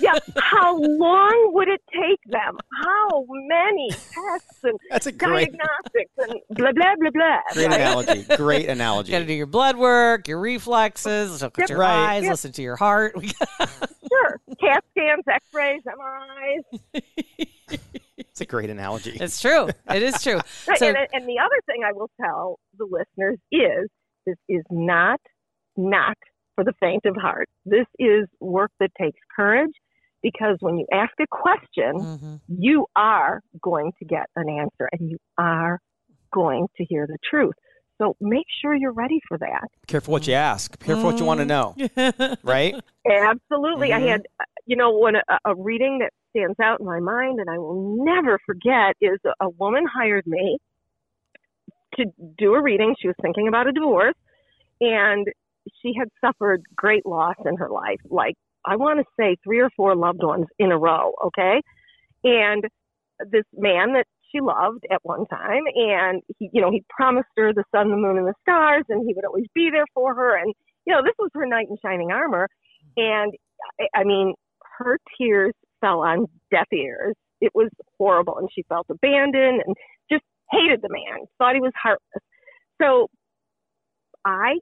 Yeah, 0.00 0.12
how 0.36 0.78
long 0.78 1.50
would 1.54 1.66
it 1.68 1.80
take 1.92 2.20
them? 2.26 2.56
How 2.84 3.24
many 3.28 3.90
tests 3.90 4.62
and 4.62 4.78
That's 4.90 5.06
a 5.06 5.12
great, 5.12 5.50
diagnostics 5.50 6.12
and 6.18 6.34
blah 6.50 6.72
blah 6.72 6.94
blah 7.00 7.10
blah? 7.10 7.40
great 7.54 7.66
analogy. 7.72 8.36
Great 8.36 8.68
analogy. 8.68 9.10
You 9.12 9.16
Got 9.18 9.20
to 9.22 9.26
do 9.26 9.32
your 9.32 9.46
blood 9.46 9.76
work, 9.76 10.28
your 10.28 10.38
reflexes, 10.38 11.42
look 11.42 11.58
at 11.58 11.62
Yep. 11.62 11.68
your 11.70 11.78
Right. 11.80 12.16
eyes, 12.16 12.22
Yep. 12.24 12.30
listen 12.30 12.52
to 12.52 12.62
your 12.62 12.76
heart. 12.76 13.14
Sure, 13.20 14.40
CAT 14.60 14.84
scans, 14.92 15.24
X-rays, 15.26 15.82
MRIs. 15.84 16.80
It's 18.18 18.40
a 18.40 18.46
great 18.46 18.70
analogy. 18.70 19.16
it's 19.20 19.40
true. 19.40 19.68
It 19.90 20.02
is 20.02 20.22
true. 20.22 20.38
So- 20.76 20.86
and, 20.86 20.96
and 21.12 21.26
the 21.28 21.38
other 21.40 21.60
thing 21.66 21.82
I 21.84 21.92
will 21.92 22.10
tell 22.20 22.60
the 22.76 22.84
listeners 22.84 23.38
is 23.50 23.88
this 24.26 24.36
is 24.48 24.62
not 24.70 25.20
not 25.76 26.16
for 26.58 26.64
the 26.64 26.72
faint 26.80 27.04
of 27.06 27.14
heart. 27.14 27.48
This 27.64 27.86
is 28.00 28.26
work 28.40 28.72
that 28.80 28.90
takes 29.00 29.20
courage 29.36 29.70
because 30.24 30.56
when 30.58 30.76
you 30.76 30.86
ask 30.92 31.12
a 31.20 31.26
question, 31.30 31.92
Mhm. 31.94 32.40
you 32.48 32.84
are 32.96 33.40
going 33.62 33.92
to 34.00 34.04
get 34.04 34.26
an 34.34 34.48
answer 34.48 34.88
and 34.90 35.08
you 35.08 35.18
are 35.38 35.78
going 36.32 36.66
to 36.76 36.84
hear 36.84 37.06
the 37.06 37.16
truth. 37.30 37.54
So 37.98 38.16
make 38.20 38.46
sure 38.60 38.74
you're 38.74 38.90
ready 38.92 39.20
for 39.28 39.38
that. 39.38 39.68
Careful 39.86 40.10
what 40.10 40.26
you 40.26 40.34
ask. 40.34 40.76
Careful 40.80 41.04
what 41.04 41.20
you 41.20 41.26
want 41.26 41.38
to 41.38 41.46
know. 41.46 41.76
Right? 42.42 42.74
Absolutely. 43.08 43.90
Mhm. 43.90 43.94
I 43.94 44.00
had, 44.00 44.20
uh, 44.40 44.44
you 44.66 44.74
know, 44.74 44.98
when 44.98 45.14
a, 45.14 45.22
a 45.44 45.54
reading 45.54 46.00
that 46.00 46.10
stands 46.30 46.58
out 46.58 46.80
in 46.80 46.86
my 46.86 46.98
mind 46.98 47.38
and 47.38 47.48
I 47.48 47.58
will 47.58 48.04
never 48.04 48.40
forget 48.44 48.96
is 49.00 49.20
a, 49.24 49.46
a 49.46 49.48
woman 49.50 49.86
hired 49.86 50.26
me 50.26 50.58
to 51.94 52.06
do 52.36 52.54
a 52.54 52.60
reading. 52.60 52.96
She 53.00 53.06
was 53.06 53.16
thinking 53.22 53.46
about 53.46 53.68
a 53.68 53.72
divorce 53.72 54.16
and 54.80 55.24
she 55.82 55.92
had 55.98 56.08
suffered 56.24 56.62
great 56.74 57.06
loss 57.06 57.36
in 57.44 57.56
her 57.56 57.70
life. 57.70 58.00
Like, 58.08 58.34
I 58.64 58.76
want 58.76 59.00
to 59.00 59.04
say 59.18 59.36
three 59.44 59.60
or 59.60 59.70
four 59.76 59.94
loved 59.94 60.22
ones 60.22 60.46
in 60.58 60.72
a 60.72 60.78
row. 60.78 61.12
Okay. 61.26 61.62
And 62.24 62.64
this 63.30 63.44
man 63.54 63.94
that 63.94 64.06
she 64.30 64.40
loved 64.40 64.84
at 64.90 65.00
one 65.02 65.26
time 65.26 65.62
and 65.74 66.22
he, 66.38 66.50
you 66.52 66.60
know, 66.60 66.70
he 66.70 66.82
promised 66.90 67.28
her 67.36 67.52
the 67.52 67.64
sun, 67.74 67.90
the 67.90 67.96
moon, 67.96 68.18
and 68.18 68.26
the 68.26 68.34
stars 68.42 68.84
and 68.88 69.06
he 69.06 69.14
would 69.14 69.24
always 69.24 69.46
be 69.54 69.70
there 69.72 69.86
for 69.94 70.14
her. 70.14 70.36
And, 70.36 70.52
you 70.86 70.94
know, 70.94 71.02
this 71.02 71.14
was 71.18 71.30
her 71.34 71.46
knight 71.46 71.68
in 71.70 71.76
shining 71.84 72.10
armor. 72.10 72.48
And 72.96 73.32
I- 73.94 74.04
mean, 74.04 74.34
her 74.78 74.98
tears 75.18 75.54
fell 75.80 76.00
on 76.00 76.26
deaf 76.50 76.66
ears. 76.72 77.14
It 77.40 77.52
was 77.54 77.68
horrible, 77.98 78.38
and 78.38 78.48
she 78.52 78.62
felt 78.68 78.86
abandoned 78.90 79.62
and 79.64 79.76
just 80.10 80.24
hated 80.50 80.80
the 80.82 80.88
man. 80.88 81.26
Thought 81.38 81.54
he 81.54 81.60
was 81.60 81.72
heartless. 81.80 82.22
So 82.80 83.08
I 84.24 84.58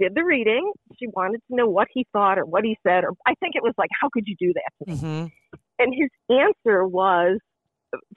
did 0.00 0.14
the 0.14 0.24
reading. 0.24 0.72
She 0.98 1.06
wanted 1.08 1.40
to 1.48 1.56
know 1.56 1.68
what 1.68 1.88
he 1.92 2.06
thought 2.12 2.38
or 2.38 2.44
what 2.44 2.64
he 2.64 2.76
said, 2.86 3.04
or 3.04 3.12
I 3.26 3.34
think 3.40 3.54
it 3.54 3.62
was 3.62 3.74
like, 3.78 3.90
"How 4.00 4.08
could 4.12 4.24
you 4.26 4.36
do 4.38 4.52
that?" 4.54 4.72
to 4.78 4.90
me?" 4.90 4.96
Mhm. 4.96 5.32
And 5.78 5.94
his 5.94 6.10
answer 6.28 6.86
was, 6.86 7.38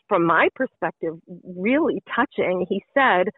from 0.08 0.26
my 0.26 0.50
perspective, 0.56 1.16
really 1.58 2.02
touching. 2.16 2.66
He 2.70 2.84
said, 2.94 3.30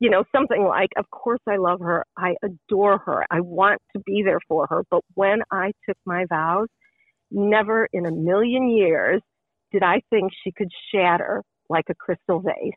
you 0.00 0.10
know, 0.10 0.24
something 0.34 0.64
like, 0.64 0.90
of 0.96 1.08
course 1.10 1.40
I 1.48 1.56
love 1.56 1.80
her. 1.80 2.04
I 2.16 2.36
adore 2.42 2.98
her. 2.98 3.24
I 3.30 3.40
want 3.40 3.80
to 3.94 4.02
be 4.04 4.22
there 4.24 4.40
for 4.48 4.66
her. 4.68 4.82
But 4.90 5.02
when 5.14 5.40
I 5.50 5.72
took 5.88 5.96
my 6.04 6.24
vows, 6.28 6.68
never 7.30 7.88
in 7.92 8.06
a 8.06 8.10
million 8.10 8.70
years 8.70 9.20
did 9.72 9.82
I 9.82 10.00
think 10.10 10.32
she 10.42 10.52
could 10.52 10.70
shatter 10.92 11.42
like 11.68 11.84
a 11.90 11.94
crystal 11.94 12.40
vase. 12.40 12.72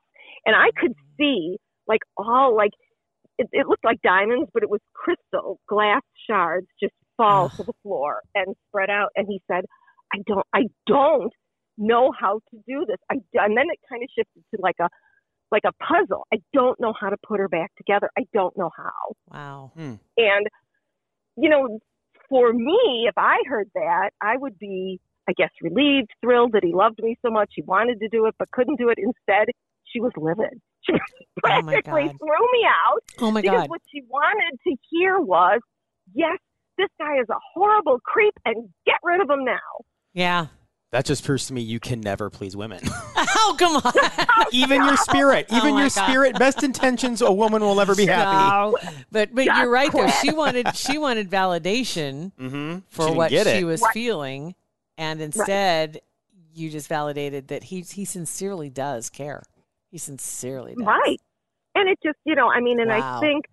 And 0.45 0.55
I 0.55 0.71
could 0.77 0.93
see 1.17 1.57
like 1.87 2.01
all 2.17 2.55
like, 2.55 2.71
it, 3.41 3.47
it 3.51 3.67
looked 3.67 3.83
like 3.83 4.01
diamonds, 4.01 4.49
but 4.53 4.63
it 4.63 4.69
was 4.69 4.79
crystal 4.93 5.59
glass 5.67 6.01
shards 6.29 6.67
just 6.81 6.93
fall 7.17 7.49
to 7.49 7.63
the 7.63 7.73
floor 7.83 8.21
and 8.35 8.55
spread 8.67 8.89
out. 8.89 9.09
And 9.15 9.27
he 9.27 9.41
said, 9.49 9.65
I 10.13 10.19
don't, 10.27 10.45
I 10.53 10.63
don't 10.87 11.33
know 11.77 12.11
how 12.17 12.39
to 12.51 12.57
do 12.67 12.85
this. 12.87 12.97
I, 13.09 13.15
and 13.33 13.57
then 13.57 13.65
it 13.71 13.79
kind 13.89 14.03
of 14.03 14.09
shifted 14.15 14.43
to 14.53 14.61
like 14.61 14.75
a, 14.79 14.87
like 15.51 15.63
a 15.65 15.73
puzzle. 15.83 16.25
I 16.33 16.37
don't 16.53 16.79
know 16.79 16.93
how 16.99 17.09
to 17.09 17.17
put 17.27 17.39
her 17.39 17.49
back 17.49 17.71
together. 17.77 18.09
I 18.17 18.23
don't 18.33 18.55
know 18.57 18.69
how. 18.75 19.13
Wow. 19.33 19.71
Hmm. 19.75 19.95
And, 20.17 20.47
you 21.35 21.49
know, 21.49 21.79
for 22.29 22.53
me, 22.53 23.07
if 23.07 23.17
I 23.17 23.37
heard 23.47 23.69
that, 23.75 24.11
I 24.21 24.37
would 24.37 24.57
be, 24.59 24.99
I 25.27 25.33
guess, 25.33 25.49
relieved, 25.61 26.09
thrilled 26.21 26.53
that 26.53 26.63
he 26.63 26.73
loved 26.73 26.99
me 27.01 27.17
so 27.25 27.31
much. 27.31 27.49
He 27.55 27.63
wanted 27.63 27.99
to 28.01 28.07
do 28.09 28.25
it, 28.27 28.35
but 28.37 28.51
couldn't 28.51 28.77
do 28.77 28.89
it. 28.89 28.97
Instead, 28.97 29.47
she 29.85 29.99
was 29.99 30.11
livid. 30.15 30.61
She 30.85 30.93
Oh, 30.93 31.39
practically 31.43 32.03
God. 32.07 32.15
threw 32.19 32.51
me 32.51 32.65
out 32.67 33.03
Oh 33.19 33.31
my 33.31 33.41
because 33.41 33.61
God. 33.61 33.69
what 33.69 33.81
she 33.91 34.01
wanted 34.09 34.57
to 34.67 34.75
hear 34.89 35.19
was, 35.19 35.59
yes, 36.13 36.37
this 36.77 36.87
guy 36.99 37.19
is 37.19 37.27
a 37.29 37.37
horrible 37.53 37.99
creep 38.05 38.33
and 38.45 38.69
get 38.85 38.95
rid 39.03 39.21
of 39.21 39.29
him 39.29 39.43
now. 39.45 39.57
Yeah. 40.13 40.47
That 40.91 41.05
just 41.05 41.23
proves 41.23 41.47
to 41.47 41.53
me 41.53 41.61
you 41.61 41.79
can 41.79 42.01
never 42.01 42.29
please 42.29 42.55
women. 42.55 42.81
Oh, 43.43 43.55
come 43.57 43.77
on. 43.77 44.47
even 44.51 44.83
your 44.83 44.97
spirit, 44.97 45.45
Oh 45.51 45.57
even 45.57 45.73
my 45.75 45.81
your 45.81 45.89
God. 45.89 46.07
spirit, 46.09 46.39
best 46.39 46.63
intentions, 46.63 47.21
a 47.21 47.31
woman 47.31 47.61
will 47.61 47.75
never 47.75 47.95
be 47.95 48.05
happy. 48.07 48.35
No. 48.37 48.77
But 49.11 49.33
but 49.33 49.45
Just 49.45 49.57
you're 49.59 49.69
right 49.69 49.91
though. 49.91 50.07
She 50.09 50.31
wanted 50.31 50.75
she 50.75 50.97
wanted 50.97 51.29
validation 51.29 52.31
Mm-hmm. 52.39 52.79
for 52.89 53.05
didn't 53.05 53.17
what 53.17 53.31
she 53.31 53.63
was 53.63 53.81
Right. 53.81 53.93
feeling, 53.93 54.55
and 54.97 55.21
instead 55.21 56.01
you 56.53 56.69
just 56.69 56.87
validated 56.87 57.47
that 57.49 57.63
he 57.65 57.81
he 57.81 58.03
sincerely 58.05 58.69
does 58.69 59.09
care. 59.09 59.43
He 59.91 59.97
sincerely 59.97 60.73
does. 60.75 60.85
Right. 60.85 61.19
And 61.75 61.89
it 61.89 61.99
just, 62.03 62.17
you 62.25 62.35
know, 62.35 62.49
I 62.49 62.61
mean, 62.61 62.79
and 62.79 62.89
Wow. 62.89 63.17
I 63.17 63.19
think 63.19 63.45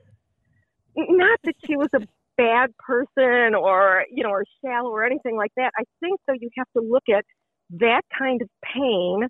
not 0.97 1.39
that 1.45 1.55
she 1.67 1.77
was 1.77 1.89
a 1.95 2.01
bad 2.37 2.71
person 2.79 3.55
or, 3.55 4.05
you 4.11 4.23
know, 4.23 4.31
or 4.31 4.45
shallow 4.65 4.91
or 4.91 5.05
anything 5.05 5.37
like 5.37 5.53
that. 5.57 5.73
I 5.77 5.85
think 6.01 6.21
though 6.27 6.35
you 6.39 6.49
have 6.57 6.69
to 6.77 6.83
look 6.83 7.05
at 7.15 7.25
that 7.71 8.03
kind 8.17 8.41
of 8.41 8.49
pain 8.75 9.29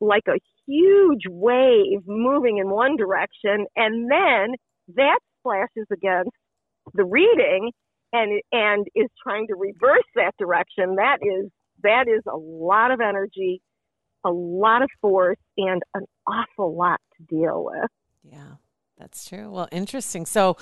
like 0.00 0.24
a 0.28 0.38
huge 0.66 1.22
wave 1.28 2.00
moving 2.06 2.58
in 2.58 2.70
one 2.70 2.96
direction 2.96 3.66
and 3.76 4.10
then 4.10 4.54
that 4.94 5.18
splashes 5.40 5.86
against 5.92 6.30
the 6.94 7.04
reading 7.04 7.72
and 8.12 8.40
and 8.52 8.86
is 8.94 9.08
trying 9.22 9.46
to 9.48 9.54
reverse 9.54 10.04
that 10.14 10.32
direction. 10.38 10.96
That 10.96 11.18
is 11.22 11.50
that 11.82 12.08
is 12.08 12.22
a 12.32 12.36
lot 12.36 12.90
of 12.90 13.00
energy, 13.00 13.60
a 14.26 14.30
lot 14.30 14.82
of 14.82 14.90
force 15.00 15.38
and 15.56 15.82
an 15.94 16.04
awful 16.26 16.76
lot 16.76 17.00
to 17.16 17.22
deal 17.22 17.64
with. 17.64 17.90
Yeah, 18.24 18.56
that's 18.98 19.28
true. 19.28 19.50
Well, 19.50 19.68
interesting. 19.70 20.26
So 20.26 20.56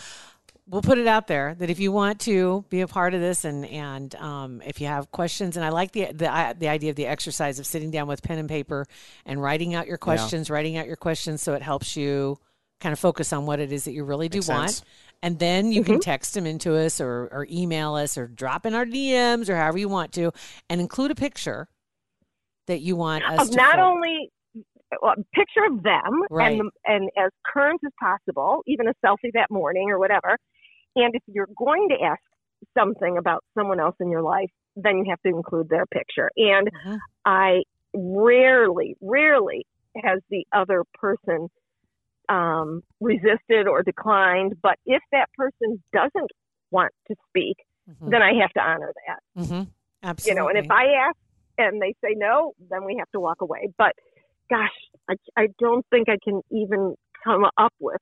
we'll 0.67 0.83
put 0.83 0.99
it 0.99 1.07
out 1.07 1.27
there 1.27 1.55
that 1.59 1.71
if 1.71 1.79
you 1.79 1.93
want 1.93 2.21
to 2.21 2.65
be 2.69 2.81
a 2.81 2.87
part 2.89 3.15
of 3.15 3.21
this 3.21 3.45
and 3.45 3.67
and 3.67 4.15
um, 4.17 4.63
if 4.65 4.81
you 4.81 4.87
have 4.87 5.11
questions, 5.11 5.57
and 5.57 5.65
I 5.65 5.71
like 5.71 5.93
the 5.93 6.07
the 6.07 6.57
the 6.59 6.69
idea 6.69 6.91
of 6.91 6.97
the 6.97 7.07
exercise 7.07 7.59
of 7.59 7.67
sitting 7.67 7.91
down 7.91 8.07
with 8.07 8.23
pen 8.23 8.39
and 8.39 8.49
paper 8.49 8.87
and 9.25 9.43
writing 9.43 9.75
out 9.75 9.87
your 9.87 9.99
questions, 9.99 10.51
writing 10.51 10.77
out 10.77 10.87
your 10.87 10.97
questions, 10.97 11.43
so 11.43 11.55
it 11.55 11.63
helps 11.63 11.97
you 11.97 12.39
kind 12.81 12.93
of 12.93 12.99
focus 12.99 13.33
on 13.33 13.47
what 13.47 13.61
it 13.61 13.73
is 13.73 13.85
that 13.85 13.93
you 13.93 14.05
really 14.05 14.29
do 14.29 14.39
Makes 14.39 14.49
want. 14.49 14.71
sense. 14.71 14.85
And 15.23 15.39
then 15.39 15.73
you 15.73 15.83
can 15.83 16.01
text 16.01 16.35
them 16.35 16.45
into 16.45 16.77
us 16.77 17.01
or, 17.01 17.29
or 17.33 17.47
email 17.51 17.95
us 17.95 18.19
or 18.19 18.27
drop 18.27 18.67
in 18.67 18.75
our 18.75 18.85
DMs 18.85 19.49
or 19.49 19.57
however 19.57 19.79
you 19.79 19.89
want 19.89 20.13
to 20.13 20.33
and 20.69 20.83
include 20.83 21.11
a 21.11 21.15
picture 21.15 21.67
that 22.67 22.81
you 22.81 22.97
want 22.97 23.25
us 23.25 23.51
to 23.51 23.57
not 23.57 23.79
only 23.79 24.31
a 25.03 25.17
picture 25.35 25.65
of 25.71 25.83
them 25.83 26.23
Right. 26.31 26.61
and 26.61 26.71
and 26.85 27.11
as 27.19 27.31
current 27.45 27.81
as 27.85 27.93
possible, 28.01 28.63
even 28.67 28.89
a 28.89 28.95
selfie 29.05 29.33
that 29.35 29.51
morning 29.51 29.91
or 29.91 29.99
whatever. 29.99 30.39
And 30.97 31.15
if 31.15 31.23
you're 31.27 31.49
going 31.59 31.89
to 31.89 31.97
ask 32.05 32.21
something 32.79 33.19
about 33.19 33.43
someone 33.59 33.81
else 33.81 33.97
in 34.01 34.11
your 34.11 34.23
life, 34.23 34.51
then 34.77 34.99
you 34.99 35.07
have 35.11 35.21
to 35.23 35.29
include 35.29 35.69
their 35.69 35.87
picture. 35.87 36.31
And 36.37 36.69
Mhm. 36.73 36.99
I 37.25 37.63
rarely, 37.95 38.97
rarely 39.01 39.67
has 40.03 40.21
the 40.31 40.47
other 40.53 40.85
person 40.95 41.49
um, 42.29 42.83
resisted 43.01 43.67
or 43.69 43.83
declined. 43.83 44.55
But 44.63 44.79
if 44.87 45.03
that 45.13 45.29
person 45.37 45.83
doesn't 45.93 46.31
want 46.71 46.93
to 47.09 47.17
speak, 47.29 47.57
Mhm. 47.91 48.11
then 48.11 48.23
I 48.23 48.33
have 48.41 48.51
to 48.53 48.61
honor 48.61 48.93
that 49.07 49.43
Mhm. 49.43 49.69
Absolutely. 50.03 50.31
you 50.31 50.35
know 50.35 50.49
and 50.49 50.59
if 50.59 50.71
i 50.71 50.85
ask 51.09 51.17
and 51.59 51.81
they 51.81 51.95
say 52.03 52.15
no 52.17 52.53
then 52.71 52.85
we 52.85 52.97
have 52.99 53.11
to 53.13 53.21
walk 53.21 53.41
away 53.41 53.69
but 53.79 53.93
gosh 54.51 54.69
i, 55.09 55.15
I 55.37 55.49
don't 55.59 55.85
think 55.91 56.09
i 56.09 56.17
can 56.23 56.41
even 56.51 56.95
come 57.23 57.45
up 57.57 57.73
with 57.81 58.01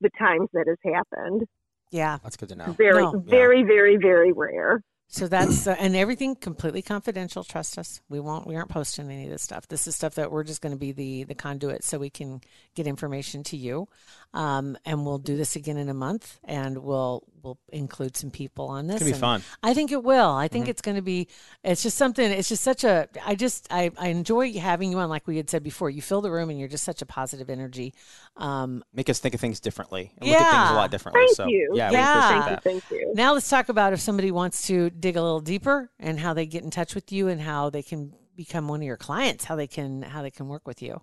the 0.00 0.10
times 0.18 0.48
that 0.52 0.66
has 0.66 0.78
happened 0.94 1.46
yeah. 1.92 2.18
That's 2.22 2.36
good 2.36 2.48
to 2.48 2.56
know. 2.56 2.72
very 2.72 3.04
No. 3.04 3.18
very 3.18 3.62
very 3.62 3.96
very 3.96 4.32
rare 4.32 4.82
So 5.08 5.28
that's 5.28 5.66
uh, 5.68 5.76
and 5.78 5.94
everything 5.94 6.34
completely 6.34 6.82
confidential. 6.82 7.44
Trust 7.44 7.78
us. 7.78 8.00
We 8.08 8.18
won't. 8.18 8.46
We 8.46 8.56
aren't 8.56 8.70
posting 8.70 9.10
any 9.10 9.24
of 9.24 9.30
this 9.30 9.42
stuff. 9.42 9.68
This 9.68 9.86
is 9.86 9.94
stuff 9.94 10.16
that 10.16 10.32
we're 10.32 10.42
just 10.44 10.60
going 10.60 10.74
to 10.74 10.78
be 10.78 10.92
the 10.92 11.24
the 11.24 11.34
conduit 11.34 11.84
so 11.84 11.98
we 11.98 12.10
can 12.10 12.40
get 12.74 12.86
information 12.86 13.42
to 13.44 13.56
you. 13.56 13.88
Um, 14.34 14.76
and 14.84 15.06
we'll 15.06 15.18
do 15.18 15.36
this 15.36 15.54
again 15.56 15.76
in 15.76 15.88
a 15.88 15.94
month, 15.94 16.38
and 16.44 16.78
we'll 16.78 17.22
we'll 17.42 17.58
include 17.72 18.16
some 18.16 18.30
people 18.30 18.66
on 18.66 18.88
this. 18.88 18.96
It's 18.96 19.04
gonna 19.04 19.14
be 19.14 19.18
fun. 19.20 19.40
Mm-hmm. 19.40 19.66
I 19.66 19.74
think 19.74 19.92
it 19.92 20.02
will. 20.02 20.30
I 20.30 20.48
think 20.48 20.68
it's 20.68 20.82
going 20.82 20.96
to 20.96 21.02
be. 21.02 21.28
It's 21.62 21.82
just 21.84 21.96
something. 21.96 22.28
It's 22.30 22.48
just 22.48 22.64
such 22.64 22.82
a. 22.84 23.08
I 23.24 23.36
just 23.36 23.68
I 23.70 23.92
I 23.96 24.08
enjoy 24.08 24.52
having 24.58 24.90
you 24.90 24.98
on. 24.98 25.08
Like 25.08 25.26
we 25.28 25.36
had 25.36 25.48
said 25.48 25.62
before, 25.62 25.88
you 25.88 26.02
fill 26.02 26.20
the 26.20 26.30
room, 26.32 26.50
and 26.50 26.58
you're 26.58 26.68
just 26.68 26.84
such 26.84 27.00
a 27.00 27.06
positive 27.06 27.48
energy. 27.48 27.94
Um, 28.36 28.84
Make 28.92 29.08
us 29.08 29.20
think 29.20 29.34
of 29.34 29.40
things 29.40 29.60
differently 29.60 30.12
and 30.18 30.28
look 30.28 30.38
at 30.38 30.50
things 30.50 30.70
a 30.72 30.74
lot 30.74 30.90
differently. 30.90 31.22
thank 31.26 31.36
so 31.36 31.46
you 31.46 31.72
yeah, 31.74 31.90
Yeah. 31.90 32.02
we 32.02 32.18
appreciate 32.18 32.28
thank 32.28 32.62
that. 32.64 32.70
you 32.74 32.80
thank 32.80 32.90
you 32.90 33.12
Now 33.14 33.32
let's 33.32 33.48
talk 33.48 33.68
about 33.70 33.92
if 33.94 34.00
somebody 34.00 34.30
wants 34.30 34.66
to 34.66 34.90
dig 34.98 35.16
a 35.16 35.22
little 35.22 35.40
deeper 35.40 35.90
and 35.98 36.20
how 36.20 36.32
they 36.34 36.46
get 36.46 36.62
in 36.64 36.70
touch 36.70 36.94
with 36.94 37.12
you 37.12 37.28
and 37.28 37.40
how 37.40 37.70
they 37.70 37.82
can 37.82 38.12
become 38.36 38.68
one 38.68 38.80
of 38.80 38.86
your 38.86 38.96
clients, 38.96 39.44
how 39.44 39.56
they 39.56 39.66
can 39.66 40.02
how 40.02 40.22
they 40.22 40.30
can 40.30 40.46
work 40.48 40.66
with 40.66 40.80
you. 40.82 41.00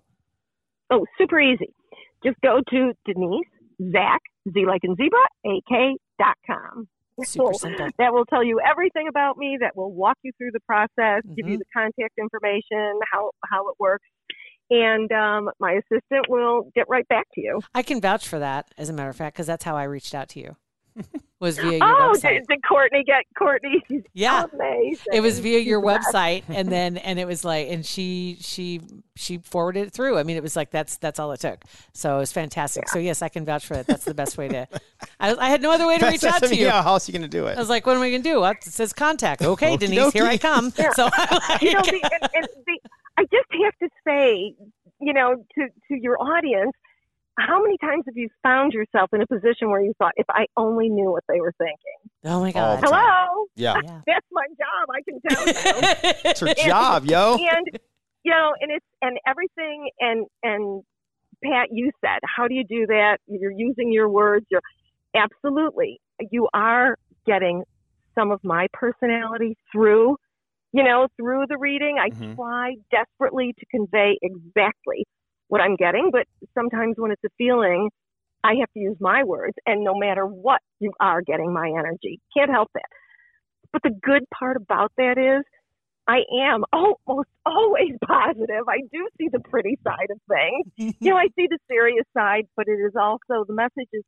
oh 0.90 1.04
super 1.18 1.40
easy 1.40 1.72
just 2.24 2.36
go 2.42 2.60
to 2.70 2.92
denise 3.06 3.46
zak 3.92 4.20
z 4.52 4.64
like 4.66 4.82
in 4.84 4.94
zebra 4.96 5.24
ak 5.46 5.96
dot 6.18 6.36
com 6.46 6.88
Super 7.22 7.52
So 7.54 7.58
simple. 7.58 7.88
that 7.98 8.12
will 8.12 8.24
tell 8.24 8.42
you 8.42 8.60
everything 8.60 9.06
about 9.08 9.36
me 9.38 9.56
that 9.60 9.76
will 9.76 9.92
walk 9.92 10.18
you 10.22 10.32
through 10.36 10.50
the 10.52 10.60
process 10.66 11.22
give 11.36 11.44
Mm-hmm. 11.46 11.52
you 11.52 11.58
the 11.58 11.64
contact 11.76 12.14
information 12.18 12.98
how 13.12 13.30
how 13.50 13.68
it 13.68 13.76
works 13.78 14.06
and 14.70 15.10
um, 15.12 15.48
my 15.60 15.72
assistant 15.72 16.26
will 16.28 16.70
get 16.74 16.86
right 16.88 17.06
back 17.08 17.26
to 17.34 17.40
you 17.40 17.60
I 17.74 17.82
can 17.82 18.00
vouch 18.00 18.26
for 18.26 18.38
that, 18.38 18.72
as 18.78 18.88
a 18.88 18.92
matter 18.92 19.10
of 19.10 19.16
fact, 19.16 19.36
because 19.36 19.46
that's 19.46 19.64
how 19.64 19.76
I 19.76 19.84
reached 19.84 20.14
out 20.14 20.28
to 20.30 20.40
you. 20.40 20.56
Was 21.40 21.58
via 21.58 21.72
your 21.72 21.82
oh 21.82 22.12
website. 22.14 22.38
did, 22.38 22.46
did 22.48 22.58
courtney 22.66 23.04
get 23.04 23.24
courtney 23.36 23.82
Yeah. 24.14 24.44
amazing 24.54 25.04
It 25.12 25.20
was 25.20 25.40
via 25.40 25.58
your 25.58 25.80
She's 25.80 26.06
website, 26.06 26.44
and 26.48 26.68
then 26.72 26.96
and 26.96 27.18
it 27.18 27.26
was 27.26 27.44
like, 27.44 27.68
and 27.68 27.84
she 27.84 28.38
she 28.40 28.80
she 29.16 29.38
forwarded 29.38 29.88
it 29.88 29.92
through. 29.92 30.18
I 30.18 30.22
mean, 30.22 30.36
it 30.36 30.42
was 30.42 30.56
like 30.56 30.70
that's 30.70 30.96
that's 30.96 31.18
all 31.18 31.32
it 31.32 31.40
took. 31.40 31.62
So 31.92 32.16
it 32.16 32.20
was 32.20 32.32
fantastic. 32.32 32.88
So 32.88 32.98
yes, 32.98 33.20
I 33.20 33.28
can 33.28 33.44
vouch 33.44 33.66
for 33.66 33.74
it. 33.74 33.86
That's 33.86 34.04
the 34.04 34.14
best 34.14 34.38
way 34.38 34.48
to. 34.48 34.66
I, 35.20 35.34
I 35.34 35.50
had 35.50 35.60
no 35.60 35.70
other 35.70 35.86
way 35.86 35.98
to 35.98 36.06
reach 36.06 36.24
out 36.24 36.42
to 36.42 36.54
you. 36.54 36.66
Yeah, 36.66 36.82
how 36.82 36.92
else 36.94 37.08
are 37.08 37.12
you 37.12 37.18
going 37.18 37.30
to 37.30 37.36
do 37.36 37.46
it? 37.46 37.56
I 37.56 37.60
was 37.60 37.68
like, 37.68 37.84
what 37.86 37.96
am 37.96 38.02
I 38.02 38.10
going 38.10 38.22
to 38.22 38.28
do? 38.28 38.40
What? 38.40 38.56
It 38.66 38.72
says 38.72 38.92
contact. 38.92 39.42
Okay, 39.42 39.74
Okey 39.74 39.86
Denise, 39.88 40.12
here 40.12 40.24
I 40.24 40.36
dokey. 40.36 40.40
come. 40.40 40.70
So 40.70 41.08
you 41.60 41.72
know, 41.74 41.82
the, 41.82 42.00
and, 42.12 42.30
and 42.34 42.48
the, 42.66 42.78
I 43.18 43.22
just 43.24 43.48
have 43.64 43.78
to 43.80 43.88
say, 44.06 44.54
you 45.00 45.12
know, 45.12 45.44
to 45.56 45.68
to 45.88 45.94
your 45.94 46.16
audience, 46.22 46.72
how 47.38 47.62
many 47.62 47.76
times 47.78 48.04
have 48.06 48.16
you 48.16 48.28
found 48.42 48.72
yourself 48.72 49.10
in 49.12 49.20
a 49.20 49.26
position 49.26 49.70
where 49.70 49.80
you 49.82 49.92
thought, 49.98 50.12
if 50.16 50.26
I 50.28 50.46
only 50.56 50.88
knew 50.88 51.10
what 51.10 51.24
they 51.28 51.40
were 51.40 51.52
thinking? 51.58 51.76
oh 52.24 52.40
my 52.40 52.52
god. 52.52 52.80
Hello, 52.82 53.46
Yeah, 53.56 53.74
Yeah. 53.82 54.00
that's 54.06 54.26
my 54.32 54.46
job. 54.58 54.88
I 54.90 55.02
can 55.02 55.20
tell 55.20 55.46
you. 55.46 55.52
it's 56.24 56.40
her 56.40 56.54
job, 56.66 57.04
yo. 57.06 57.34
and 57.34 57.66
you 58.22 58.30
know, 58.30 58.52
and 58.60 58.70
it's 58.70 58.86
and 59.02 59.18
everything, 59.26 59.90
and 60.00 60.26
and 60.42 60.82
Pat, 61.42 61.68
you 61.70 61.90
said, 62.00 62.20
how 62.36 62.48
do 62.48 62.54
you 62.54 62.64
do 62.64 62.86
that? 62.86 63.18
You're 63.26 63.50
using 63.50 63.92
your 63.92 64.08
words. 64.08 64.46
You're 64.50 64.62
absolutely. 65.14 66.00
You 66.30 66.48
are 66.54 66.96
getting 67.26 67.64
some 68.14 68.30
of 68.30 68.40
my 68.44 68.68
personality 68.72 69.56
through, 69.72 70.16
you 70.72 70.82
know, 70.84 71.08
through 71.16 71.46
the 71.48 71.58
reading. 71.58 71.96
I 72.00 72.10
Mhm. 72.10 72.36
try 72.36 72.76
desperately 72.90 73.54
to 73.58 73.66
convey 73.66 74.16
exactly 74.22 75.04
what 75.48 75.60
I'm 75.60 75.76
getting, 75.76 76.10
but 76.10 76.26
sometimes 76.54 76.94
when 76.96 77.10
it's 77.10 77.24
a 77.24 77.30
feeling, 77.38 77.90
I 78.42 78.54
have 78.60 78.70
to 78.72 78.80
use 78.80 78.96
my 79.00 79.24
words. 79.24 79.54
And 79.66 79.84
no 79.84 79.94
matter 79.94 80.26
what, 80.26 80.60
you 80.80 80.92
are 81.00 81.22
getting 81.22 81.52
my 81.52 81.68
energy. 81.68 82.20
Can't 82.36 82.50
help 82.50 82.70
it. 82.74 82.82
But 83.72 83.82
the 83.82 83.90
good 84.02 84.22
part 84.32 84.56
about 84.56 84.92
that 84.98 85.18
is 85.18 85.44
I 86.06 86.20
am 86.46 86.64
almost 86.72 87.28
always 87.46 87.92
positive. 88.06 88.68
I 88.68 88.80
do 88.92 89.08
see 89.18 89.28
the 89.32 89.40
pretty 89.40 89.78
side 89.82 90.10
of 90.10 90.20
things. 90.28 90.94
you 91.00 91.10
know, 91.10 91.16
I 91.16 91.28
see 91.36 91.46
the 91.48 91.58
serious 91.68 92.04
side, 92.16 92.44
but 92.56 92.66
it 92.68 92.78
is 92.78 92.92
also 93.00 93.44
the 93.46 93.54
message 93.54 93.88
is 93.92 94.04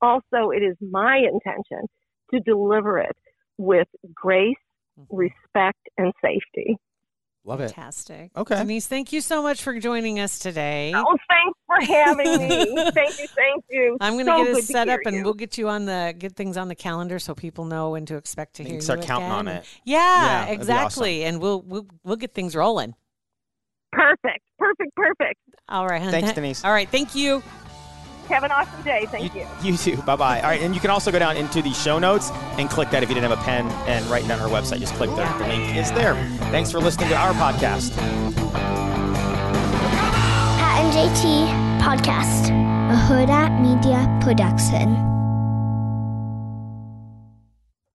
also 0.00 0.50
it 0.50 0.62
is 0.62 0.76
my 0.80 1.18
intention 1.18 1.86
to 2.32 2.40
deliver 2.40 2.98
it 2.98 3.16
with 3.56 3.88
grace, 4.14 4.54
mm-hmm. 4.98 5.16
respect, 5.16 5.80
and 5.96 6.12
safety. 6.22 6.76
Love 7.44 7.60
it. 7.60 7.68
Fantastic. 7.70 8.30
Okay. 8.36 8.56
Denise, 8.56 8.86
thank 8.86 9.12
you 9.12 9.20
so 9.22 9.42
much 9.42 9.62
for 9.62 9.78
joining 9.78 10.20
us 10.20 10.38
today. 10.38 10.92
Oh, 10.94 11.16
thanks 11.30 11.58
for 11.66 11.80
having 11.94 12.36
me. 12.48 12.90
thank 12.92 13.18
you, 13.18 13.26
thank 13.28 13.64
you. 13.70 13.96
I'm 14.00 14.14
going 14.14 14.26
to 14.26 14.32
get 14.44 14.46
good 14.52 14.58
us 14.58 14.66
set 14.66 14.88
hear 14.88 14.96
up 14.96 15.00
and 15.06 15.16
you. 15.16 15.24
we'll 15.24 15.32
get 15.34 15.56
you 15.56 15.68
on 15.68 15.86
the 15.86 16.14
get 16.18 16.36
things 16.36 16.56
on 16.58 16.68
the 16.68 16.74
calendar 16.74 17.18
so 17.18 17.34
people 17.34 17.64
know 17.64 17.90
when 17.90 18.04
to 18.06 18.16
expect 18.16 18.54
to 18.56 18.64
They 18.64 18.70
hear 18.70 18.78
can 18.78 18.84
start 18.84 19.00
you 19.00 19.06
counting 19.06 19.26
again. 19.28 19.38
on 19.38 19.48
it. 19.48 19.64
Yeah, 19.84 19.96
Yeah, 19.98 20.26
that'd 20.40 20.48
be 20.48 20.54
exactly. 20.54 21.24
And 21.24 21.40
we'll 21.40 21.62
we'll 21.62 21.86
we'll 22.04 22.16
get 22.16 22.34
things 22.34 22.54
rolling. 22.54 22.94
Perfect, 23.92 24.44
perfect, 24.58 24.94
perfect. 24.94 25.40
All 25.70 25.86
right. 25.86 26.02
hon. 26.02 26.10
Thanks, 26.10 26.32
Denise. 26.32 26.64
All 26.64 26.72
right. 26.72 26.88
Thank 26.88 27.14
you. 27.14 27.42
Have 28.28 28.44
an 28.44 28.52
awesome 28.52 28.82
day. 28.82 29.06
Thank 29.06 29.34
you. 29.34 29.46
You 29.62 29.76
too. 29.76 29.96
Bye 30.02 30.16
bye. 30.16 30.40
All 30.40 30.48
right, 30.48 30.60
and 30.60 30.74
you 30.74 30.80
can 30.80 30.90
also 30.90 31.10
go 31.10 31.18
down 31.18 31.36
into 31.36 31.62
the 31.62 31.72
show 31.72 31.98
notes 31.98 32.30
and 32.58 32.68
click 32.68 32.90
that 32.90 33.02
if 33.02 33.08
you 33.08 33.14
didn't 33.14 33.30
have 33.30 33.38
a 33.38 33.42
pen 33.42 33.66
and 33.88 34.04
write 34.06 34.24
it 34.24 34.28
down 34.28 34.40
our 34.40 34.48
website. 34.48 34.80
Just 34.80 34.94
click 34.94 35.10
there. 35.16 35.26
The 35.38 35.46
link 35.48 35.76
is 35.76 35.90
there. 35.92 36.14
Thanks 36.50 36.70
for 36.70 36.78
listening 36.78 37.08
to 37.08 37.16
our 37.16 37.32
podcast. 37.34 37.96
Pat 40.58 40.84
and 40.84 40.92
JT 40.92 41.48
Podcast, 41.80 42.50
a 42.90 42.96
Huda 43.08 43.60
Media 43.60 44.06
Production. 44.22 45.17